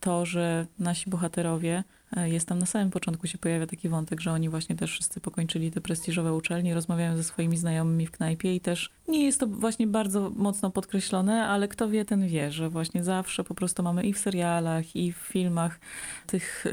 to, 0.00 0.26
że 0.26 0.66
nasi 0.78 1.10
bohaterowie 1.10 1.84
E, 1.86 1.95
jest 2.24 2.48
tam 2.48 2.58
na 2.58 2.66
samym 2.66 2.90
początku 2.90 3.26
się 3.26 3.38
pojawia 3.38 3.66
taki 3.66 3.88
wątek, 3.88 4.20
że 4.20 4.32
oni 4.32 4.48
właśnie 4.48 4.76
też 4.76 4.90
wszyscy 4.90 5.20
pokończyli 5.20 5.70
te 5.70 5.80
prestiżowe 5.80 6.34
uczelnie, 6.34 6.74
rozmawiają 6.74 7.16
ze 7.16 7.24
swoimi 7.24 7.56
znajomymi 7.56 8.06
w 8.06 8.10
knajpie 8.10 8.54
i 8.54 8.60
też 8.60 8.90
nie 9.08 9.24
jest 9.24 9.40
to 9.40 9.46
właśnie 9.46 9.86
bardzo 9.86 10.30
mocno 10.36 10.70
podkreślone, 10.70 11.46
ale 11.46 11.68
kto 11.68 11.88
wie, 11.88 12.04
ten 12.04 12.28
wie, 12.28 12.52
że 12.52 12.68
właśnie 12.68 13.04
zawsze 13.04 13.44
po 13.44 13.54
prostu 13.54 13.82
mamy 13.82 14.04
i 14.04 14.12
w 14.12 14.18
serialach, 14.18 14.96
i 14.96 15.12
w 15.12 15.16
filmach, 15.16 15.80
tych, 16.26 16.64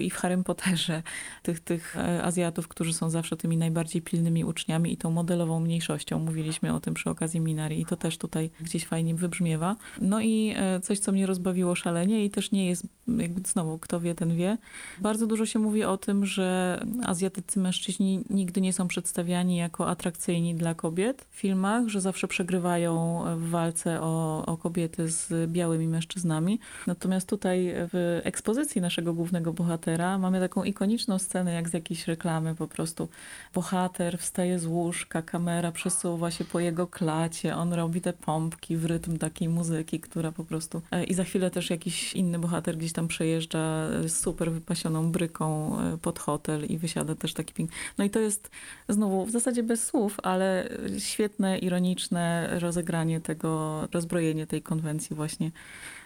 i 0.00 0.10
w 0.10 0.14
Harry 0.14 0.44
Potterze, 0.44 1.02
tych, 1.42 1.60
tych 1.60 1.96
e, 1.96 2.22
Azjatów, 2.22 2.68
którzy 2.68 2.92
są 2.92 3.10
zawsze 3.10 3.36
tymi 3.36 3.56
najbardziej 3.56 4.02
pilnymi 4.02 4.44
uczniami 4.44 4.92
i 4.92 4.96
tą 4.96 5.10
modelową 5.10 5.60
mniejszością. 5.60 6.18
Mówiliśmy 6.18 6.74
o 6.74 6.80
tym 6.80 6.94
przy 6.94 7.10
okazji 7.10 7.40
Minari 7.40 7.80
i 7.80 7.86
to 7.86 7.96
też 7.96 8.18
tutaj 8.18 8.50
gdzieś 8.60 8.86
fajnie 8.86 9.14
wybrzmiewa. 9.14 9.76
No 10.00 10.20
i 10.20 10.54
e, 10.56 10.80
coś, 10.80 10.98
co 10.98 11.12
mnie 11.12 11.26
rozbawiło 11.26 11.74
szalenie 11.74 12.24
i 12.24 12.30
też 12.30 12.52
nie 12.52 12.68
jest, 12.68 12.86
jakby 13.08 13.48
znowu, 13.48 13.78
kto 13.78 14.00
wie, 14.00 14.14
ten 14.14 14.36
wie, 14.36 14.58
bardzo 15.00 15.26
dużo 15.26 15.46
się 15.46 15.58
mówi 15.58 15.84
o 15.84 15.96
tym, 15.96 16.26
że 16.26 16.80
azjatycy 17.04 17.60
mężczyźni 17.60 18.24
nigdy 18.30 18.60
nie 18.60 18.72
są 18.72 18.88
przedstawiani 18.88 19.56
jako 19.56 19.88
atrakcyjni 19.88 20.54
dla 20.54 20.74
kobiet 20.74 21.26
w 21.30 21.34
filmach, 21.36 21.88
że 21.88 22.00
zawsze 22.00 22.28
przegrywają 22.28 23.24
w 23.36 23.50
walce 23.50 24.00
o, 24.00 24.46
o 24.46 24.56
kobiety 24.56 25.08
z 25.08 25.50
białymi 25.50 25.88
mężczyznami. 25.88 26.58
Natomiast 26.86 27.28
tutaj 27.28 27.72
w 27.74 28.20
ekspozycji 28.24 28.80
naszego 28.80 29.14
głównego 29.14 29.52
bohatera 29.52 30.18
mamy 30.18 30.40
taką 30.40 30.64
ikoniczną 30.64 31.18
scenę, 31.18 31.52
jak 31.52 31.68
z 31.68 31.72
jakiejś 31.72 32.06
reklamy 32.06 32.54
po 32.54 32.68
prostu. 32.68 33.08
Bohater 33.54 34.18
wstaje 34.18 34.58
z 34.58 34.66
łóżka, 34.66 35.22
kamera 35.22 35.72
przesuwa 35.72 36.30
się 36.30 36.44
po 36.44 36.60
jego 36.60 36.86
klacie, 36.86 37.56
on 37.56 37.72
robi 37.72 38.00
te 38.00 38.12
pompki 38.12 38.76
w 38.76 38.84
rytm 38.84 39.18
takiej 39.18 39.48
muzyki, 39.48 40.00
która 40.00 40.32
po 40.32 40.44
prostu... 40.44 40.82
E, 40.90 41.04
I 41.04 41.14
za 41.14 41.24
chwilę 41.24 41.50
też 41.50 41.70
jakiś 41.70 42.14
inny 42.14 42.38
bohater 42.38 42.76
gdzieś 42.76 42.92
tam 42.92 43.08
przejeżdża 43.08 43.88
super 44.08 44.52
wypasioną 44.52 44.71
wypasioną 44.72 45.12
bryką 45.12 45.78
e, 45.80 45.98
pod 45.98 46.18
hotel 46.18 46.64
i 46.64 46.78
wysiada 46.78 47.14
też 47.14 47.34
taki 47.34 47.54
piękny. 47.54 47.76
No 47.98 48.04
i 48.04 48.10
to 48.10 48.20
jest 48.20 48.50
znowu 48.88 49.26
w 49.26 49.30
zasadzie 49.30 49.62
bez 49.62 49.86
słów, 49.86 50.16
ale 50.22 50.68
świetne, 50.98 51.58
ironiczne 51.58 52.48
rozegranie 52.58 53.20
tego, 53.20 53.82
rozbrojenie 53.92 54.46
tej 54.46 54.62
konwencji 54.62 55.16
właśnie 55.16 55.50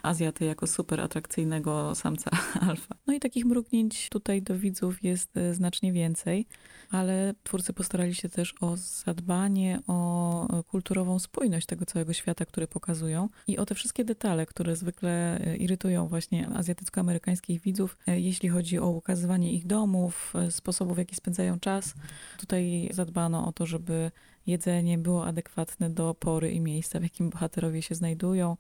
Azjaty 0.03 0.45
jako 0.45 0.67
super 0.67 1.01
atrakcyjnego 1.01 1.95
samca 1.95 2.31
alfa. 2.69 2.95
No 3.07 3.15
i 3.15 3.21
takich 3.21 3.45
mrugnięć 3.45 4.09
tutaj 4.09 4.43
do 4.43 4.59
widzów 4.59 5.03
jest 5.03 5.37
e, 5.37 5.55
znacznie 5.55 5.93
więcej, 5.93 6.47
ale 6.91 7.35
twórcy 7.43 7.73
postarali 7.73 8.15
się 8.15 8.29
też 8.29 8.55
o 8.61 8.77
zadbanie 8.77 9.81
o 9.87 10.63
kulturową 10.63 11.19
spójność 11.19 11.67
tego 11.67 11.87
całego 11.87 12.13
świata, 12.13 12.45
który 12.45 12.67
pokazują 12.67 13.29
i 13.47 13.59
o 13.59 13.67
te 13.67 13.75
wszystkie 13.75 14.05
detale, 14.05 14.47
które 14.47 14.77
zwykle 14.77 15.41
e, 15.41 15.57
irytują 15.57 16.09
właśnie 16.09 16.49
azjatycko-amerykańskich 16.49 17.61
widzów, 17.61 17.97
jeśli 18.07 18.49
chodzi 18.49 18.56
o 18.79 18.89
ukazywanie 18.89 19.53
ich 19.53 19.67
domów, 19.67 20.35
sposobów, 20.51 20.95
w 20.95 20.99
jaki 20.99 21.17
spędzają 21.17 21.61
czas. 21.61 21.95
Tutaj 22.39 22.89
zadbano 22.93 23.47
o 23.47 23.53
to, 23.53 23.67
żeby 23.67 24.11
jedzenie 24.47 24.99
było 24.99 25.27
adekwatne 25.27 25.91
do 25.91 26.15
pory 26.15 26.51
i 26.53 26.61
miejsca, 26.61 27.01
w 27.01 27.03
jakim 27.03 27.31
bohaterowie 27.31 27.83
się 27.83 27.95
znajdują. 27.95 28.57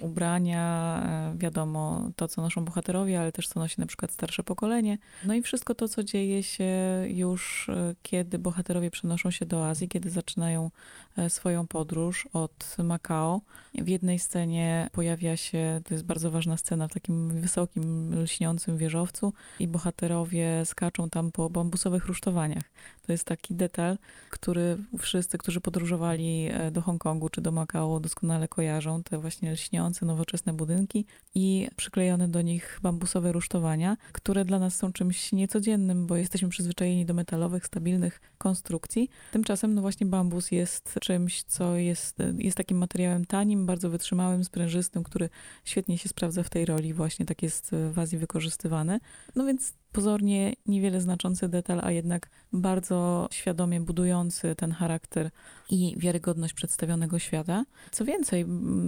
Ubrania, 0.00 1.02
e, 1.34 1.38
wiadomo, 1.38 2.10
to 2.16 2.28
co 2.28 2.42
noszą 2.42 2.64
bohaterowie, 2.64 3.20
ale 3.20 3.32
też 3.32 3.48
co 3.48 3.60
nosi 3.60 3.80
na 3.80 3.86
przykład 3.86 4.12
starsze 4.12 4.42
pokolenie. 4.42 4.98
No 5.24 5.34
i 5.34 5.42
wszystko 5.42 5.74
to, 5.74 5.88
co 5.88 6.04
dzieje 6.04 6.42
się 6.42 6.70
już, 7.08 7.68
e, 7.68 7.94
kiedy 8.02 8.38
bohaterowie 8.38 8.90
przenoszą 8.90 9.30
się 9.30 9.46
do 9.46 9.68
Azji, 9.68 9.88
kiedy 9.88 10.10
zaczynają 10.10 10.70
e, 11.16 11.30
swoją 11.30 11.66
podróż 11.66 12.28
od 12.32 12.76
Makao. 12.84 13.40
W 13.74 13.88
jednej 13.88 14.18
scenie 14.18 14.90
pojawia 14.92 15.36
się, 15.36 15.80
to 15.84 15.94
jest 15.94 16.04
bardzo 16.04 16.30
ważna 16.30 16.56
scena, 16.56 16.88
w 16.88 16.94
takim 16.94 17.40
wysokim, 17.40 18.14
lśniącym 18.22 18.76
wieżowcu 18.76 19.32
i 19.60 19.68
bohaterowie 19.68 20.64
skaczą 20.64 21.10
tam 21.10 21.32
po 21.32 21.50
bambusowych 21.50 22.06
rusztowaniach. 22.06 22.64
To 23.06 23.12
jest 23.12 23.24
taki 23.24 23.54
detal, 23.54 23.98
który 24.30 24.76
wszyscy, 24.98 25.29
którzy 25.38 25.60
podróżowali 25.60 26.48
e, 26.52 26.70
do 26.70 26.82
Hongkongu 26.82 27.28
czy 27.28 27.40
do 27.40 27.52
Makao, 27.52 28.00
doskonale 28.00 28.48
kojarzą. 28.48 29.02
Te 29.02 29.18
właśnie 29.18 29.52
lśniące, 29.52 30.06
nowoczesne 30.06 30.52
budynki 30.52 31.06
i 31.34 31.68
przyklejone 31.76 32.28
do 32.28 32.42
nich 32.42 32.78
bambusowe 32.82 33.32
rusztowania, 33.32 33.96
które 34.12 34.44
dla 34.44 34.58
nas 34.58 34.76
są 34.76 34.92
czymś 34.92 35.32
niecodziennym, 35.32 36.06
bo 36.06 36.16
jesteśmy 36.16 36.48
przyzwyczajeni 36.48 37.06
do 37.06 37.14
metalowych, 37.14 37.66
stabilnych 37.66 38.20
konstrukcji. 38.38 39.10
Tymczasem, 39.32 39.74
no 39.74 39.80
właśnie, 39.80 40.06
bambus 40.06 40.50
jest 40.50 40.94
czymś, 41.00 41.42
co 41.42 41.76
jest, 41.76 42.18
jest 42.38 42.56
takim 42.56 42.78
materiałem 42.78 43.24
tanim, 43.24 43.66
bardzo 43.66 43.90
wytrzymałym, 43.90 44.44
sprężystym, 44.44 45.04
który 45.04 45.28
świetnie 45.64 45.98
się 45.98 46.08
sprawdza 46.08 46.42
w 46.42 46.50
tej 46.50 46.64
roli. 46.64 46.94
Właśnie 46.94 47.26
tak 47.26 47.42
jest 47.42 47.70
w 47.92 47.98
Azji 47.98 48.18
wykorzystywany. 48.18 49.00
No 49.36 49.46
więc 49.46 49.72
pozornie 49.92 50.52
niewiele 50.66 51.00
znaczący 51.00 51.48
detal, 51.48 51.80
a 51.82 51.90
jednak 51.90 52.28
bardzo 52.52 53.28
świadomie 53.32 53.80
budujący 53.80 54.54
ten 54.54 54.72
charakter 54.72 55.30
i 55.70 55.94
wiarygodność 55.96 56.54
przedstawionego 56.54 57.18
świata. 57.18 57.64
Co 57.90 58.04
więcej, 58.04 58.46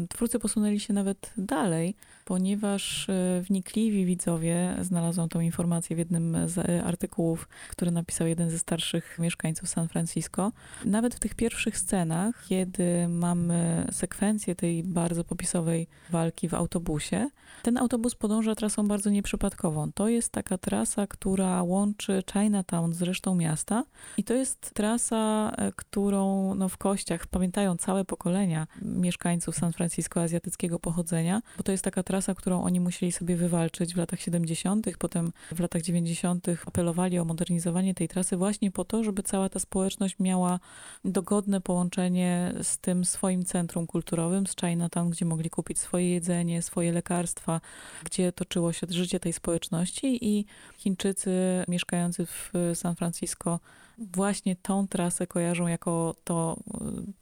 twórcy 0.08 0.38
posunęli 0.38 0.80
się 0.80 0.92
nawet 0.92 1.32
dalej, 1.36 1.94
ponieważ 2.24 3.08
e, 3.08 3.42
wnikliwi 3.42 4.06
widzowie 4.06 4.76
znalazłam 4.80 5.28
tą 5.28 5.40
informację 5.40 5.96
w 5.96 5.98
jednym 5.98 6.36
z 6.48 6.58
e, 6.58 6.84
artykułów, 6.84 7.48
który 7.70 7.90
napisał 7.90 8.26
jeden 8.26 8.50
ze 8.50 8.58
starszych 8.58 9.18
mieszkańców 9.18 9.68
San 9.68 9.88
Francisco. 9.88 10.52
Nawet 10.84 11.14
w 11.14 11.20
tych 11.20 11.34
pierwszych 11.34 11.78
scenach, 11.78 12.44
kiedy 12.48 13.08
mamy 13.08 13.86
sekwencję 13.92 14.54
tej 14.54 14.82
bardzo 14.82 15.24
popisowej 15.24 15.86
walki 16.10 16.48
w 16.48 16.54
autobusie, 16.54 17.28
ten 17.62 17.78
autobus 17.78 18.14
podąża 18.14 18.54
trasą 18.54 18.88
bardzo 18.88 19.10
nieprzypadkową. 19.10 19.92
To 19.92 20.08
jest 20.08 20.32
taka 20.32 20.58
trasa, 20.58 21.06
która 21.06 21.62
łączy 21.62 22.22
Chinatown 22.32 22.92
z 22.94 23.02
resztą 23.02 23.34
miasta 23.34 23.84
i 24.16 24.24
to 24.24 24.34
jest 24.34 24.70
trasa, 24.74 25.52
e, 25.56 25.72
którą 25.72 26.54
no, 26.54 26.68
w 26.72 26.78
kościach 26.78 27.26
pamiętają 27.26 27.76
całe 27.76 28.04
pokolenia 28.04 28.66
mieszkańców 28.82 29.56
San 29.56 29.72
Francisco 29.72 30.22
azjatyckiego 30.22 30.78
pochodzenia, 30.78 31.42
bo 31.56 31.62
to 31.62 31.72
jest 31.72 31.84
taka 31.84 32.02
trasa, 32.02 32.34
którą 32.34 32.62
oni 32.62 32.80
musieli 32.80 33.12
sobie 33.12 33.36
wywalczyć 33.36 33.94
w 33.94 33.96
latach 33.96 34.20
70., 34.20 34.86
potem 34.98 35.32
w 35.52 35.60
latach 35.60 35.82
90. 35.82 36.46
apelowali 36.66 37.18
o 37.18 37.24
modernizowanie 37.24 37.94
tej 37.94 38.08
trasy 38.08 38.36
właśnie 38.36 38.70
po 38.70 38.84
to, 38.84 39.04
żeby 39.04 39.22
cała 39.22 39.48
ta 39.48 39.58
społeczność 39.58 40.16
miała 40.18 40.60
dogodne 41.04 41.60
połączenie 41.60 42.54
z 42.62 42.78
tym 42.78 43.04
swoim 43.04 43.44
centrum 43.44 43.86
kulturowym, 43.86 44.46
z 44.46 44.56
Chinatown, 44.56 45.10
gdzie 45.10 45.24
mogli 45.24 45.50
kupić 45.50 45.78
swoje 45.78 46.10
jedzenie, 46.10 46.62
swoje 46.62 46.92
lekarstwa, 46.92 47.60
gdzie 48.04 48.32
toczyło 48.32 48.72
się 48.72 48.86
życie 48.90 49.20
tej 49.20 49.32
społeczności 49.32 50.28
i 50.28 50.46
Chińczycy 50.78 51.30
mieszkający 51.68 52.26
w 52.26 52.52
San 52.74 52.96
Francisco 52.96 53.60
właśnie 53.98 54.56
tą 54.56 54.88
trasę 54.88 55.26
kojarzą 55.26 55.66
jako 55.66 56.14
to 56.24 56.56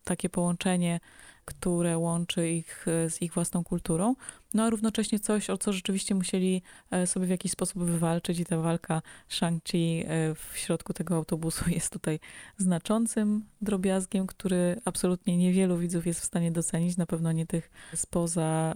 takie 0.04 0.28
połączenie 0.28 1.00
które 1.44 1.98
łączy 1.98 2.50
ich 2.50 2.88
e, 2.88 3.10
z 3.10 3.22
ich 3.22 3.32
własną 3.32 3.64
kulturą, 3.64 4.14
no 4.54 4.64
a 4.64 4.70
równocześnie 4.70 5.18
coś, 5.20 5.50
o 5.50 5.58
co 5.58 5.72
rzeczywiście 5.72 6.14
musieli 6.14 6.62
e, 6.90 7.06
sobie 7.06 7.26
w 7.26 7.30
jakiś 7.30 7.52
sposób 7.52 7.82
wywalczyć 7.82 8.40
i 8.40 8.44
ta 8.44 8.58
walka 8.58 9.02
Shang-Chi 9.28 10.04
e, 10.06 10.34
w 10.34 10.52
środku 10.54 10.92
tego 10.92 11.16
autobusu 11.16 11.70
jest 11.76 11.92
tutaj 11.92 12.20
znaczącym 12.56 13.44
drobiazgiem, 13.60 14.26
który 14.26 14.80
absolutnie 14.84 15.36
niewielu 15.36 15.78
widzów 15.78 16.06
jest 16.06 16.20
w 16.20 16.24
stanie 16.24 16.52
docenić, 16.52 16.96
na 16.96 17.06
pewno 17.06 17.32
nie 17.32 17.46
tych 17.46 17.70
spoza 17.94 18.74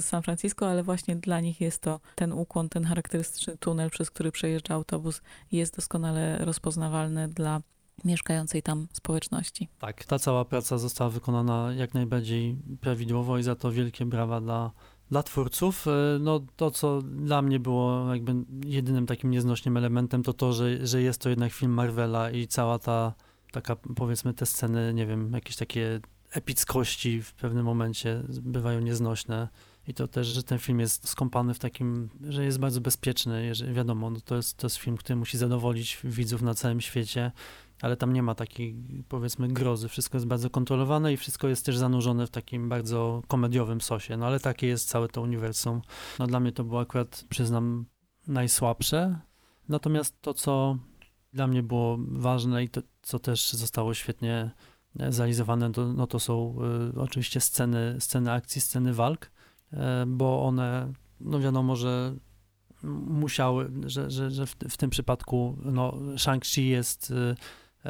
San 0.00 0.22
Francisco, 0.22 0.70
ale 0.70 0.82
właśnie 0.82 1.16
dla 1.16 1.40
nich 1.40 1.60
jest 1.60 1.82
to 1.82 2.00
ten 2.14 2.32
ukłon, 2.32 2.68
ten 2.68 2.84
charakterystyczny 2.84 3.56
tunel, 3.56 3.90
przez 3.90 4.10
który 4.10 4.32
przejeżdża 4.32 4.74
autobus 4.74 5.22
jest 5.52 5.76
doskonale 5.76 6.38
rozpoznawalny 6.38 7.28
dla 7.28 7.60
mieszkającej 8.04 8.62
tam 8.62 8.86
społeczności. 8.92 9.68
Tak, 9.78 10.04
ta 10.04 10.18
cała 10.18 10.44
praca 10.44 10.78
została 10.78 11.10
wykonana 11.10 11.72
jak 11.72 11.94
najbardziej 11.94 12.56
prawidłowo 12.80 13.38
i 13.38 13.42
za 13.42 13.54
to 13.54 13.72
wielkie 13.72 14.06
brawa 14.06 14.40
dla 14.40 14.70
Dla 15.10 15.22
twórców, 15.22 15.86
e, 15.86 16.18
no 16.20 16.40
to 16.56 16.70
co 16.70 17.02
dla 17.02 17.42
mnie 17.42 17.60
było 17.60 18.14
jakby 18.14 18.34
jedynym 18.66 19.06
takim 19.06 19.30
nieznośnym 19.30 19.76
elementem, 19.76 20.22
to 20.22 20.32
to, 20.32 20.52
że, 20.52 20.86
że 20.86 21.02
jest 21.02 21.20
to 21.20 21.28
jednak 21.28 21.52
film 21.52 21.72
Marvela 21.72 22.30
i 22.30 22.46
cała 22.46 22.78
ta 22.78 23.14
taka 23.52 23.76
powiedzmy 23.76 24.34
te 24.34 24.46
sceny, 24.46 24.94
nie 24.94 25.06
wiem, 25.06 25.32
jakieś 25.32 25.56
takie 25.56 26.00
epickości 26.30 27.22
w 27.22 27.32
pewnym 27.32 27.64
momencie 27.64 28.22
bywają 28.28 28.80
nieznośne. 28.80 29.48
I 29.88 29.94
to 29.94 30.08
też, 30.08 30.26
że 30.26 30.42
ten 30.42 30.58
film 30.58 30.80
jest 30.80 31.08
skąpany 31.08 31.54
w 31.54 31.58
takim, 31.58 32.08
że 32.28 32.44
jest 32.44 32.58
bardzo 32.58 32.80
bezpieczny. 32.80 33.46
Jeżeli, 33.46 33.74
wiadomo, 33.74 34.10
no 34.10 34.20
to, 34.20 34.36
jest, 34.36 34.56
to 34.56 34.66
jest 34.66 34.76
film, 34.76 34.96
który 34.96 35.16
musi 35.16 35.38
zadowolić 35.38 35.98
widzów 36.04 36.42
na 36.42 36.54
całym 36.54 36.80
świecie, 36.80 37.32
ale 37.82 37.96
tam 37.96 38.12
nie 38.12 38.22
ma 38.22 38.34
takiej, 38.34 38.76
powiedzmy, 39.08 39.48
grozy. 39.48 39.88
Wszystko 39.88 40.16
jest 40.16 40.26
bardzo 40.26 40.50
kontrolowane 40.50 41.12
i 41.12 41.16
wszystko 41.16 41.48
jest 41.48 41.66
też 41.66 41.76
zanurzone 41.76 42.26
w 42.26 42.30
takim 42.30 42.68
bardzo 42.68 43.22
komediowym 43.28 43.80
sosie. 43.80 44.16
No 44.16 44.26
ale 44.26 44.40
takie 44.40 44.66
jest 44.66 44.88
całe 44.88 45.08
to 45.08 45.22
uniwersum. 45.22 45.80
No 46.18 46.26
dla 46.26 46.40
mnie 46.40 46.52
to 46.52 46.64
było 46.64 46.80
akurat, 46.80 47.24
przyznam, 47.28 47.86
najsłabsze. 48.26 49.20
Natomiast 49.68 50.22
to, 50.22 50.34
co 50.34 50.76
dla 51.32 51.46
mnie 51.46 51.62
było 51.62 51.98
ważne 52.00 52.64
i 52.64 52.68
to, 52.68 52.82
co 53.02 53.18
też 53.18 53.52
zostało 53.52 53.94
świetnie 53.94 54.50
e, 54.98 55.12
zrealizowane, 55.12 55.72
to, 55.72 55.92
no 55.92 56.06
to 56.06 56.18
są 56.18 56.56
y, 56.94 57.00
oczywiście 57.00 57.40
sceny, 57.40 57.96
sceny 57.98 58.32
akcji, 58.32 58.60
sceny 58.60 58.94
walk, 58.94 59.30
y, 59.72 59.76
bo 60.06 60.44
one, 60.44 60.92
no 61.20 61.40
wiadomo, 61.40 61.76
że 61.76 62.14
musiały, 62.82 63.70
że, 63.86 64.10
że, 64.10 64.30
że 64.30 64.46
w, 64.46 64.56
w 64.68 64.76
tym 64.76 64.90
przypadku 64.90 65.58
no, 65.64 65.92
Shang-Chi 66.16 66.60
jest 66.60 67.10
y, 67.10 67.34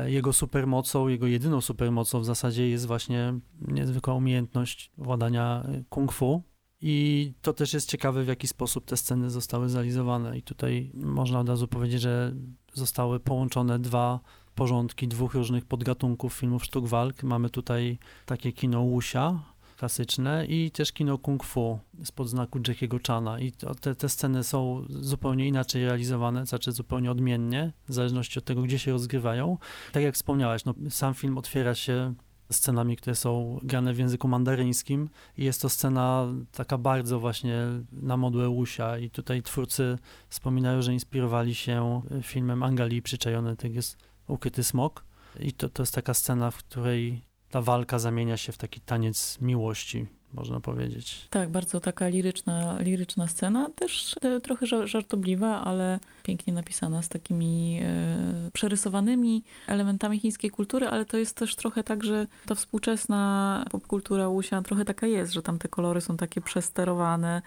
jego 0.06 0.32
supermocą, 0.32 1.08
jego 1.08 1.26
jedyną 1.26 1.60
supermocą 1.60 2.20
w 2.20 2.24
zasadzie 2.24 2.68
jest 2.68 2.86
właśnie 2.86 3.34
niezwykła 3.60 4.14
umiejętność 4.14 4.92
władania 4.98 5.66
kung 5.88 6.12
fu. 6.12 6.42
I 6.80 7.32
to 7.42 7.52
też 7.52 7.74
jest 7.74 7.90
ciekawe, 7.90 8.24
w 8.24 8.28
jaki 8.28 8.48
sposób 8.48 8.84
te 8.84 8.96
sceny 8.96 9.30
zostały 9.30 9.68
zrealizowane. 9.68 10.38
I 10.38 10.42
tutaj 10.42 10.90
można 10.94 11.40
od 11.40 11.48
razu 11.48 11.68
powiedzieć, 11.68 12.00
że 12.00 12.34
zostały 12.74 13.20
połączone 13.20 13.78
dwa 13.78 14.20
porządki 14.54 15.08
dwóch 15.08 15.34
różnych 15.34 15.64
podgatunków 15.64 16.34
filmów 16.34 16.64
sztuk 16.64 16.86
walk. 16.86 17.22
Mamy 17.22 17.50
tutaj 17.50 17.98
takie 18.26 18.52
kino 18.52 18.82
Wuxia, 18.82 19.42
klasyczne 19.78 20.46
i 20.46 20.70
też 20.70 20.92
kino 20.92 21.18
kung 21.18 21.44
fu 21.44 21.78
spod 22.04 22.28
znaku 22.28 22.58
Jackiego 22.68 22.98
Chana. 23.06 23.40
I 23.40 23.52
te, 23.80 23.94
te 23.94 24.08
sceny 24.08 24.44
są 24.44 24.84
zupełnie 24.88 25.48
inaczej 25.48 25.84
realizowane, 25.84 26.46
znaczy 26.46 26.72
zupełnie 26.72 27.10
odmiennie, 27.10 27.72
w 27.88 27.92
zależności 27.94 28.38
od 28.38 28.44
tego, 28.44 28.62
gdzie 28.62 28.78
się 28.78 28.92
rozgrywają. 28.92 29.58
Tak 29.92 30.02
jak 30.02 30.14
wspomniałeś, 30.14 30.64
no, 30.64 30.74
sam 30.90 31.14
film 31.14 31.38
otwiera 31.38 31.74
się 31.74 32.14
scenami, 32.52 32.96
które 32.96 33.16
są 33.16 33.58
grane 33.62 33.94
w 33.94 33.98
języku 33.98 34.28
mandaryńskim 34.28 35.08
i 35.36 35.44
jest 35.44 35.62
to 35.62 35.68
scena 35.68 36.26
taka 36.52 36.78
bardzo 36.78 37.20
właśnie 37.20 37.66
na 37.92 38.16
modłę 38.16 38.48
Łusia. 38.48 38.98
I 38.98 39.10
tutaj 39.10 39.42
twórcy 39.42 39.98
wspominają, 40.28 40.82
że 40.82 40.92
inspirowali 40.92 41.54
się 41.54 42.02
filmem 42.22 42.62
Angali 42.62 43.02
Przyczajony 43.02 43.56
tak 43.56 43.74
jest 43.74 43.96
ukryty 44.28 44.64
smok 44.64 45.04
i 45.40 45.52
to, 45.52 45.68
to 45.68 45.82
jest 45.82 45.94
taka 45.94 46.14
scena, 46.14 46.50
w 46.50 46.56
której 46.56 47.27
ta 47.50 47.62
walka 47.62 47.98
zamienia 47.98 48.36
się 48.36 48.52
w 48.52 48.58
taki 48.58 48.80
taniec 48.80 49.38
miłości, 49.40 50.06
można 50.34 50.60
powiedzieć. 50.60 51.26
Tak, 51.30 51.50
bardzo 51.50 51.80
taka 51.80 52.08
liryczna, 52.08 52.76
liryczna 52.80 53.26
scena, 53.26 53.70
też 53.74 54.16
e, 54.22 54.40
trochę 54.40 54.66
żartobliwa, 54.66 55.64
ale 55.64 55.98
pięknie 56.22 56.52
napisana 56.52 57.02
z 57.02 57.08
takimi 57.08 57.80
e, 57.82 58.50
przerysowanymi 58.52 59.42
elementami 59.66 60.20
chińskiej 60.20 60.50
kultury, 60.50 60.88
ale 60.88 61.04
to 61.04 61.16
jest 61.16 61.36
też 61.36 61.56
trochę 61.56 61.84
tak, 61.84 62.04
że 62.04 62.26
ta 62.46 62.54
współczesna 62.54 63.64
popkultura 63.70 64.28
Łusia 64.28 64.62
trochę 64.62 64.84
taka 64.84 65.06
jest, 65.06 65.32
że 65.32 65.42
tam 65.42 65.58
te 65.58 65.68
kolory 65.68 66.00
są 66.00 66.16
takie 66.16 66.40
przesterowane, 66.40 67.42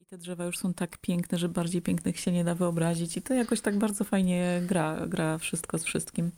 i 0.00 0.04
te 0.04 0.18
drzewa 0.18 0.44
już 0.44 0.58
są 0.58 0.74
tak 0.74 0.98
piękne, 0.98 1.38
że 1.38 1.48
bardziej 1.48 1.82
pięknych 1.82 2.20
się 2.20 2.32
nie 2.32 2.44
da 2.44 2.54
wyobrazić 2.54 3.16
i 3.16 3.22
to 3.22 3.34
jakoś 3.34 3.60
tak 3.60 3.78
bardzo 3.78 4.04
fajnie 4.04 4.62
gra, 4.66 5.06
gra 5.06 5.38
wszystko 5.38 5.78
z 5.78 5.84
wszystkim. 5.84 6.30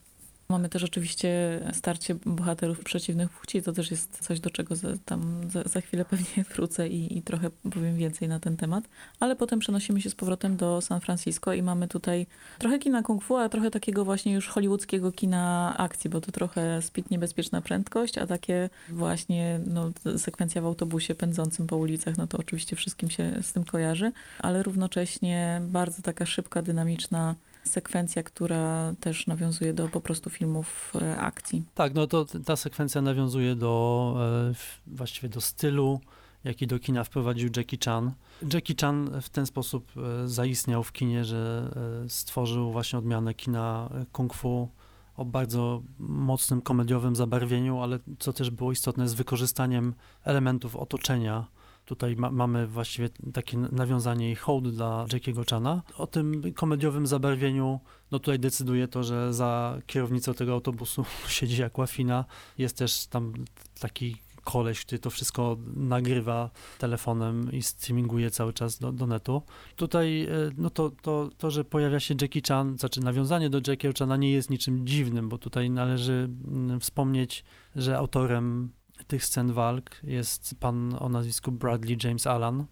Mamy 0.53 0.68
też 0.68 0.84
oczywiście 0.84 1.61
starcie 1.72 2.14
bohaterów 2.14 2.84
przeciwnych 2.84 3.30
płci. 3.30 3.62
To 3.62 3.72
też 3.72 3.90
jest 3.90 4.18
coś, 4.20 4.40
do 4.40 4.50
czego 4.50 4.76
za, 4.76 4.88
tam 5.05 5.50
za, 5.50 5.62
za 5.62 5.80
chwilę 5.80 6.05
pewnie 6.05 6.44
wrócę 6.55 6.88
i, 6.88 7.18
i, 7.18 7.22
trochę 7.22 7.50
powiem 7.50 7.96
więcej 7.96 8.28
na 8.28 8.40
ten 8.40 8.57
temat. 8.57 8.84
Ale 9.20 9.36
potem 9.36 9.59
przenosimy 9.59 10.00
się 10.00 10.11
z 10.11 10.14
powrotem 10.14 10.57
do 10.57 10.80
San 10.80 11.00
Francisco 11.00 11.53
i 11.53 11.62
mamy 11.62 11.88
tutaj 11.88 12.26
trochę 12.59 12.78
kina 12.78 13.03
kung 13.03 13.24
fu, 13.24 13.36
a 13.36 13.48
trochę 13.48 13.70
takiego 13.70 14.05
właśnie 14.05 14.32
już 14.32 14.48
hollywoodzkiego 14.48 15.12
kina 15.12 15.74
akcji, 15.78 16.11
bo 16.11 16.20
to 16.20 16.32
trochę 16.32 16.82
speed 16.82 17.09
niebezpieczna 17.11 17.61
prędkość, 17.61 18.18
a 18.18 18.26
takie 18.26 18.70
właśnie 18.88 19.61
no, 19.66 19.90
sekwencja 20.18 20.62
w 20.62 20.66
autobusie 20.66 21.14
pędzącym 21.14 21.66
po 21.66 21.76
ulicach, 21.76 22.16
no 22.16 22.26
to 22.26 22.38
oczywiście 22.38 22.76
wszystkim 22.76 23.11
się 23.11 23.32
z 23.42 23.53
tym 23.53 23.64
kojarzy, 23.64 24.12
ale 24.38 24.62
równocześnie 24.62 25.61
bardzo 25.68 26.03
taka 26.03 26.26
szybka, 26.26 26.62
dynamiczna 26.62 27.34
sekwencja, 27.64 28.22
która 28.22 28.94
też 29.00 29.26
nawiązuje 29.26 29.74
do 29.74 29.88
po 29.88 30.00
prostu 30.00 30.30
filmów 30.30 30.92
e, 31.02 31.18
akcji. 31.18 31.62
Tak, 31.74 31.94
no 31.94 32.06
to 32.06 32.26
ta 32.44 32.56
sekwencja 32.56 33.02
nawiązuje 33.02 33.54
do 33.54 34.14
e, 34.50 34.54
właściwie 34.86 35.28
do 35.28 35.40
stylu, 35.40 36.00
jaki 36.44 36.66
do 36.66 36.78
kina 36.78 37.04
wprowadził 37.04 37.50
Jackie 37.56 37.78
Chan. 37.84 38.12
Jackie 38.52 38.74
Chan 38.80 39.10
w 39.22 39.28
ten 39.28 39.46
sposób 39.46 39.92
e, 39.96 40.28
zaistniał 40.28 40.82
w 40.82 40.92
kinie, 40.92 41.24
że 41.24 41.70
stworzył 42.08 42.72
właśnie 42.72 42.98
odmianę 42.98 43.34
kina 43.34 43.90
kung 44.12 44.34
fu 44.34 44.68
o 45.16 45.24
bardzo 45.24 45.82
mocnym 45.98 46.62
komediowym 46.62 47.16
zabarwieniu, 47.16 47.80
ale 47.80 47.98
co 48.18 48.32
też 48.32 48.50
było 48.50 48.72
istotne, 48.72 49.08
z 49.08 49.14
wykorzystaniem 49.14 49.94
elementów 50.24 50.76
otoczenia 50.76 51.46
Tutaj 51.84 52.16
ma, 52.16 52.30
mamy 52.30 52.66
właściwie 52.66 53.08
takie 53.32 53.58
nawiązanie 53.58 54.30
i 54.30 54.34
hołd 54.34 54.68
dla 54.68 55.06
Jackiego 55.12 55.42
Chana. 55.50 55.82
O 55.96 56.06
tym 56.06 56.52
komediowym 56.54 57.06
zabarwieniu, 57.06 57.80
no 58.10 58.18
tutaj 58.18 58.38
decyduje 58.38 58.88
to, 58.88 59.02
że 59.04 59.34
za 59.34 59.78
kierownicą 59.86 60.34
tego 60.34 60.52
autobusu 60.52 61.04
siedzi 61.28 61.62
Aquafina. 61.62 62.24
Jest 62.58 62.78
też 62.78 63.06
tam 63.06 63.32
taki 63.80 64.16
koleś, 64.44 64.84
który 64.84 64.98
to 64.98 65.10
wszystko 65.10 65.56
nagrywa 65.76 66.50
telefonem 66.78 67.52
i 67.52 67.62
streaminguje 67.62 68.30
cały 68.30 68.52
czas 68.52 68.78
do, 68.78 68.92
do 68.92 69.06
netu. 69.06 69.42
Tutaj 69.76 70.22
e, 70.22 70.28
no 70.56 70.70
to, 70.70 70.90
to, 71.02 71.30
to, 71.38 71.50
że 71.50 71.64
pojawia 71.64 72.00
się 72.00 72.14
Jackie 72.20 72.42
Chan, 72.48 72.78
znaczy 72.78 73.00
nawiązanie 73.00 73.50
do 73.50 73.60
Jackiego 73.66 73.94
Chana 73.98 74.16
nie 74.16 74.32
jest 74.32 74.50
niczym 74.50 74.86
dziwnym, 74.86 75.28
bo 75.28 75.38
tutaj 75.38 75.70
należy 75.70 76.28
mm, 76.48 76.80
wspomnieć, 76.80 77.44
że 77.76 77.98
autorem 77.98 78.70
tych 79.05 79.24
scen 79.24 79.53
walk 79.53 79.90
jest 80.03 80.55
pan 80.61 80.96
o 80.98 81.09
nazwisku 81.09 81.53
Bradley 81.53 81.96
James 82.05 82.26
Allen. 82.26 82.64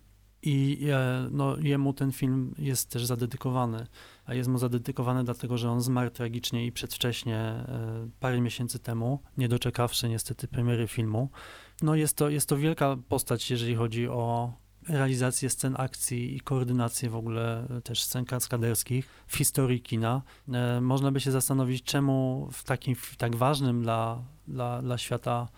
I 0.43 0.89
e, 0.93 1.28
no, 1.31 1.57
jemu 1.57 1.93
ten 1.93 2.12
film 2.12 2.55
jest 2.59 2.91
też 2.91 3.07
zadedykowany. 3.07 3.87
A 4.24 4.35
jest 4.35 4.49
mu 4.49 4.59
zadedykowany 4.59 5.24
dlatego, 5.24 5.59
że 5.59 5.70
on 5.70 5.81
zmarł 5.81 6.11
tragicznie 6.11 6.66
i 6.66 6.72
przedwcześnie 6.72 7.37
e, 7.37 8.09
parę 8.20 8.41
miesięcy 8.41 8.78
temu, 8.78 9.22
nie 9.37 9.49
doczekawszy 9.49 10.09
niestety 10.09 10.49
premiery 10.49 10.89
filmu. 10.89 11.31
No 11.83 11.95
jest 11.95 12.16
to, 12.16 12.28
jest 12.28 12.49
to 12.49 12.57
wielka 12.57 12.97
postać, 13.09 13.51
jeżeli 13.51 13.74
chodzi 13.74 14.09
o 14.09 14.53
realizację 14.89 15.51
scen 15.51 15.74
akcji 15.78 16.37
i 16.37 16.41
koordynację 16.41 17.11
w 17.11 17.16
ogóle 17.16 17.66
też 17.85 18.03
scen 18.03 18.24
kaskaderskich 18.24 19.24
w 19.26 19.37
historii 19.37 19.83
kina. 19.83 20.22
E, 20.53 20.81
można 20.81 21.12
by 21.12 21.20
się 21.20 21.31
zastanowić, 21.31 21.83
czemu 21.83 22.49
w 22.53 22.64
takim 22.64 22.95
w 22.95 23.16
tak 23.16 23.37
ważnym 23.37 23.83
dla, 23.83 24.22
dla, 24.49 24.83
dla 24.83 24.99
świata 24.99 25.49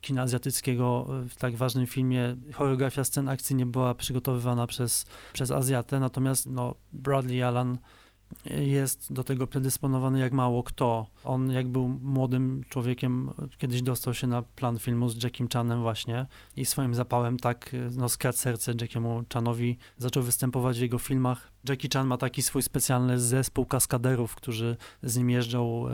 kina 0.00 0.22
azjatyckiego 0.22 1.06
w 1.28 1.34
tak 1.36 1.56
ważnym 1.56 1.86
filmie 1.86 2.36
choreografia 2.54 3.04
scen 3.04 3.28
akcji 3.28 3.56
nie 3.56 3.66
była 3.66 3.94
przygotowywana 3.94 4.66
przez, 4.66 5.06
przez 5.32 5.50
Azjatę, 5.50 6.00
natomiast 6.00 6.46
no, 6.46 6.74
Bradley 6.92 7.42
Allen 7.42 7.78
jest 8.50 9.12
do 9.12 9.24
tego 9.24 9.46
predysponowany 9.46 10.18
jak 10.18 10.32
mało 10.32 10.62
kto. 10.62 11.06
On 11.24 11.50
jak 11.50 11.68
był 11.68 11.88
młodym 11.88 12.64
człowiekiem, 12.68 13.30
kiedyś 13.58 13.82
dostał 13.82 14.14
się 14.14 14.26
na 14.26 14.42
plan 14.42 14.78
filmu 14.78 15.08
z 15.08 15.22
Jackiem 15.22 15.48
Chanem 15.48 15.82
właśnie 15.82 16.26
i 16.56 16.64
swoim 16.64 16.94
zapałem 16.94 17.38
tak 17.38 17.76
no, 17.96 18.08
skradł 18.08 18.38
serce 18.38 18.72
Jackiemu 18.80 19.24
Chanowi. 19.32 19.78
Zaczął 19.98 20.22
występować 20.22 20.78
w 20.78 20.82
jego 20.82 20.98
filmach 20.98 21.52
Jackie 21.68 21.88
Chan 21.92 22.06
ma 22.06 22.16
taki 22.16 22.42
swój 22.42 22.62
specjalny 22.62 23.20
zespół 23.20 23.66
kaskaderów, 23.66 24.34
którzy 24.34 24.76
z 25.02 25.16
nim 25.16 25.30
jeżdżą 25.30 25.88
e, 25.88 25.92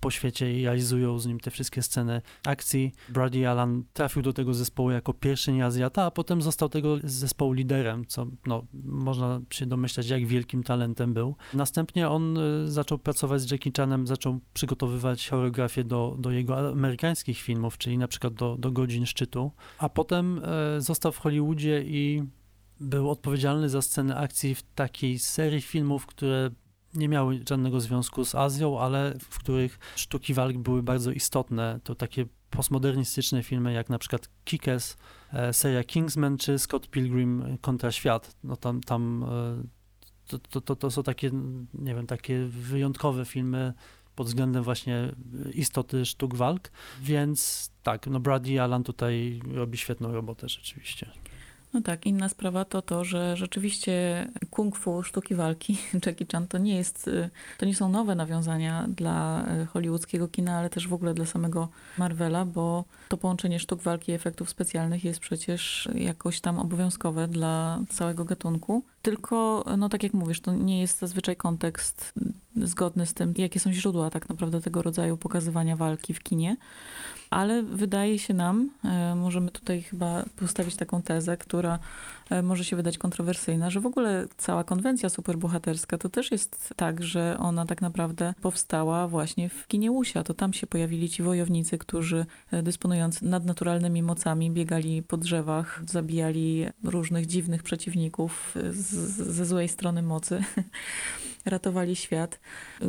po 0.00 0.10
świecie 0.10 0.60
i 0.60 0.64
realizują 0.64 1.18
z 1.18 1.26
nim 1.26 1.40
te 1.40 1.50
wszystkie 1.50 1.82
sceny 1.82 2.22
akcji. 2.46 2.92
Brady 3.08 3.48
Allen 3.48 3.84
trafił 3.92 4.22
do 4.22 4.32
tego 4.32 4.54
zespołu 4.54 4.90
jako 4.90 5.14
pierwszy 5.14 5.52
nieazjata, 5.52 6.04
a 6.04 6.10
potem 6.10 6.42
został 6.42 6.68
tego 6.68 6.96
zespołu 7.04 7.52
liderem, 7.52 8.06
co 8.06 8.26
no, 8.46 8.64
można 8.84 9.40
się 9.50 9.66
domyślać, 9.66 10.08
jak 10.08 10.26
wielkim 10.26 10.62
talentem 10.62 11.14
był. 11.14 11.36
Następnie 11.54 12.08
on 12.08 12.38
e, 12.38 12.68
zaczął 12.68 12.98
pracować 12.98 13.40
z 13.40 13.50
Jackie 13.50 13.70
Chanem, 13.76 14.06
zaczął 14.06 14.40
przygotowywać 14.54 15.28
choreografię 15.28 15.84
do, 15.84 16.16
do 16.18 16.30
jego 16.30 16.70
amerykańskich 16.70 17.38
filmów, 17.38 17.78
czyli 17.78 17.98
na 17.98 18.08
przykład 18.08 18.34
do, 18.34 18.56
do 18.58 18.72
Godzin 18.72 19.06
Szczytu, 19.06 19.52
a 19.78 19.88
potem 19.88 20.40
e, 20.44 20.80
został 20.80 21.12
w 21.12 21.18
Hollywoodzie 21.18 21.82
i 21.86 22.22
był 22.80 23.10
odpowiedzialny 23.10 23.68
za 23.68 23.82
scenę 23.82 24.16
akcji 24.16 24.54
w 24.54 24.62
takiej 24.62 25.18
serii 25.18 25.62
filmów, 25.62 26.06
które 26.06 26.50
nie 26.94 27.08
miały 27.08 27.40
żadnego 27.48 27.80
związku 27.80 28.24
z 28.24 28.34
Azją, 28.34 28.80
ale 28.80 29.14
w 29.20 29.38
których 29.38 29.78
sztuki 29.96 30.34
walk 30.34 30.58
były 30.58 30.82
bardzo 30.82 31.10
istotne. 31.10 31.80
To 31.84 31.94
takie 31.94 32.26
postmodernistyczne 32.50 33.42
filmy, 33.42 33.72
jak 33.72 33.88
na 33.88 33.98
przykład 33.98 34.28
Kick-Ass, 34.44 34.96
e, 35.32 35.52
seria 35.52 35.84
Kingsman 35.84 36.38
czy 36.38 36.58
Scott 36.58 36.88
Pilgrim 36.88 37.58
kontra 37.60 37.92
świat. 37.92 38.36
No 38.44 38.56
tam, 38.56 38.80
tam 38.80 39.24
to, 40.26 40.38
to, 40.38 40.60
to, 40.60 40.76
to 40.76 40.90
są 40.90 41.02
takie, 41.02 41.30
nie 41.74 41.94
wiem, 41.94 42.06
takie 42.06 42.44
wyjątkowe 42.44 43.24
filmy 43.24 43.72
pod 44.14 44.26
względem 44.26 44.62
właśnie 44.62 45.12
istoty 45.52 46.06
sztuk 46.06 46.34
walk, 46.34 46.70
więc 47.00 47.70
tak, 47.82 48.06
no 48.06 48.20
Brady 48.20 48.62
Allen 48.62 48.84
tutaj 48.84 49.40
robi 49.52 49.78
świetną 49.78 50.12
robotę 50.12 50.48
rzeczywiście. 50.48 51.10
No 51.74 51.82
tak, 51.82 52.06
inna 52.06 52.28
sprawa 52.28 52.64
to 52.64 52.82
to, 52.82 53.04
że 53.04 53.36
rzeczywiście 53.36 54.26
kung 54.50 54.76
fu, 54.76 55.02
sztuki 55.02 55.34
walki, 55.34 55.78
Jackie 56.06 56.26
Chan 56.32 56.48
to 56.48 56.58
nie 56.58 56.76
jest, 56.76 57.08
y, 57.08 57.30
to 57.58 57.66
nie 57.66 57.74
są 57.74 57.88
nowe 57.88 58.14
nawiązania 58.14 58.86
dla 58.88 59.44
y, 59.62 59.66
hollywoodzkiego 59.66 60.28
kina, 60.28 60.58
ale 60.58 60.70
też 60.70 60.88
w 60.88 60.92
ogóle 60.92 61.14
dla 61.14 61.26
samego 61.26 61.68
Marvela, 61.98 62.44
bo 62.44 62.84
to 63.08 63.16
połączenie 63.16 63.60
sztuk 63.60 63.82
walki 63.82 64.12
i 64.12 64.14
efektów 64.14 64.50
specjalnych 64.50 65.04
jest 65.04 65.20
przecież 65.20 65.88
jakoś 65.94 66.40
tam 66.40 66.58
obowiązkowe 66.58 67.28
dla 67.28 67.80
całego 67.88 68.24
gatunku. 68.24 68.82
Tylko, 69.04 69.64
no 69.78 69.88
tak 69.88 70.02
jak 70.02 70.12
mówisz, 70.12 70.40
to 70.40 70.54
nie 70.54 70.80
jest 70.80 70.98
zazwyczaj 70.98 71.36
kontekst 71.36 72.12
zgodny 72.56 73.06
z 73.06 73.14
tym, 73.14 73.34
jakie 73.38 73.60
są 73.60 73.72
źródła 73.72 74.10
tak 74.10 74.28
naprawdę 74.28 74.60
tego 74.60 74.82
rodzaju 74.82 75.16
pokazywania 75.16 75.76
walki 75.76 76.14
w 76.14 76.22
kinie. 76.22 76.56
Ale 77.30 77.62
wydaje 77.62 78.18
się 78.18 78.34
nam, 78.34 78.70
e, 78.84 79.14
możemy 79.14 79.50
tutaj 79.50 79.82
chyba 79.82 80.24
postawić 80.36 80.76
taką 80.76 81.02
tezę, 81.02 81.36
która 81.36 81.78
może 82.42 82.64
się 82.64 82.76
wydać 82.76 82.98
kontrowersyjna, 82.98 83.70
że 83.70 83.80
w 83.80 83.86
ogóle 83.86 84.26
cała 84.36 84.64
konwencja 84.64 85.08
superbohaterska 85.08 85.98
to 85.98 86.08
też 86.08 86.30
jest 86.30 86.74
tak, 86.76 87.02
że 87.02 87.36
ona 87.38 87.66
tak 87.66 87.82
naprawdę 87.82 88.34
powstała 88.42 89.08
właśnie 89.08 89.48
w 89.48 89.66
kinie 89.66 89.90
Łusia. 89.90 90.22
To 90.22 90.34
tam 90.34 90.52
się 90.52 90.66
pojawili 90.66 91.08
ci 91.08 91.22
wojownicy, 91.22 91.78
którzy 91.78 92.26
e, 92.50 92.62
dysponując 92.62 93.22
nadnaturalnymi 93.22 94.02
mocami 94.02 94.50
biegali 94.50 95.02
po 95.02 95.16
drzewach, 95.16 95.82
zabijali 95.86 96.66
różnych 96.84 97.26
dziwnych 97.26 97.62
przeciwników 97.62 98.54
z, 98.70 98.94
ze 99.34 99.46
złej 99.46 99.68
strony 99.68 100.02
mocy. 100.02 100.40
ratowali 101.44 101.96
świat. 101.96 102.40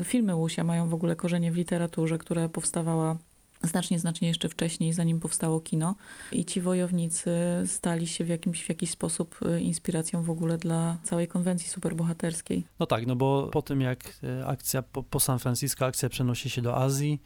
Filmy 0.03 0.35
Łusia 0.35 0.63
mają 0.63 0.89
w 0.89 0.93
ogóle 0.93 1.15
korzenie 1.15 1.51
w 1.51 1.55
literaturze, 1.55 2.17
która 2.17 2.49
powstawała 2.49 3.17
znacznie, 3.65 3.99
znacznie 3.99 4.27
jeszcze 4.27 4.49
wcześniej, 4.49 4.93
zanim 4.93 5.19
powstało 5.19 5.59
kino. 5.59 5.95
I 6.31 6.45
ci 6.45 6.61
wojownicy 6.61 7.31
stali 7.65 8.07
się 8.07 8.23
w, 8.23 8.29
jakimś, 8.29 8.63
w 8.63 8.69
jakiś 8.69 8.89
sposób 8.89 9.39
y, 9.41 9.61
inspiracją 9.61 10.23
w 10.23 10.29
ogóle 10.29 10.57
dla 10.57 10.97
całej 11.03 11.27
konwencji 11.27 11.69
superbohaterskiej. 11.69 12.63
No 12.79 12.85
tak, 12.85 13.07
no 13.07 13.15
bo 13.15 13.49
po 13.51 13.61
tym 13.61 13.81
jak 13.81 14.19
y, 14.23 14.45
akcja 14.45 14.81
po, 14.81 15.03
po 15.03 15.19
San 15.19 15.39
Francisco, 15.39 15.85
akcja 15.85 16.09
przenosi 16.09 16.49
się 16.49 16.61
do 16.61 16.77
Azji 16.77 17.21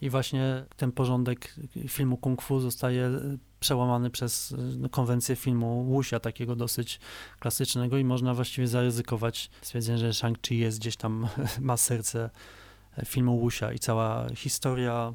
i 0.00 0.10
właśnie 0.10 0.64
ten 0.76 0.92
porządek 0.92 1.54
filmu 1.88 2.16
kung 2.16 2.42
fu 2.42 2.60
zostaje 2.60 3.06
y, 3.06 3.38
przełamany 3.60 4.10
przez 4.10 4.54
no, 4.78 4.88
konwencję 4.88 5.36
filmu 5.36 5.84
Wuxia, 5.84 6.20
takiego 6.20 6.56
dosyć 6.56 7.00
klasycznego 7.38 7.98
i 7.98 8.04
można 8.04 8.34
właściwie 8.34 8.68
zaryzykować 8.68 9.50
stwierdzenie, 9.62 9.98
że 9.98 10.10
Shang-Chi 10.10 10.54
jest 10.54 10.78
gdzieś 10.78 10.96
tam, 10.96 11.28
ma 11.60 11.76
serce 11.76 12.30
filmu 13.06 13.40
Wuxia 13.40 13.72
i 13.72 13.78
cała 13.78 14.26
historia 14.34 15.14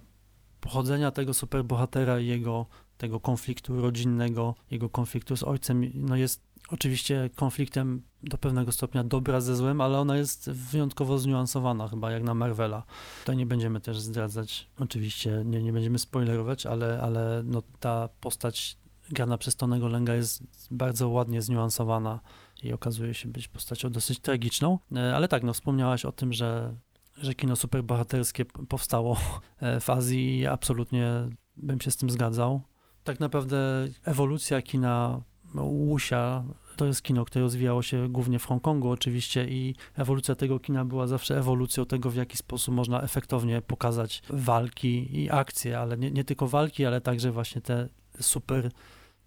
pochodzenia 0.61 1.11
tego 1.11 1.33
superbohatera 1.33 2.19
i 2.19 2.27
jego 2.27 2.65
tego 2.97 3.19
konfliktu 3.19 3.81
rodzinnego, 3.81 4.55
jego 4.71 4.89
konfliktu 4.89 5.37
z 5.37 5.43
ojcem, 5.43 5.91
no 5.93 6.15
jest 6.15 6.47
oczywiście 6.69 7.29
konfliktem 7.35 8.01
do 8.23 8.37
pewnego 8.37 8.71
stopnia 8.71 9.03
dobra 9.03 9.41
ze 9.41 9.55
złem, 9.55 9.81
ale 9.81 9.99
ona 9.99 10.17
jest 10.17 10.49
wyjątkowo 10.51 11.19
zniuansowana 11.19 11.87
chyba 11.87 12.11
jak 12.11 12.23
na 12.23 12.33
Marvela. 12.33 12.83
Tutaj 13.19 13.37
nie 13.37 13.45
będziemy 13.45 13.81
też 13.81 13.99
zdradzać, 13.99 14.69
oczywiście 14.79 15.43
nie, 15.45 15.63
nie 15.63 15.73
będziemy 15.73 15.99
spoilerować, 15.99 16.65
ale, 16.65 17.01
ale 17.01 17.41
no, 17.45 17.63
ta 17.79 18.09
postać 18.21 18.77
grana 19.09 19.37
przez 19.37 19.55
Tonego 19.55 19.87
Lęga 19.87 20.15
jest 20.15 20.43
bardzo 20.71 21.09
ładnie 21.09 21.41
zniuansowana 21.41 22.19
i 22.63 22.73
okazuje 22.73 23.13
się 23.13 23.29
być 23.29 23.47
postacią 23.47 23.89
dosyć 23.89 24.19
tragiczną. 24.19 24.79
E, 24.95 25.15
ale 25.15 25.27
tak, 25.27 25.43
no 25.43 25.53
wspomniałaś 25.53 26.05
o 26.05 26.11
tym, 26.11 26.33
że 26.33 26.75
że 27.17 27.35
kino 27.35 27.55
superbohaterskie 27.55 28.45
powstało 28.45 29.17
e, 29.59 29.79
w 29.79 29.89
Azji 29.89 30.39
i 30.39 30.47
absolutnie 30.47 31.11
bym 31.57 31.81
się 31.81 31.91
z 31.91 31.97
tym 31.97 32.09
zgadzał. 32.09 32.61
Tak 33.03 33.19
naprawdę 33.19 33.87
ewolucja 34.03 34.61
kina 34.61 35.21
Łusia 35.55 36.43
to 36.77 36.85
jest 36.85 37.01
kino, 37.01 37.25
które 37.25 37.43
rozwijało 37.43 37.81
się 37.81 38.09
głównie 38.09 38.39
w 38.39 38.45
Hongkongu 38.45 38.89
oczywiście 38.89 39.49
i 39.49 39.75
ewolucja 39.95 40.35
tego 40.35 40.59
kina 40.59 40.85
była 40.85 41.07
zawsze 41.07 41.37
ewolucją 41.37 41.85
tego, 41.85 42.09
w 42.09 42.15
jaki 42.15 42.37
sposób 42.37 42.75
można 42.75 43.01
efektownie 43.01 43.61
pokazać 43.61 44.21
walki 44.29 45.21
i 45.21 45.29
akcje, 45.31 45.79
ale 45.79 45.97
nie, 45.97 46.11
nie 46.11 46.23
tylko 46.23 46.47
walki, 46.47 46.85
ale 46.85 47.01
także 47.01 47.31
właśnie 47.31 47.61
te 47.61 47.89
super 48.19 48.71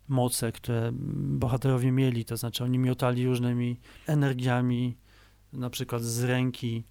moce, 0.08 0.52
które 0.52 0.90
bohaterowie 1.14 1.92
mieli, 1.92 2.24
to 2.24 2.36
znaczy 2.36 2.64
oni 2.64 2.78
miotali 2.78 3.26
różnymi 3.26 3.80
energiami, 4.06 4.96
na 5.52 5.70
przykład 5.70 6.02
z 6.02 6.24
ręki 6.24 6.84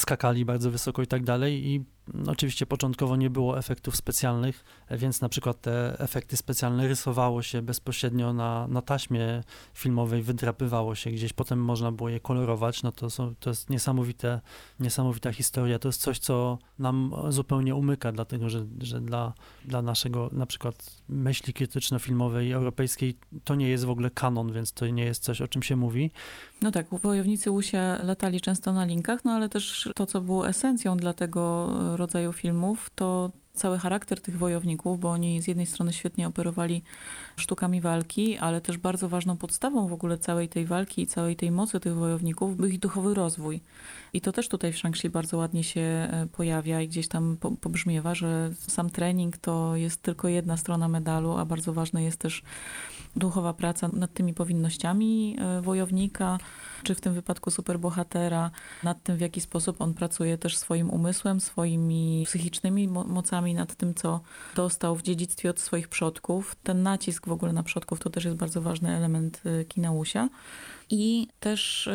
skakali 0.00 0.44
bardzo 0.44 0.70
wysoko 0.70 1.02
i 1.02 1.06
tak 1.06 1.24
dalej 1.24 1.66
i 1.66 1.84
Oczywiście 2.26 2.66
początkowo 2.66 3.16
nie 3.16 3.30
było 3.30 3.58
efektów 3.58 3.96
specjalnych, 3.96 4.64
więc 4.90 5.20
na 5.20 5.28
przykład 5.28 5.60
te 5.60 6.00
efekty 6.00 6.36
specjalne 6.36 6.88
rysowało 6.88 7.42
się 7.42 7.62
bezpośrednio 7.62 8.32
na, 8.32 8.68
na 8.68 8.82
taśmie 8.82 9.42
filmowej, 9.74 10.22
wydrapywało 10.22 10.94
się 10.94 11.10
gdzieś, 11.10 11.32
potem 11.32 11.64
można 11.64 11.92
było 11.92 12.08
je 12.08 12.20
kolorować. 12.20 12.82
No 12.82 12.92
to, 12.92 13.10
są, 13.10 13.34
to 13.40 13.50
jest 13.50 13.70
niesamowite, 13.70 14.40
niesamowita 14.80 15.32
historia. 15.32 15.78
To 15.78 15.88
jest 15.88 16.00
coś, 16.00 16.18
co 16.18 16.58
nam 16.78 17.14
zupełnie 17.28 17.74
umyka, 17.74 18.12
dlatego 18.12 18.48
że, 18.48 18.66
że 18.80 19.00
dla, 19.00 19.32
dla 19.64 19.82
naszego 19.82 20.30
na 20.32 20.46
przykład 20.46 21.02
myśli 21.08 21.54
krytyczno-filmowej 21.54 22.52
europejskiej 22.52 23.18
to 23.44 23.54
nie 23.54 23.68
jest 23.68 23.84
w 23.84 23.90
ogóle 23.90 24.10
kanon, 24.10 24.52
więc 24.52 24.72
to 24.72 24.86
nie 24.86 25.04
jest 25.04 25.22
coś, 25.22 25.40
o 25.40 25.48
czym 25.48 25.62
się 25.62 25.76
mówi. 25.76 26.10
No 26.62 26.70
tak, 26.70 26.86
wojownicy 27.02 27.50
Łusia 27.50 28.02
latali 28.02 28.40
często 28.40 28.72
na 28.72 28.84
linkach, 28.84 29.24
no 29.24 29.32
ale 29.32 29.48
też 29.48 29.88
to, 29.94 30.06
co 30.06 30.20
było 30.20 30.48
esencją 30.48 30.96
dla 30.96 31.12
tego 31.12 31.68
rodzaju 31.98 32.32
filmów, 32.32 32.90
to 32.94 33.30
cały 33.58 33.78
charakter 33.78 34.20
tych 34.20 34.38
wojowników, 34.38 35.00
bo 35.00 35.10
oni 35.10 35.42
z 35.42 35.48
jednej 35.48 35.66
strony 35.66 35.92
świetnie 35.92 36.28
operowali 36.28 36.82
sztukami 37.36 37.80
walki, 37.80 38.38
ale 38.38 38.60
też 38.60 38.78
bardzo 38.78 39.08
ważną 39.08 39.36
podstawą 39.36 39.88
w 39.88 39.92
ogóle 39.92 40.18
całej 40.18 40.48
tej 40.48 40.66
walki 40.66 41.02
i 41.02 41.06
całej 41.06 41.36
tej 41.36 41.50
mocy 41.50 41.80
tych 41.80 41.94
wojowników 41.94 42.56
był 42.56 42.66
ich 42.66 42.78
duchowy 42.78 43.14
rozwój. 43.14 43.60
I 44.12 44.20
to 44.20 44.32
też 44.32 44.48
tutaj 44.48 44.72
w 44.72 44.76
Shang-Chi 44.76 45.10
bardzo 45.10 45.36
ładnie 45.36 45.64
się 45.64 45.80
e, 45.80 46.26
pojawia 46.32 46.80
i 46.80 46.88
gdzieś 46.88 47.08
tam 47.08 47.36
pobrzmiewa, 47.60 48.14
że 48.14 48.50
sam 48.58 48.90
trening 48.90 49.36
to 49.36 49.76
jest 49.76 50.02
tylko 50.02 50.28
jedna 50.28 50.56
strona 50.56 50.88
medalu, 50.88 51.32
a 51.32 51.44
bardzo 51.44 51.72
ważne 51.72 52.02
jest 52.02 52.18
też 52.18 52.42
duchowa 53.18 53.52
praca 53.52 53.88
nad 53.92 54.12
tymi 54.12 54.34
powinnościami 54.34 55.36
e, 55.38 55.60
wojownika, 55.60 56.38
czy 56.82 56.94
w 56.94 57.00
tym 57.00 57.14
wypadku 57.14 57.50
superbohatera, 57.50 58.50
nad 58.82 59.02
tym, 59.02 59.16
w 59.16 59.20
jaki 59.20 59.40
sposób 59.40 59.80
on 59.80 59.94
pracuje 59.94 60.38
też 60.38 60.58
swoim 60.58 60.90
umysłem, 60.90 61.40
swoimi 61.40 62.24
psychicznymi 62.26 62.88
mocami, 62.88 63.54
nad 63.54 63.74
tym, 63.74 63.94
co 63.94 64.20
dostał 64.56 64.96
w 64.96 65.02
dziedzictwie 65.02 65.50
od 65.50 65.60
swoich 65.60 65.88
przodków. 65.88 66.56
Ten 66.62 66.82
nacisk 66.82 67.26
w 67.26 67.32
ogóle 67.32 67.52
na 67.52 67.62
przodków 67.62 68.00
to 68.00 68.10
też 68.10 68.24
jest 68.24 68.36
bardzo 68.36 68.62
ważny 68.62 68.96
element 68.96 69.42
e, 69.44 69.64
kina 69.64 69.90
Łusia. 69.90 70.28
I 70.90 71.28
też 71.40 71.86
y, 71.86 71.90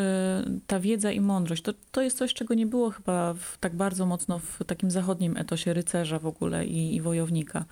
ta 0.67 0.79
wiedza 0.79 1.11
i 1.11 1.21
mądrość, 1.21 1.63
to, 1.63 1.73
to 1.91 2.01
jest 2.01 2.17
coś, 2.17 2.33
czego 2.33 2.53
nie 2.53 2.65
było 2.65 2.89
chyba 2.89 3.33
w, 3.33 3.57
tak 3.59 3.75
bardzo 3.75 4.05
mocno 4.05 4.39
w 4.39 4.59
takim 4.67 4.91
zachodnim 4.91 5.37
etosie 5.37 5.73
rycerza 5.73 6.19
w 6.19 6.25
ogóle 6.25 6.65
i, 6.65 6.95
i 6.95 7.01
wojownika. 7.01 7.65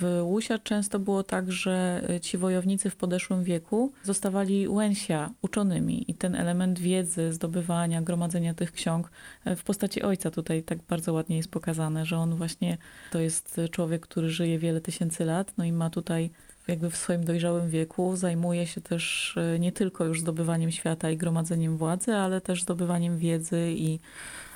W 0.00 0.20
Łusia 0.24 0.58
często 0.58 0.98
było 0.98 1.22
tak, 1.22 1.52
że 1.52 2.02
y, 2.10 2.20
ci 2.20 2.38
wojownicy 2.38 2.90
w 2.90 2.96
podeszłym 2.96 3.44
wieku 3.44 3.92
zostawali 4.02 4.68
łęsia 4.68 5.30
uczonymi 5.42 6.10
i 6.10 6.14
ten 6.14 6.34
element 6.34 6.78
wiedzy, 6.78 7.32
zdobywania, 7.32 8.02
gromadzenia 8.02 8.54
tych 8.54 8.72
ksiąg 8.72 9.10
y, 9.46 9.56
w 9.56 9.64
postaci 9.64 10.02
ojca 10.02 10.30
tutaj 10.30 10.62
tak 10.62 10.78
bardzo 10.88 11.12
ładnie 11.12 11.36
jest 11.36 11.50
pokazane, 11.50 12.06
że 12.06 12.18
on 12.18 12.34
właśnie 12.34 12.78
to 13.10 13.20
jest 13.20 13.60
człowiek, 13.70 14.02
który 14.02 14.30
żyje 14.30 14.58
wiele 14.58 14.80
tysięcy 14.80 15.24
lat, 15.24 15.52
no 15.58 15.64
i 15.64 15.72
ma 15.72 15.90
tutaj 15.90 16.30
jakby 16.70 16.90
w 16.90 16.96
swoim 16.96 17.24
dojrzałym 17.24 17.70
wieku 17.70 18.16
zajmuje 18.16 18.66
się 18.66 18.80
też 18.80 19.34
e, 19.36 19.58
nie 19.58 19.72
tylko 19.72 20.04
już 20.04 20.20
zdobywaniem 20.20 20.70
świata 20.70 21.10
i 21.10 21.16
gromadzeniem 21.16 21.76
władzy, 21.76 22.14
ale 22.14 22.40
też 22.40 22.62
zdobywaniem 22.62 23.18
wiedzy 23.18 23.72
i, 23.76 23.98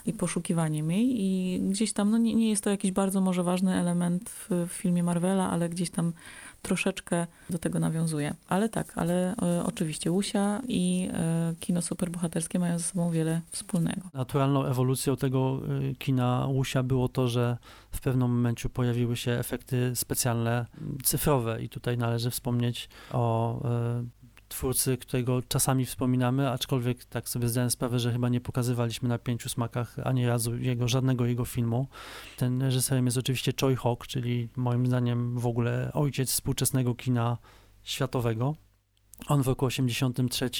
i 0.06 0.12
poszukiwaniem 0.12 0.90
jej. 0.90 1.06
I 1.22 1.60
gdzieś 1.60 1.92
tam, 1.92 2.10
no 2.10 2.18
nie, 2.18 2.34
nie 2.34 2.50
jest 2.50 2.64
to 2.64 2.70
jakiś 2.70 2.92
bardzo 2.92 3.20
może 3.20 3.42
ważny 3.42 3.74
element 3.74 4.30
w, 4.30 4.66
w 4.68 4.72
filmie 4.72 5.02
Marvela, 5.02 5.50
ale 5.50 5.68
gdzieś 5.68 5.90
tam 5.90 6.12
troszeczkę 6.64 7.26
do 7.50 7.58
tego 7.58 7.78
nawiązuje. 7.78 8.34
Ale 8.48 8.68
tak, 8.68 8.98
ale 8.98 9.34
e, 9.36 9.64
oczywiście 9.64 10.10
Łusia 10.10 10.60
i 10.68 11.10
e, 11.12 11.54
kino 11.60 11.82
superbohaterskie 11.82 12.58
mają 12.58 12.78
ze 12.78 12.84
sobą 12.84 13.10
wiele 13.10 13.40
wspólnego. 13.50 14.00
Naturalną 14.14 14.64
ewolucją 14.64 15.16
tego 15.16 15.60
e, 15.90 15.94
kina 15.94 16.46
Łusia 16.46 16.82
było 16.82 17.08
to, 17.08 17.28
że 17.28 17.56
w 17.90 18.00
pewnym 18.00 18.30
momencie 18.30 18.68
pojawiły 18.68 19.16
się 19.16 19.32
efekty 19.32 19.92
specjalne 19.94 20.66
cyfrowe 21.02 21.62
i 21.62 21.68
tutaj 21.68 21.98
należy 21.98 22.30
wspomnieć 22.30 22.88
o 23.12 23.60
twórcy, 24.48 24.96
którego 24.96 25.42
czasami 25.48 25.86
wspominamy, 25.86 26.50
aczkolwiek 26.50 27.04
tak 27.04 27.28
sobie 27.28 27.48
zdałem 27.48 27.70
sprawę, 27.70 27.98
że 27.98 28.12
chyba 28.12 28.28
nie 28.28 28.40
pokazywaliśmy 28.40 29.08
na 29.08 29.18
pięciu 29.18 29.48
smakach 29.48 29.96
ani 30.04 30.26
razu 30.26 30.56
jego, 30.56 30.88
żadnego 30.88 31.26
jego 31.26 31.44
filmu. 31.44 31.86
Ten 32.36 32.62
reżyserem 32.62 33.04
jest 33.04 33.18
oczywiście 33.18 33.52
Choi 33.60 33.76
Hawk, 33.76 34.06
czyli 34.06 34.48
moim 34.56 34.86
zdaniem 34.86 35.38
w 35.38 35.46
ogóle 35.46 35.90
ojciec 35.92 36.30
współczesnego 36.30 36.94
kina 36.94 37.38
światowego. 37.82 38.54
On 39.28 39.42
w 39.42 39.46
roku 39.46 39.66
83 39.66 40.50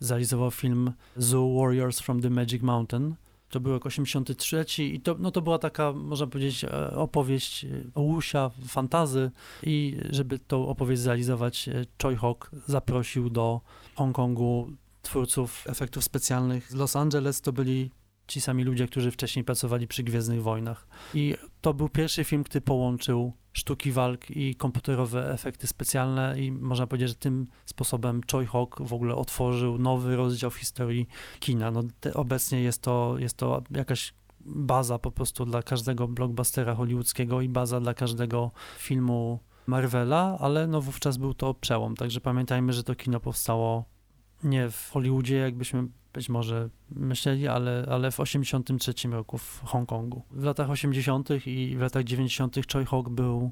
zrealizował 0.00 0.50
film 0.50 0.92
Zoo 1.16 1.60
Warriors 1.60 2.00
from 2.00 2.22
the 2.22 2.30
Magic 2.30 2.62
Mountain. 2.62 3.14
To 3.48 3.60
był 3.60 3.72
rok 3.72 3.86
83 3.86 4.64
i 4.84 5.00
to, 5.00 5.16
no 5.18 5.30
to 5.30 5.42
była 5.42 5.58
taka, 5.58 5.92
można 5.92 6.26
powiedzieć, 6.26 6.64
e, 6.64 6.90
opowieść 6.90 7.66
łusia, 7.96 8.50
fantazy 8.66 9.30
i 9.62 9.96
żeby 10.10 10.38
tą 10.38 10.68
opowieść 10.68 11.02
zrealizować, 11.02 11.68
e, 11.68 11.86
Choi 12.02 12.16
Hawk 12.16 12.50
zaprosił 12.66 13.30
do 13.30 13.60
Hongkongu 13.94 14.70
twórców 15.02 15.64
efektów 15.68 16.04
specjalnych 16.04 16.70
z 16.70 16.74
Los 16.74 16.96
Angeles. 16.96 17.40
To 17.40 17.52
byli 17.52 17.90
ci 18.28 18.40
sami 18.40 18.64
ludzie, 18.64 18.86
którzy 18.86 19.10
wcześniej 19.10 19.44
pracowali 19.44 19.88
przy 19.88 20.02
Gwiezdnych 20.02 20.42
Wojnach. 20.42 20.88
I 21.14 21.34
to 21.60 21.74
był 21.74 21.88
pierwszy 21.88 22.24
film, 22.24 22.44
który 22.44 22.60
połączył 22.60 23.32
sztuki 23.52 23.92
walk 23.92 24.30
i 24.30 24.54
komputerowe 24.54 25.32
efekty 25.32 25.66
specjalne 25.66 26.40
i 26.40 26.52
można 26.52 26.86
powiedzieć, 26.86 27.08
że 27.08 27.14
tym 27.14 27.46
sposobem 27.66 28.20
Choi 28.32 28.46
Hawk 28.46 28.82
w 28.82 28.92
ogóle 28.92 29.14
otworzył 29.14 29.78
nowy 29.78 30.16
rozdział 30.16 30.50
w 30.50 30.56
historii 30.56 31.08
kina. 31.40 31.70
No, 31.70 31.82
te, 32.00 32.14
obecnie 32.14 32.60
jest 32.60 32.82
to, 32.82 33.14
jest 33.18 33.36
to 33.36 33.62
jakaś 33.70 34.14
baza 34.40 34.98
po 34.98 35.10
prostu 35.10 35.44
dla 35.44 35.62
każdego 35.62 36.08
blockbustera 36.08 36.74
hollywoodzkiego 36.74 37.40
i 37.40 37.48
baza 37.48 37.80
dla 37.80 37.94
każdego 37.94 38.50
filmu 38.78 39.38
Marvela, 39.66 40.36
ale 40.40 40.66
no 40.66 40.80
wówczas 40.80 41.16
był 41.16 41.34
to 41.34 41.54
przełom, 41.54 41.96
także 41.96 42.20
pamiętajmy, 42.20 42.72
że 42.72 42.84
to 42.84 42.94
kino 42.94 43.20
powstało 43.20 43.84
nie 44.44 44.70
w 44.70 44.90
Hollywoodzie, 44.90 45.36
jakbyśmy 45.36 45.88
być 46.12 46.28
może 46.28 46.68
myśleli, 46.90 47.48
ale, 47.48 47.86
ale 47.90 48.10
w 48.10 48.20
83 48.20 49.08
roku 49.10 49.38
w 49.38 49.60
Hongkongu. 49.64 50.22
W 50.30 50.44
latach 50.44 50.70
80. 50.70 51.28
i 51.46 51.76
w 51.76 51.80
latach 51.80 52.04
90. 52.04 52.56
Choi 52.72 52.84
Hawk 52.84 53.08
był, 53.08 53.50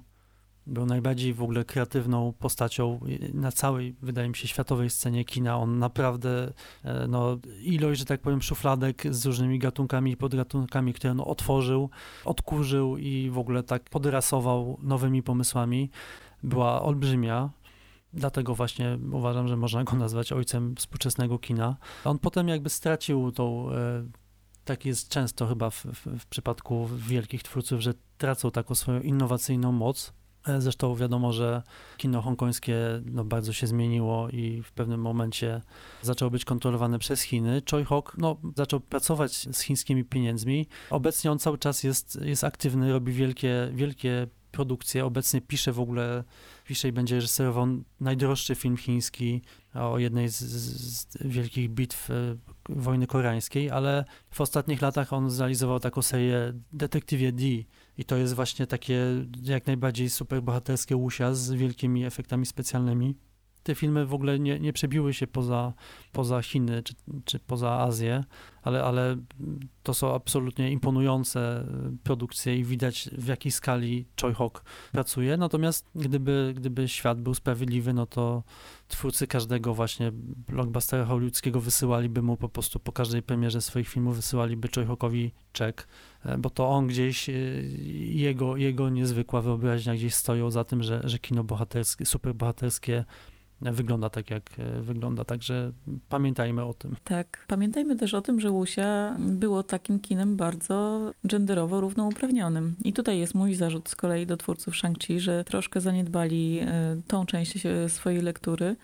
był 0.66 0.86
najbardziej 0.86 1.34
w 1.34 1.42
ogóle 1.42 1.64
kreatywną 1.64 2.32
postacią 2.38 3.00
na 3.34 3.52
całej, 3.52 3.94
wydaje 4.02 4.28
mi 4.28 4.36
się, 4.36 4.48
światowej 4.48 4.90
scenie 4.90 5.24
kina. 5.24 5.58
On 5.58 5.78
naprawdę, 5.78 6.52
e, 6.84 7.06
no, 7.08 7.38
ilość, 7.62 7.98
że 7.98 8.04
tak 8.04 8.20
powiem, 8.20 8.42
szufladek 8.42 9.02
z 9.10 9.26
różnymi 9.26 9.58
gatunkami 9.58 10.10
i 10.10 10.16
podgatunkami, 10.16 10.94
które 10.94 11.10
on 11.10 11.20
otworzył, 11.20 11.90
odkurzył 12.24 12.96
i 12.96 13.30
w 13.30 13.38
ogóle 13.38 13.62
tak 13.62 13.82
podrasował 13.82 14.78
nowymi 14.82 15.22
pomysłami, 15.22 15.90
była 16.42 16.82
olbrzymia. 16.82 17.50
Dlatego 18.12 18.54
właśnie 18.54 18.98
uważam, 19.12 19.48
że 19.48 19.56
można 19.56 19.84
go 19.84 19.96
nazwać 19.96 20.32
ojcem 20.32 20.76
współczesnego 20.76 21.38
kina. 21.38 21.76
On 22.04 22.18
potem 22.18 22.48
jakby 22.48 22.70
stracił 22.70 23.32
tą, 23.32 23.70
e, 23.72 24.06
tak 24.64 24.84
jest 24.84 25.08
często 25.08 25.46
chyba 25.46 25.70
w, 25.70 25.84
w, 25.84 26.20
w 26.20 26.26
przypadku 26.26 26.88
wielkich 26.96 27.42
twórców, 27.42 27.80
że 27.80 27.94
tracą 28.18 28.50
taką 28.50 28.74
swoją 28.74 29.00
innowacyjną 29.00 29.72
moc. 29.72 30.12
E, 30.46 30.60
zresztą 30.60 30.94
wiadomo, 30.94 31.32
że 31.32 31.62
kino 31.96 32.22
hongkońskie 32.22 32.76
no, 33.04 33.24
bardzo 33.24 33.52
się 33.52 33.66
zmieniło 33.66 34.28
i 34.30 34.62
w 34.62 34.72
pewnym 34.72 35.00
momencie 35.00 35.62
zaczęło 36.02 36.30
być 36.30 36.44
kontrolowane 36.44 36.98
przez 36.98 37.22
Chiny. 37.22 37.62
Choi 37.70 37.84
Hawk 37.84 38.14
no, 38.18 38.36
zaczął 38.56 38.80
pracować 38.80 39.32
z 39.32 39.60
chińskimi 39.60 40.04
pieniędzmi. 40.04 40.66
Obecnie 40.90 41.32
on 41.32 41.38
cały 41.38 41.58
czas 41.58 41.82
jest, 41.82 42.18
jest 42.22 42.44
aktywny, 42.44 42.92
robi 42.92 43.12
wielkie, 43.12 43.70
wielkie 43.72 44.26
produkcje. 44.56 45.04
Obecnie 45.04 45.40
pisze 45.40 45.72
w 45.72 45.80
ogóle 45.80 46.24
pisze 46.64 46.88
i 46.88 46.92
będzie 46.92 47.14
reżyserował 47.14 47.66
najdroższy 48.00 48.54
film 48.54 48.76
chiński 48.76 49.42
o 49.74 49.98
jednej 49.98 50.28
z, 50.28 50.38
z 50.38 51.16
wielkich 51.20 51.70
bitw 51.70 52.10
e, 52.10 52.14
wojny 52.68 53.06
koreańskiej, 53.06 53.70
ale 53.70 54.04
w 54.30 54.40
ostatnich 54.40 54.82
latach 54.82 55.12
on 55.12 55.30
zrealizował 55.30 55.80
taką 55.80 56.02
serię 56.02 56.52
Detektywie 56.72 57.32
D 57.32 57.44
i 57.98 58.04
to 58.04 58.16
jest 58.16 58.34
właśnie 58.34 58.66
takie 58.66 59.04
jak 59.42 59.66
najbardziej 59.66 60.10
superbohaterskie 60.10 60.96
łusia 60.96 61.34
z 61.34 61.52
wielkimi 61.52 62.04
efektami 62.04 62.46
specjalnymi 62.46 63.16
te 63.66 63.74
filmy 63.74 64.06
w 64.06 64.14
ogóle 64.14 64.38
nie, 64.38 64.60
nie 64.60 64.72
przebiły 64.72 65.14
się 65.14 65.26
poza, 65.26 65.72
poza 66.12 66.42
Chiny 66.42 66.82
czy, 66.82 66.94
czy 67.24 67.38
poza 67.38 67.78
Azję, 67.78 68.24
ale, 68.62 68.84
ale 68.84 69.16
to 69.82 69.94
są 69.94 70.14
absolutnie 70.14 70.70
imponujące 70.70 71.66
produkcje 72.02 72.56
i 72.58 72.64
widać 72.64 73.10
w 73.12 73.26
jakiej 73.26 73.52
skali 73.52 74.06
Choi 74.20 74.34
Hawk 74.34 74.64
pracuje. 74.92 75.36
Natomiast 75.36 75.86
gdyby, 75.94 76.54
gdyby 76.56 76.88
świat 76.88 77.20
był 77.20 77.34
sprawiedliwy, 77.34 77.92
no 77.92 78.06
to 78.06 78.42
twórcy 78.88 79.26
każdego 79.26 79.74
właśnie 79.74 80.12
blockbustera 80.48 81.04
hollywoodzkiego 81.04 81.60
wysyłaliby 81.60 82.22
mu 82.22 82.36
po 82.36 82.48
prostu 82.48 82.80
po 82.80 82.92
każdej 82.92 83.22
premierze 83.22 83.60
swoich 83.60 83.88
filmów 83.88 84.16
wysyłaliby 84.16 84.68
Choi 84.74 84.86
Hawkowi 84.86 85.32
czek, 85.52 85.88
e, 86.24 86.38
bo 86.38 86.50
to 86.50 86.68
on 86.68 86.86
gdzieś, 86.86 87.28
e, 87.28 87.32
jego, 88.12 88.56
jego 88.56 88.88
niezwykła 88.88 89.42
wyobraźnia 89.42 89.94
gdzieś 89.94 90.14
stoją 90.14 90.50
za 90.50 90.64
tym, 90.64 90.82
że, 90.82 91.00
że 91.04 91.18
kino 91.18 91.44
bohaterskie, 91.44 92.06
superbohaterskie 92.06 93.04
wygląda 93.60 94.10
tak, 94.10 94.30
jak 94.30 94.50
e, 94.58 94.80
wygląda. 94.80 95.24
Także 95.24 95.72
pamiętajmy 96.08 96.64
o 96.64 96.74
tym. 96.74 96.96
Tak. 97.04 97.44
Pamiętajmy 97.48 97.96
też 97.96 98.14
o 98.14 98.20
tym, 98.20 98.40
że 98.40 98.50
Łusia 98.50 99.16
było 99.18 99.62
takim 99.62 100.00
kinem 100.00 100.36
bardzo 100.36 101.10
genderowo 101.24 101.80
równouprawnionym. 101.80 102.76
I 102.84 102.92
tutaj 102.92 103.18
jest 103.18 103.34
mój 103.34 103.54
zarzut 103.54 103.88
z 103.88 103.96
kolei 103.96 104.26
do 104.26 104.36
twórców 104.36 104.74
Shang-Chi, 104.74 105.18
że 105.18 105.44
troszkę 105.44 105.80
zaniedbali 105.80 106.58
e, 106.60 106.96
tą 107.06 107.26
część 107.26 107.58
swojej 107.88 108.22
lektury, 108.22 108.76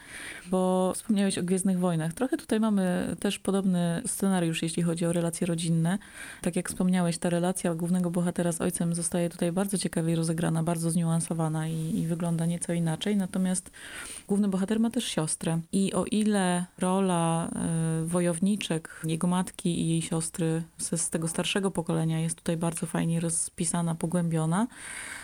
bo 0.50 0.92
wspomniałeś 0.94 1.38
o 1.38 1.42
Gwiezdnych 1.42 1.78
Wojnach. 1.78 2.12
Trochę 2.12 2.36
tutaj 2.36 2.60
mamy 2.60 3.16
też 3.20 3.38
podobny 3.38 4.02
scenariusz, 4.06 4.62
jeśli 4.62 4.82
chodzi 4.82 5.06
o 5.06 5.12
relacje 5.12 5.46
rodzinne. 5.46 5.98
Tak 6.42 6.56
jak 6.56 6.68
wspomniałeś, 6.68 7.18
ta 7.18 7.30
relacja 7.30 7.74
głównego 7.74 8.10
bohatera 8.10 8.52
z 8.52 8.60
ojcem 8.60 8.94
zostaje 8.94 9.30
tutaj 9.30 9.52
bardzo 9.52 9.78
ciekawie 9.78 10.16
rozegrana, 10.16 10.62
bardzo 10.62 10.90
zniuansowana 10.90 11.68
i, 11.68 11.98
i 11.98 12.06
wygląda 12.06 12.46
nieco 12.46 12.72
inaczej. 12.72 13.16
Natomiast 13.16 13.70
główny 14.28 14.48
bohater 14.48 14.61
bohater 14.62 14.80
ma 14.80 14.90
też 14.90 15.04
siostrę. 15.04 15.60
I 15.72 15.92
o 15.92 16.04
ile 16.04 16.64
rola 16.78 17.50
y, 18.02 18.06
wojowniczek, 18.06 19.00
jego 19.04 19.26
matki 19.26 19.80
i 19.80 19.88
jej 19.88 20.02
siostry 20.02 20.62
z, 20.78 21.10
tego 21.10 21.28
starszego 21.28 21.70
pokolenia 21.70 22.20
jest 22.20 22.36
tutaj 22.36 22.56
bardzo 22.56 22.86
fajnie 22.86 23.20
rozpisana, 23.20 23.94
pogłębiona, 23.94 24.66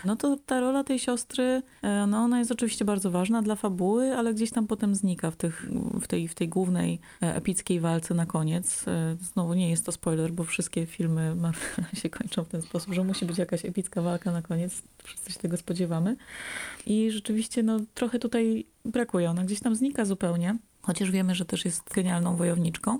no 0.05 0.15
to 0.15 0.37
ta 0.45 0.59
rola 0.59 0.83
tej 0.83 0.99
siostry, 0.99 1.43
y, 1.43 2.07
no 2.07 2.17
ona 2.17 2.39
jest 2.39 2.51
oczywiście 2.51 2.85
bardzo 2.85 3.11
ważna 3.11 3.41
dla 3.41 3.55
fabuły, 3.55 4.15
ale 4.15 4.33
gdzieś 4.33 4.51
tam 4.51 4.67
potem 4.67 4.95
znika 4.95 5.31
w, 5.31 5.35
tych, 5.35 5.69
w, 6.01 6.07
tej, 6.07 6.27
w 6.27 6.35
tej 6.35 6.49
głównej 6.49 6.99
epickiej 7.21 7.79
walce 7.79 8.13
na 8.13 8.25
koniec. 8.25 8.85
Znowu 9.21 9.53
nie 9.53 9.69
jest 9.69 9.85
to 9.85 9.91
spoiler, 9.91 10.31
bo 10.31 10.43
wszystkie 10.43 10.85
filmy 10.85 11.35
się 12.01 12.09
kończą 12.09 12.43
w 12.43 12.49
ten 12.49 12.61
sposób, 12.61 12.93
że 12.93 13.03
musi 13.03 13.25
być 13.25 13.37
jakaś 13.37 13.65
epicka 13.65 14.01
walka 14.01 14.31
na 14.31 14.41
koniec. 14.41 14.81
Wszyscy 15.03 15.31
się 15.31 15.39
tego 15.39 15.57
spodziewamy. 15.57 16.15
I 16.85 17.11
rzeczywiście 17.11 17.63
no, 17.63 17.79
trochę 17.93 18.19
tutaj 18.19 18.65
brakuje. 18.85 19.29
Ona 19.29 19.43
gdzieś 19.43 19.59
tam 19.59 19.75
znika 19.75 20.05
zupełnie, 20.05 20.57
chociaż 20.81 21.11
wiemy, 21.11 21.35
że 21.35 21.45
też 21.45 21.65
jest 21.65 21.93
genialną 21.93 22.35
wojowniczką. 22.35 22.99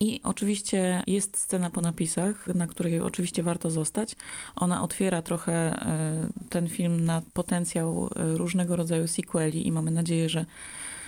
I 0.00 0.20
oczywiście 0.22 1.02
jest 1.06 1.36
scena 1.36 1.70
po 1.70 1.80
napisach, 1.80 2.46
na 2.46 2.66
której 2.66 3.00
oczywiście 3.00 3.42
warto 3.42 3.70
zostać. 3.70 4.16
Ona 4.56 4.82
otwiera 4.82 5.22
trochę 5.22 5.52
e, 5.52 6.26
ten 6.48 6.68
film 6.68 7.04
na 7.04 7.22
potencjał 7.32 8.10
e, 8.16 8.36
różnego 8.36 8.76
rodzaju 8.76 9.08
sequeli 9.08 9.66
i 9.66 9.72
mamy 9.72 9.90
nadzieję, 9.90 10.28
że 10.28 10.46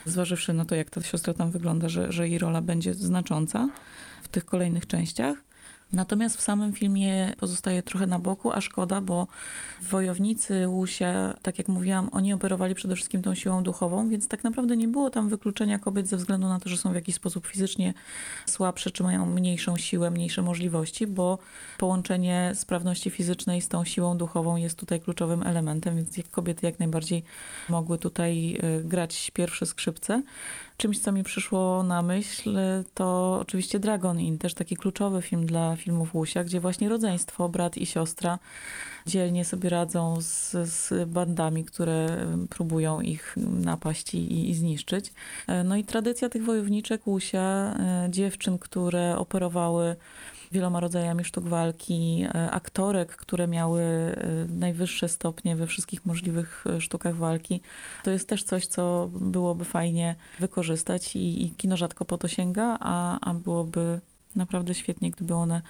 zważywszy 0.05 0.53
na 0.53 0.65
to, 0.65 0.75
jak 0.75 0.91
ta 0.91 1.03
siostra 1.03 1.35
tam 1.35 1.51
wygląda, 1.51 1.89
że, 1.89 2.13
że 2.13 2.29
jej 2.29 2.39
rola 2.39 2.61
będzie 2.61 2.95
znacząca 2.95 3.69
w 4.23 4.29
tych 4.29 4.45
kolejnych 4.45 4.87
częściach. 4.87 5.37
Natomiast 5.93 6.37
w 6.37 6.41
samym 6.41 6.73
filmie 6.73 7.33
pozostaje 7.39 7.83
trochę 7.83 8.07
na 8.07 8.19
boku, 8.19 8.53
a 8.53 8.61
szkoda, 8.61 9.01
bo 9.01 9.27
wojownicy 9.83 10.69
Łusia, 10.69 11.35
tak 11.43 11.59
jak 11.59 11.69
mówiłam, 11.69 12.09
oni 12.13 12.33
operowali 12.33 12.75
przede 12.75 12.97
wszystkim 12.97 13.23
tą 13.23 13.35
siłą 13.35 13.63
duchową, 13.63 14.09
więc 14.09 14.29
tak 14.29 14.45
naprawdę 14.45 14.77
nie 14.77 14.89
było 14.89 15.11
tam 15.11 15.29
wykluczenia 15.29 15.79
kobiet 15.79 16.09
ze 16.09 16.17
względu 16.17 16.49
na 16.49 16.61
to, 16.61 16.69
że 16.69 16.77
są 16.77 16.93
w 16.93 16.95
jakiś 16.95 17.15
sposób 17.15 17.47
fizycznie 17.47 17.95
słabsze, 18.47 18.91
czy 18.91 19.03
mają 19.03 19.27
mniejszą 19.27 19.77
siłę, 19.77 20.11
mniejsze 20.11 20.43
możliwości, 20.43 21.07
bo 21.07 21.39
połączenie 21.79 22.53
sprawności 22.55 23.11
fizycznej 23.11 23.61
z 23.61 23.69
tą 23.69 23.85
siłą 23.85 24.17
duchową 24.19 24.57
jest 24.57 24.79
tutaj 24.79 25.01
kluczowym 25.01 25.43
elementem, 25.43 25.97
więc 25.97 26.29
kobiety 26.31 26.67
jak 26.67 26.79
najbardziej 26.79 27.25
mogły 27.69 27.99
tutaj 27.99 28.59
y, 28.81 28.85
grać 28.85 29.31
pierwsze 29.35 29.67
skrzypce. 29.67 30.23
Czymś, 30.83 30.99
co 30.99 31.13
mi 31.13 31.23
przyszło 31.23 31.83
na 31.83 32.03
myśl, 32.03 32.59
to 32.95 33.39
oczywiście 33.41 33.79
Dragon 33.79 34.21
Inn, 34.21 34.39
też 34.39 34.55
taki 34.55 34.77
kluczowy 34.77 35.23
film 35.23 35.47
dla 35.47 35.77
filmów 35.77 36.15
Łusia, 36.15 36.45
gdzie 36.45 36.61
właśnie 36.61 36.89
rodzeństwo, 36.89 37.49
brat 37.49 37.77
i 37.77 37.87
siostra 37.87 38.39
dzielnie 39.07 39.45
sobie 39.45 39.69
radzą 39.69 40.17
z, 40.21 40.51
z 40.51 41.09
bandami, 41.09 41.65
które 41.65 42.27
próbują 42.51 43.01
ich 43.01 43.37
napaść 43.65 44.15
i, 44.15 44.51
i 44.51 44.55
zniszczyć. 44.55 45.13
No 45.65 45.77
i 45.77 45.85
tradycja 45.85 46.29
tych 46.29 46.45
wojowniczek 46.45 47.07
Łusia, 47.07 47.41
e, 47.41 48.07
dziewczyn, 48.11 48.59
które 48.59 49.19
operowały 49.19 49.97
wieloma 50.53 50.81
rodzajami 50.81 51.25
sztuk 51.25 51.49
walki, 51.49 52.25
e, 52.35 52.51
aktorek, 52.51 53.17
które 53.17 53.49
miały 53.49 53.83
e, 53.83 54.17
najwyższe 54.49 55.09
stopnie 55.09 55.57
we 55.57 55.67
wszystkich 55.67 56.07
możliwych 56.07 56.65
e, 56.67 56.81
sztukach 56.81 57.17
walki. 57.17 57.61
To 58.05 58.11
jest 58.11 58.29
też 58.29 58.43
coś, 58.43 58.67
co 58.67 59.11
byłoby 59.13 59.65
fajnie 59.65 60.15
wykorzystać 60.41 61.17
i, 61.17 61.45
i 61.45 61.51
kino 61.51 61.77
rzadko 61.77 62.05
po 62.05 62.19
to 62.19 62.29
sięga, 62.29 62.77
a, 62.81 63.21
a 63.31 63.35
byłoby 63.35 64.01
naprawdę 64.37 64.75
świetnie, 64.75 65.11
gdyby 65.11 65.35
one 65.35 65.63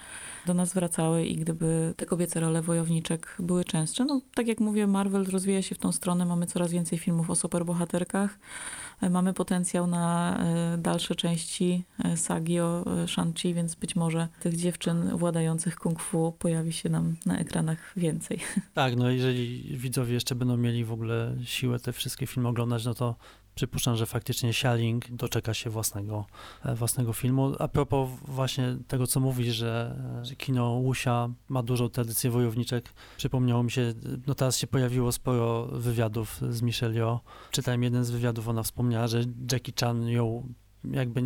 do 0.45 0.53
nas 0.53 0.73
wracały 0.73 1.25
i 1.25 1.35
gdyby 1.35 1.93
te 1.97 2.05
kobiece 2.05 2.39
role 2.39 2.61
wojowniczek 2.61 3.35
były 3.39 3.65
częstsze. 3.65 4.05
No, 4.05 4.21
tak 4.33 4.47
jak 4.47 4.59
mówię, 4.59 4.87
Marvel 4.87 5.25
rozwija 5.25 5.61
się 5.61 5.75
w 5.75 5.77
tą 5.77 5.91
stronę, 5.91 6.25
mamy 6.25 6.45
coraz 6.45 6.71
więcej 6.71 6.99
filmów 6.99 7.29
o 7.29 7.35
superbohaterkach, 7.35 8.39
mamy 9.09 9.33
potencjał 9.33 9.87
na 9.87 10.37
e, 10.39 10.77
dalsze 10.77 11.15
części 11.15 11.83
e, 12.03 12.17
sagi 12.17 12.59
o 12.59 12.83
e, 13.03 13.07
Shang-Chi, 13.07 13.53
więc 13.53 13.75
być 13.75 13.95
może 13.95 14.27
tych 14.39 14.55
dziewczyn 14.55 15.17
władających 15.17 15.75
kung 15.75 15.99
fu 15.99 16.31
pojawi 16.39 16.73
się 16.73 16.89
nam 16.89 17.15
na 17.25 17.37
ekranach 17.37 17.93
więcej. 17.97 18.39
Tak, 18.73 18.95
no 18.95 19.09
jeżeli 19.09 19.77
widzowie 19.77 20.13
jeszcze 20.13 20.35
będą 20.35 20.57
mieli 20.57 20.85
w 20.85 20.91
ogóle 20.91 21.35
siłę 21.43 21.79
te 21.79 21.93
wszystkie 21.93 22.27
filmy 22.27 22.49
oglądać, 22.49 22.85
no 22.85 22.93
to 22.93 23.15
przypuszczam, 23.55 23.95
że 23.95 24.05
faktycznie 24.05 24.49
Xialing 24.49 25.11
doczeka 25.11 25.53
się 25.53 25.69
własnego, 25.69 26.25
własnego 26.75 27.13
filmu. 27.13 27.53
A 27.59 27.67
propos 27.67 28.09
właśnie 28.27 28.77
tego, 28.87 29.07
co 29.07 29.19
mówisz, 29.19 29.55
że, 29.55 29.95
że 30.23 30.35
kino 30.35 30.69
Łusia 30.69 31.29
ma 31.49 31.63
dużą 31.63 31.89
tradycję 31.89 32.29
wojowniczek, 32.29 32.89
przypomniało 33.17 33.63
mi 33.63 33.71
się, 33.71 33.93
no 34.27 34.35
teraz 34.35 34.57
się 34.57 34.67
pojawiło 34.67 35.11
sporo 35.11 35.65
wywiadów 35.65 36.41
z 36.49 36.61
Michelle 36.61 36.95
Yeoh. 36.95 37.19
Czytałem 37.51 37.83
jeden 37.83 38.05
z 38.05 38.11
wywiadów, 38.11 38.47
ona 38.47 38.63
wspomniała, 38.63 39.07
że 39.07 39.23
Jackie 39.51 39.73
Chan 39.79 40.07
ją 40.07 40.53
jakby 40.91 41.21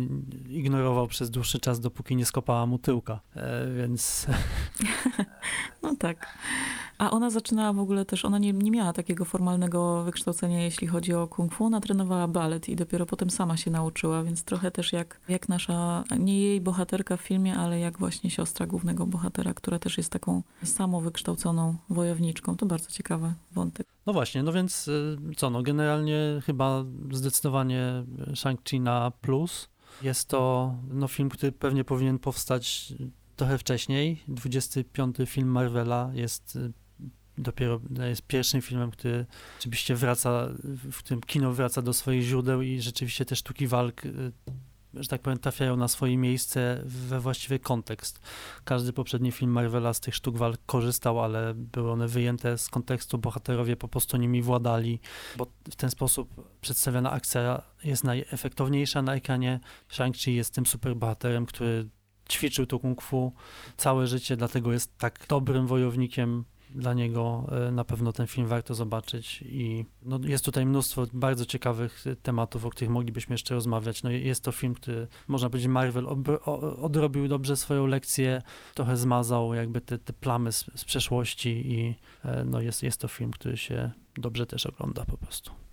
ignorował 0.48 1.06
przez 1.06 1.30
dłuższy 1.30 1.60
czas, 1.60 1.80
dopóki 1.80 2.16
nie 2.16 2.26
skopała 2.26 2.66
mu 2.66 2.78
tyłka, 2.78 3.20
e, 3.36 3.72
więc... 3.76 4.26
No 5.82 5.96
tak. 5.96 6.38
A 6.98 7.10
ona 7.10 7.30
zaczynała 7.30 7.72
w 7.72 7.78
ogóle 7.78 8.04
też, 8.04 8.24
ona 8.24 8.38
nie, 8.38 8.52
nie 8.52 8.70
miała 8.70 8.92
takiego 8.92 9.24
formalnego 9.24 10.04
wykształcenia, 10.04 10.62
jeśli 10.62 10.86
chodzi 10.86 11.14
o 11.14 11.28
kung 11.28 11.54
fu. 11.54 11.64
Ona 11.64 11.80
trenowała 11.80 12.28
balet 12.28 12.68
i 12.68 12.76
dopiero 12.76 13.06
potem 13.06 13.30
sama 13.30 13.56
się 13.56 13.70
nauczyła, 13.70 14.22
więc 14.22 14.44
trochę 14.44 14.70
też 14.70 14.92
jak, 14.92 15.20
jak 15.28 15.48
nasza, 15.48 16.04
nie 16.18 16.40
jej 16.40 16.60
bohaterka 16.60 17.16
w 17.16 17.20
filmie, 17.20 17.56
ale 17.56 17.80
jak 17.80 17.98
właśnie 17.98 18.30
siostra 18.30 18.66
głównego 18.66 19.06
bohatera, 19.06 19.54
która 19.54 19.78
też 19.78 19.98
jest 19.98 20.12
taką 20.12 20.42
samowykształconą 20.64 21.76
wojowniczką. 21.90 22.56
To 22.56 22.66
bardzo 22.66 22.90
ciekawy 22.90 23.34
wątek. 23.52 23.86
No 24.06 24.12
właśnie, 24.12 24.42
no 24.42 24.52
więc 24.52 24.88
y, 24.88 25.16
co, 25.36 25.50
no 25.50 25.62
generalnie 25.62 26.18
chyba 26.46 26.84
zdecydowanie 27.12 28.04
Shang-Chi 28.34 28.80
na 28.80 29.10
plus. 29.20 29.68
Jest 30.02 30.28
to 30.28 30.74
no, 30.90 31.08
film, 31.08 31.28
który 31.28 31.52
pewnie 31.52 31.84
powinien 31.84 32.18
powstać 32.18 32.94
trochę 33.36 33.58
wcześniej. 33.58 34.22
25 34.28 35.16
film 35.26 35.48
Marvela 35.48 36.10
jest 36.14 36.56
y, 36.56 36.72
dopiero 37.38 37.80
jest 38.08 38.22
pierwszym 38.22 38.62
filmem, 38.62 38.90
który 38.90 39.26
rzeczywiście 39.58 39.94
wraca, 39.94 40.48
w 40.64 40.98
którym 40.98 41.20
kino 41.20 41.52
wraca 41.52 41.82
do 41.82 41.92
swoich 41.92 42.22
źródeł 42.22 42.62
i 42.62 42.80
rzeczywiście 42.80 43.24
te 43.24 43.36
sztuki 43.36 43.66
walk 43.66 44.04
y, 44.06 44.32
że 44.94 45.08
tak 45.08 45.22
powiem, 45.22 45.38
trafiają 45.38 45.76
na 45.76 45.88
swoje 45.88 46.18
miejsce 46.18 46.82
we 46.84 47.20
właściwy 47.20 47.58
kontekst. 47.58 48.20
Każdy 48.64 48.92
poprzedni 48.92 49.32
film 49.32 49.50
Marvela 49.50 49.94
z 49.94 50.00
tych 50.00 50.14
sztuk 50.14 50.36
walk 50.36 50.60
korzystał, 50.66 51.20
ale 51.20 51.54
były 51.54 51.90
one 51.90 52.08
wyjęte 52.08 52.58
z 52.58 52.68
kontekstu, 52.68 53.18
bohaterowie 53.18 53.76
po 53.76 53.88
prostu 53.88 54.16
nimi 54.16 54.42
władali, 54.42 55.00
bo 55.36 55.46
w 55.70 55.76
ten 55.76 55.90
sposób 55.90 56.50
przedstawiona 56.60 57.10
akcja 57.10 57.62
jest 57.84 58.04
najefektowniejsza 58.04 59.02
na 59.02 59.14
ekranie. 59.14 59.60
Shang-Chi 59.90 60.30
jest 60.30 60.54
tym 60.54 60.66
superbohaterem, 60.66 61.46
który 61.46 61.88
ćwiczył 62.30 62.66
to 62.66 62.78
kung 62.78 63.02
fu 63.02 63.32
całe 63.76 64.06
życie, 64.06 64.36
dlatego 64.36 64.72
jest 64.72 64.98
tak 64.98 65.26
dobrym 65.28 65.66
wojownikiem 65.66 66.44
dla 66.74 66.94
niego 66.94 67.46
e, 67.68 67.70
na 67.70 67.84
pewno 67.84 68.12
ten 68.12 68.26
film 68.26 68.46
warto 68.46 68.74
zobaczyć 68.74 69.42
i 69.42 69.84
no, 70.02 70.20
jest 70.24 70.44
tutaj 70.44 70.66
mnóstwo 70.66 71.06
bardzo 71.12 71.46
ciekawych 71.46 72.04
tematów, 72.22 72.64
o 72.64 72.70
których 72.70 72.90
moglibyśmy 72.90 73.34
jeszcze 73.34 73.54
rozmawiać. 73.54 74.02
No, 74.02 74.10
jest 74.10 74.44
to 74.44 74.52
film, 74.52 74.74
który 74.74 75.06
można 75.28 75.50
powiedzieć 75.50 75.68
Marvel 75.68 76.06
odrobił 76.80 77.28
dobrze 77.28 77.56
swoją 77.56 77.86
lekcję, 77.86 78.42
trochę 78.74 78.96
zmazał 78.96 79.54
jakby 79.54 79.80
te, 79.80 79.98
te 79.98 80.12
plamy 80.12 80.52
z, 80.52 80.70
z 80.74 80.84
przeszłości 80.84 81.48
i 81.48 81.94
e, 82.24 82.44
no, 82.44 82.60
jest, 82.60 82.82
jest 82.82 83.00
to 83.00 83.08
film, 83.08 83.30
który 83.30 83.56
się 83.56 83.90
dobrze 84.16 84.46
też 84.46 84.66
ogląda 84.66 85.04
po 85.04 85.16
prostu. 85.16 85.67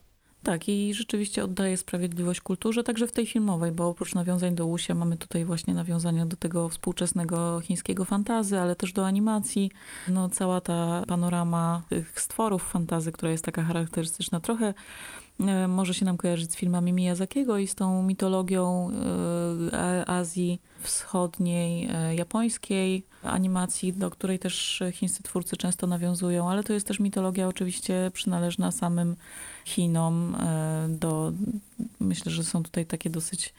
Tak, 0.45 0.69
i 0.69 0.93
rzeczywiście 0.93 1.43
oddaje 1.43 1.77
sprawiedliwość 1.77 2.41
kulturze, 2.41 2.83
także 2.83 3.07
w 3.07 3.11
tej 3.11 3.25
filmowej, 3.25 3.71
bo 3.71 3.87
oprócz 3.87 4.15
nawiązań 4.15 4.55
do 4.55 4.65
Łusia 4.65 4.95
mamy 4.95 5.17
tutaj 5.17 5.45
właśnie 5.45 5.73
nawiązania 5.73 6.25
do 6.25 6.37
tego 6.37 6.69
współczesnego 6.69 7.59
chińskiego 7.59 8.05
fantazy, 8.05 8.59
ale 8.59 8.75
też 8.75 8.93
do 8.93 9.05
animacji. 9.05 9.71
No, 10.07 10.29
cała 10.29 10.61
ta 10.61 11.03
panorama 11.07 11.81
tych 11.89 12.21
stworów 12.21 12.71
fantazy, 12.71 13.11
która 13.11 13.31
jest 13.31 13.45
taka 13.45 13.63
charakterystyczna, 13.63 14.39
trochę 14.39 14.73
e, 15.39 15.67
może 15.67 15.93
się 15.93 16.05
nam 16.05 16.17
kojarzyć 16.17 16.51
z 16.51 16.55
filmami 16.55 16.93
Miyazakiego 16.93 17.57
i 17.57 17.67
z 17.67 17.75
tą 17.75 18.03
mitologią 18.03 18.89
e, 19.73 20.09
Azji 20.09 20.61
Wschodniej, 20.79 21.89
e, 21.93 22.15
japońskiej, 22.15 23.05
animacji, 23.23 23.93
do 23.93 24.09
której 24.09 24.39
też 24.39 24.83
chińscy 24.91 25.23
twórcy 25.23 25.57
często 25.57 25.87
nawiązują, 25.87 26.49
ale 26.49 26.63
to 26.63 26.73
jest 26.73 26.87
też 26.87 26.99
mitologia 26.99 27.47
oczywiście 27.47 28.11
przynależna 28.13 28.71
samym 28.71 29.15
Chinom. 29.65 30.35
E, 30.35 30.87
do, 30.89 31.33
myślę, 31.99 32.31
że 32.31 32.43
są 32.43 32.63
tutaj 32.63 32.85
takie 32.85 33.09
dosyć 33.09 33.53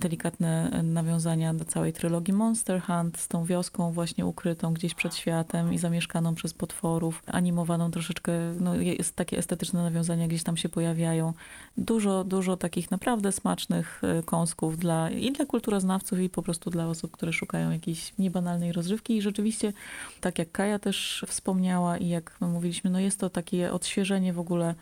delikatne 0.00 0.82
nawiązania 0.82 1.54
do 1.54 1.64
całej 1.64 1.92
trylogii 1.92 2.34
Monster 2.34 2.82
Hunt 2.82 3.18
z 3.18 3.28
tą 3.28 3.44
wioską 3.44 3.92
właśnie 3.92 4.26
ukrytą 4.26 4.74
gdzieś 4.74 4.94
przed 4.94 5.14
światem 5.14 5.72
i 5.72 5.78
zamieszkaną 5.78 6.34
przez 6.34 6.54
potworów, 6.54 7.22
animowaną 7.26 7.90
troszeczkę, 7.90 8.32
no 8.60 8.74
jest 8.74 9.16
takie 9.16 9.38
estetyczne 9.38 9.82
nawiązania 9.82 10.28
gdzieś 10.28 10.42
tam 10.42 10.56
się 10.56 10.68
pojawiają. 10.68 11.32
Dużo, 11.76 12.24
dużo 12.24 12.56
takich 12.56 12.90
naprawdę 12.90 13.32
smacznych 13.32 14.02
e, 14.04 14.22
kąsków 14.22 14.78
dla, 14.78 15.10
i 15.10 15.32
dla 15.32 15.46
kulturoznawców 15.46 16.20
i 16.20 16.28
po 16.28 16.42
prostu 16.42 16.70
dla 16.70 16.86
osób, 16.86 17.10
które 17.10 17.32
szukają 17.32 17.70
jakiejś 17.70 18.12
niebanalnej 18.18 18.72
rozrywki 18.72 19.16
i 19.16 19.22
rzeczywiście, 19.22 19.72
tak 20.20 20.38
jak 20.38 20.52
Kaja 20.52 20.78
też 20.78 21.24
wspomniała 21.28 21.98
i 21.98 22.08
jak 22.08 22.36
mówiliśmy, 22.40 22.90
no 22.90 23.00
jest 23.00 23.20
to 23.20 23.30
takie 23.30 23.72
odświeżenie 23.72 24.32
w 24.32 24.38
ogóle 24.38 24.74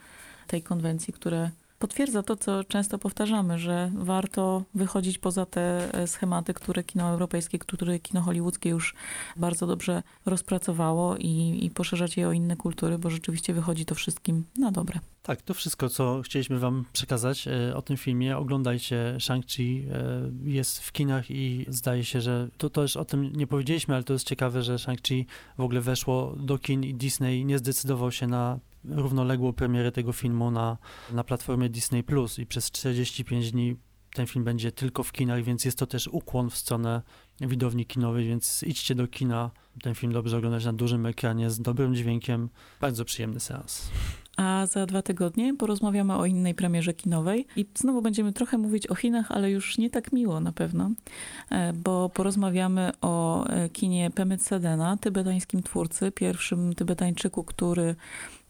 tej 0.49 0.63
konwencji, 0.63 1.13
które 1.13 1.51
potwierdza 1.79 2.23
to, 2.23 2.37
co 2.37 2.65
często 2.65 2.99
powtarzamy, 2.99 3.59
że 3.59 3.91
warto 3.95 4.65
wychodzić 4.75 5.19
poza 5.19 5.47
te 5.47 5.95
e, 5.95 6.07
schematy, 6.07 6.55
które 6.55 6.85
kino 6.85 7.09
europejskie, 7.09 7.59
które 7.59 7.99
kino 7.99 8.21
hollywoodzkie 8.21 8.71
już 8.71 8.95
bardzo 9.37 9.67
dobrze 9.67 10.03
rozpracowało 10.27 11.17
i, 11.17 11.59
i 11.63 11.71
poszerzać 11.71 12.17
je 12.17 12.29
o 12.29 12.33
inne 12.33 12.57
kultury, 12.57 12.99
bo 12.99 13.11
rzeczywiście 13.11 13.55
wychodzi 13.55 13.85
to 13.85 13.95
wszystkim 13.95 14.45
na 14.59 14.73
dobre. 14.73 15.01
Tak, 15.23 15.43
to 15.43 15.55
wszystko, 15.55 15.89
co 15.89 16.23
chcieliśmy 16.23 16.59
wam 16.59 16.85
przekazać 16.93 17.49
e, 17.49 17.77
o 17.77 17.83
tym 17.83 17.97
filmie. 17.97 18.37
Oglądajcie 18.37 19.17
Shang-Chi, 19.19 19.85
e, 19.93 20.31
jest 20.45 20.81
w 20.81 20.93
kinach 20.93 21.31
i 21.31 21.67
zdaje 21.69 22.05
się, 22.05 22.21
że 22.21 22.49
to 22.59 22.71
też 22.71 22.97
o 22.97 23.05
tym 23.05 23.33
nie 23.33 23.47
powiedzieliśmy, 23.47 23.95
ale 23.95 24.05
to 24.05 24.13
jest 24.13 24.27
ciekawe, 24.27 24.63
że 24.63 24.77
Shang-Chi 24.77 25.25
w 25.59 25.61
ogóle 25.61 25.81
weszło 25.81 26.35
do 26.37 26.59
kin 26.59 26.85
i 26.85 26.95
Disney 26.95 27.45
nie 27.45 27.59
zdecydował 27.59 28.13
się 28.13 28.27
na 28.27 28.59
równoległą 28.89 29.53
premierę 29.53 29.93
tego 29.93 30.12
filmu 30.12 30.51
na, 30.51 30.78
na 31.12 31.24
platformie 31.24 31.68
Disney 31.68 32.03
Plus 32.03 32.39
i 32.39 32.47
przez 32.47 32.70
45 32.70 33.53
dni 33.53 33.76
ten 34.14 34.26
film 34.26 34.45
będzie 34.45 34.72
tylko 34.72 35.03
w 35.03 35.12
kinach, 35.12 35.43
więc 35.43 35.64
jest 35.64 35.78
to 35.78 35.86
też 35.86 36.09
ukłon 36.09 36.51
w 36.51 36.57
stronę 36.57 37.03
widowni 37.41 37.86
kinowej, 37.86 38.26
więc 38.26 38.62
idźcie 38.62 38.95
do 38.95 39.09
kina. 39.09 39.51
Ten 39.82 39.95
film 39.95 40.12
dobrze 40.12 40.36
oglądać 40.36 40.64
na 40.64 40.72
dużym 40.72 41.07
ekranie 41.07 41.51
z 41.51 41.61
dobrym 41.61 41.95
dźwiękiem. 41.95 42.49
Bardzo 42.80 43.05
przyjemny 43.05 43.41
seans. 43.41 43.91
A 44.36 44.66
za 44.66 44.86
dwa 44.86 45.03
tygodnie 45.03 45.57
porozmawiamy 45.57 46.16
o 46.16 46.26
innej 46.26 46.55
premierze 46.55 46.95
kinowej 46.95 47.47
i 47.57 47.66
znowu 47.74 48.03
będziemy 48.03 48.32
trochę 48.32 48.59
mówić 48.59 48.86
o 48.86 48.95
Chinach, 48.95 49.32
ale 49.32 49.51
już 49.51 49.78
nie 49.78 49.91
tak 49.91 50.12
miło 50.12 50.41
na 50.41 50.53
pewno, 50.53 50.91
e, 51.51 51.72
bo 51.72 52.09
porozmawiamy 52.09 52.93
o 53.01 53.47
e, 53.47 53.68
kinie 53.68 54.11
Pemyt 54.11 54.43
Sedena, 54.43 54.97
tybetańskim 54.97 55.62
twórcy, 55.62 56.12
pierwszym 56.12 56.74
Tybetańczyku, 56.74 57.45
który 57.45 57.95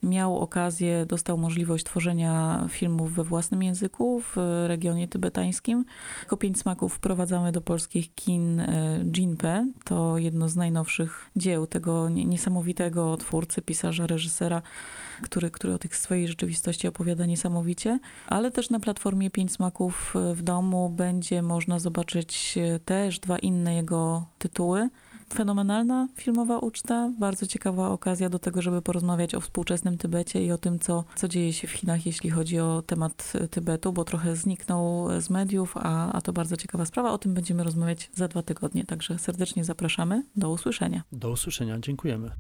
miał 0.03 0.39
okazję, 0.39 1.07
dostał 1.07 1.39
możliwość 1.39 1.85
tworzenia 1.85 2.65
filmów 2.69 3.13
we 3.13 3.25
własnym 3.25 3.63
języku 3.63 4.21
w 4.21 4.37
regionie 4.67 5.09
tybetańskim. 5.09 5.85
Jako 6.23 6.37
pięć 6.37 6.59
smaków 6.59 6.95
wprowadzamy 6.95 7.53
do 7.53 7.61
polskich 7.61 8.15
kin 8.15 8.61
e, 8.61 9.01
Jinpe. 9.05 9.67
To 9.85 10.19
jedno 10.19 10.49
z 10.49 10.57
najnowszych 10.57 11.31
dzieł 11.37 11.67
tego 11.67 12.09
niesamowitego 12.09 13.17
twórcy, 13.17 13.63
pisarza, 13.63 14.07
reżysera, 14.07 14.63
który, 15.23 15.51
który 15.51 15.75
o 15.75 15.79
tych 15.79 15.97
swojej 15.97 16.29
rzeczywistości 16.29 16.89
opowiada 16.89 17.27
niesamowicie. 17.27 17.99
Ale 18.27 18.51
też 18.51 18.71
na 18.71 18.81
platformie 18.81 19.31
Pięć 19.31 19.53
Smaków 19.53 20.15
w 20.35 20.43
domu 20.43 20.89
będzie 20.89 21.43
można 21.43 21.79
zobaczyć 21.79 22.59
e, 22.59 22.79
też 22.79 23.21
dwa 23.21 23.39
inne 23.39 23.75
jego 23.75 24.27
tytuły. 24.39 24.89
Fenomenalna 25.35 26.09
filmowa 26.15 26.59
uczta, 26.59 27.11
bardzo 27.19 27.47
ciekawa 27.47 27.89
okazja 27.89 28.29
do 28.29 28.39
tego, 28.39 28.63
żeby 28.63 28.83
porozmawiać 28.83 29.35
o 29.35 29.41
współczesnym 29.41 29.99
Tybecie 29.99 30.45
i 30.45 30.53
o 30.53 30.59
tym, 30.59 30.79
co, 30.79 31.05
co 31.17 31.29
dzieje 31.29 31.53
się 31.53 31.69
w 31.69 31.71
Chinach, 31.71 32.07
jeśli 32.07 32.31
chodzi 32.31 32.61
o 32.61 32.83
temat 32.83 33.33
Tybetu, 33.51 33.93
bo 33.93 34.05
trochę 34.05 34.37
zniknął 34.37 35.09
z 35.21 35.31
mediów, 35.31 35.75
a, 35.77 36.13
a 36.13 36.21
to 36.21 36.33
bardzo 36.33 36.57
ciekawa 36.57 36.85
sprawa. 36.85 37.13
O 37.13 37.19
tym 37.19 37.35
będziemy 37.35 37.65
rozmawiać 37.65 38.11
za 38.15 38.29
dwa 38.29 38.43
tygodnie, 38.43 38.85
także 38.85 39.19
serdecznie 39.19 39.65
zapraszamy. 39.65 40.23
Do 40.37 40.51
usłyszenia. 40.51 41.03
Do 41.13 41.31
usłyszenia. 41.31 41.79
Dziękujemy. 41.79 42.31